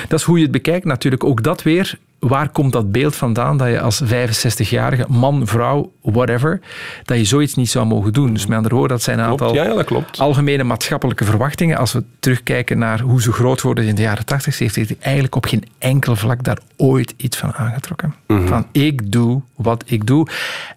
dat 0.08 0.20
is 0.20 0.26
hoe 0.26 0.38
je 0.38 0.44
het 0.44 0.52
bekijkt. 0.52 0.86
Natuurlijk 0.86 1.24
ook 1.24 1.44
dat 1.44 1.64
weer. 1.64 2.00
Waar 2.28 2.50
komt 2.50 2.72
dat 2.72 2.92
beeld 2.92 3.16
vandaan 3.16 3.58
dat 3.58 3.68
je 3.68 3.82
als 3.82 4.04
65-jarige 4.04 5.06
man, 5.10 5.48
vrouw, 5.48 5.92
whatever, 6.02 6.60
dat 7.04 7.18
je 7.18 7.26
zoiets 7.26 7.56
niet 7.56 7.70
zou 7.70 7.86
mogen 7.86 8.14
doen? 8.14 8.34
Dus 8.34 8.46
met 8.46 8.58
andere 8.58 8.76
woorden, 8.76 8.98
dat 8.98 9.06
zijn 9.06 9.20
een 9.20 9.26
aantal 9.26 9.54
ja, 9.54 9.64
ja, 9.64 9.74
dat 9.74 9.86
klopt. 9.86 10.20
algemene 10.20 10.64
maatschappelijke 10.64 11.26
verwachtingen. 11.26 11.78
Als 11.78 11.94
we 11.94 12.04
terugkijken 12.20 12.78
naar 12.78 13.00
hoe 13.00 13.22
ze 13.22 13.32
groot 13.32 13.62
worden 13.62 13.86
in 13.86 13.96
de 13.96 14.02
jaren 14.02 14.26
80, 14.26 14.60
heeft 14.60 14.76
hij 14.76 14.98
eigenlijk 15.00 15.36
op 15.36 15.46
geen 15.46 15.64
enkel 15.78 16.16
vlak 16.16 16.44
daar 16.44 16.60
ooit 16.78 17.14
iets 17.18 17.38
van 17.38 17.54
aangetrokken. 17.54 18.16
Mm-hmm. 18.28 18.48
Van 18.48 18.66
ik 18.72 19.12
doe 19.12 19.42
wat 19.56 19.84
ik 19.86 20.08
doe. 20.08 20.28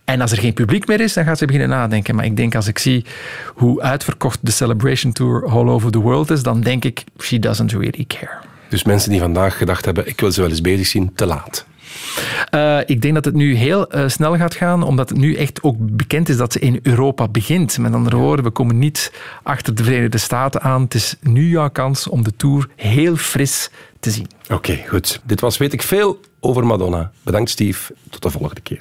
En 0.04 0.20
als 0.20 0.32
er 0.32 0.38
geen 0.38 0.54
publiek 0.54 0.86
meer 0.86 1.00
is, 1.00 1.12
dan 1.12 1.24
gaat 1.24 1.38
ze 1.38 1.44
beginnen 1.44 1.70
nadenken. 1.70 2.14
Maar 2.14 2.24
ik 2.24 2.36
denk 2.36 2.54
als 2.54 2.66
ik 2.66 2.78
zie 2.78 3.04
hoe 3.54 3.82
uitverkocht 3.82 4.38
de 4.42 4.50
Celebration 4.50 5.12
Tour 5.12 5.46
all 5.46 5.68
over 5.68 5.90
the 5.90 5.98
world 5.98 6.30
is, 6.30 6.42
dan 6.42 6.60
denk 6.60 6.84
ik, 6.84 7.04
she 7.18 7.38
doesn't 7.38 7.72
really 7.72 8.04
care. 8.06 8.47
Dus 8.68 8.84
mensen 8.84 9.10
die 9.10 9.20
vandaag 9.20 9.56
gedacht 9.56 9.84
hebben, 9.84 10.08
ik 10.08 10.20
wil 10.20 10.32
ze 10.32 10.40
wel 10.40 10.50
eens 10.50 10.60
bezig 10.60 10.86
zien, 10.86 11.14
te 11.14 11.26
laat. 11.26 11.66
Uh, 12.54 12.78
ik 12.86 13.02
denk 13.02 13.14
dat 13.14 13.24
het 13.24 13.34
nu 13.34 13.54
heel 13.54 13.96
uh, 13.96 14.08
snel 14.08 14.36
gaat 14.36 14.54
gaan, 14.54 14.82
omdat 14.82 15.08
het 15.08 15.18
nu 15.18 15.34
echt 15.34 15.62
ook 15.62 15.76
bekend 15.78 16.28
is 16.28 16.36
dat 16.36 16.52
ze 16.52 16.58
in 16.58 16.80
Europa 16.82 17.28
begint. 17.28 17.78
Met 17.78 17.92
andere 17.92 18.16
woorden, 18.16 18.44
we 18.44 18.50
komen 18.50 18.78
niet 18.78 19.12
achter 19.42 19.74
de 19.74 19.84
Verenigde 19.84 20.18
Staten 20.18 20.60
aan. 20.60 20.82
Het 20.82 20.94
is 20.94 21.16
nu 21.20 21.48
jouw 21.48 21.70
kans 21.70 22.08
om 22.08 22.22
de 22.22 22.36
Tour 22.36 22.68
heel 22.76 23.16
fris 23.16 23.70
te 24.00 24.10
zien. 24.10 24.26
Oké, 24.42 24.54
okay, 24.54 24.84
goed. 24.88 25.20
Dit 25.24 25.40
was 25.40 25.56
Weet 25.56 25.72
ik 25.72 25.82
Veel 25.82 26.20
over 26.40 26.66
Madonna. 26.66 27.10
Bedankt 27.22 27.50
Steve, 27.50 27.94
tot 28.10 28.22
de 28.22 28.30
volgende 28.30 28.60
keer. 28.60 28.80